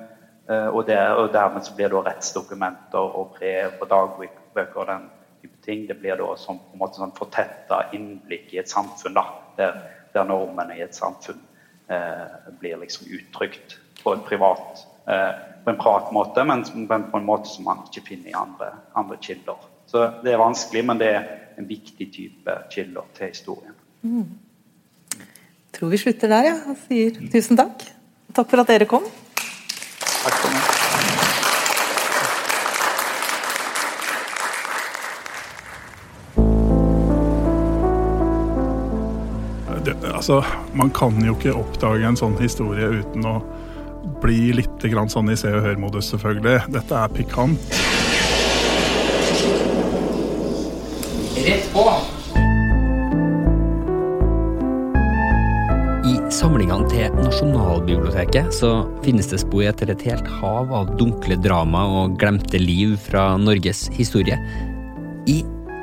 og, 0.71 0.81
der, 0.87 1.17
og, 1.17 1.33
dermed 1.35 1.67
så 1.67 1.75
blir 1.75 1.91
det 1.91 2.07
rettsdokumenter 2.13 3.19
og 3.19 3.35
brev 3.41 3.75
og 3.83 3.91
dagbøker 3.91 4.79
og 4.85 4.91
den 4.93 5.11
type 5.43 5.67
ting. 5.67 5.89
Det 5.91 5.99
blir 5.99 6.23
da 6.23 6.31
som 6.39 6.63
på 6.63 6.79
en 6.79 6.85
måte 6.87 7.03
sånn 7.03 7.19
fortetta 7.19 7.89
innblikk 7.99 8.55
i 8.55 8.63
et 8.63 8.71
samfunn, 8.71 9.19
da, 9.19 9.27
der, 9.59 9.83
der 10.15 10.31
normene 10.31 10.79
i 10.79 10.87
et 10.87 10.95
samfunn 10.95 11.48
blir 12.61 12.77
liksom 12.83 13.07
uttrykt 13.17 13.79
på 14.03 14.13
en 14.13 14.25
privat 14.27 14.87
eh, 15.09 15.33
på 15.65 15.71
en 15.71 15.77
privat 15.77 16.13
måte, 16.13 16.45
men 16.45 16.65
på 17.11 17.19
en 17.19 17.25
måte 17.25 17.49
som 17.49 17.65
man 17.69 17.83
ikke 17.85 18.07
finner 18.07 18.31
i 18.31 18.37
andre, 18.37 18.71
andre 18.97 19.19
kilder. 19.21 19.67
Så 19.87 20.05
det 20.25 20.33
er 20.33 20.41
vanskelig, 20.41 20.85
men 20.85 21.01
det 21.01 21.11
er 21.13 21.27
en 21.61 21.69
viktig 21.69 22.09
type 22.15 22.55
kilder 22.73 23.11
til 23.19 23.33
historien. 23.35 23.77
Mm. 24.03 24.29
Jeg 25.19 25.77
tror 25.81 25.93
vi 25.93 26.01
slutter 26.01 26.33
der, 26.33 26.51
ja, 26.51 26.57
og 26.73 26.81
sier 26.87 27.21
tusen 27.33 27.61
takk. 27.61 27.85
Takk 28.33 28.51
for 28.51 28.65
at 28.65 28.73
dere 28.73 28.89
kom. 28.89 29.05
Takk 29.39 30.43
for 30.43 30.57
meg. 30.57 30.68
Altså, 40.29 40.45
man 40.77 40.91
kan 40.91 41.17
jo 41.25 41.33
ikke 41.37 41.57
oppdage 41.57 42.05
en 42.05 42.19
sånn 42.19 42.37
historie 42.41 42.89
uten 43.01 43.25
å 43.25 43.39
bli 44.21 44.53
litt 44.53 44.85
sånn 45.09 45.31
i 45.33 45.37
Se 45.37 45.49
og 45.49 45.65
Hør-modus, 45.65 46.11
selvfølgelig. 46.13 46.69
Dette 46.75 46.95
er 46.95 47.09
pikant. 47.09 47.73
Rett 51.39 51.67
på! 51.73 51.85
I 56.09 56.15
samlingene 56.33 56.89
til 56.93 57.17
Nasjonalbiblioteket 57.19 58.53
så 58.53 58.73
finnes 59.05 59.29
det 59.33 59.41
spor 59.41 59.65
etter 59.71 59.93
et 59.93 60.05
helt 60.09 60.29
hav 60.41 60.73
av 60.73 60.93
dunkle 61.01 61.37
drama 61.41 61.87
og 62.03 62.19
glemte 62.21 62.61
liv 62.61 62.99
fra 63.09 63.31
Norges 63.41 63.87
historie. 63.97 64.37
I 65.29 65.43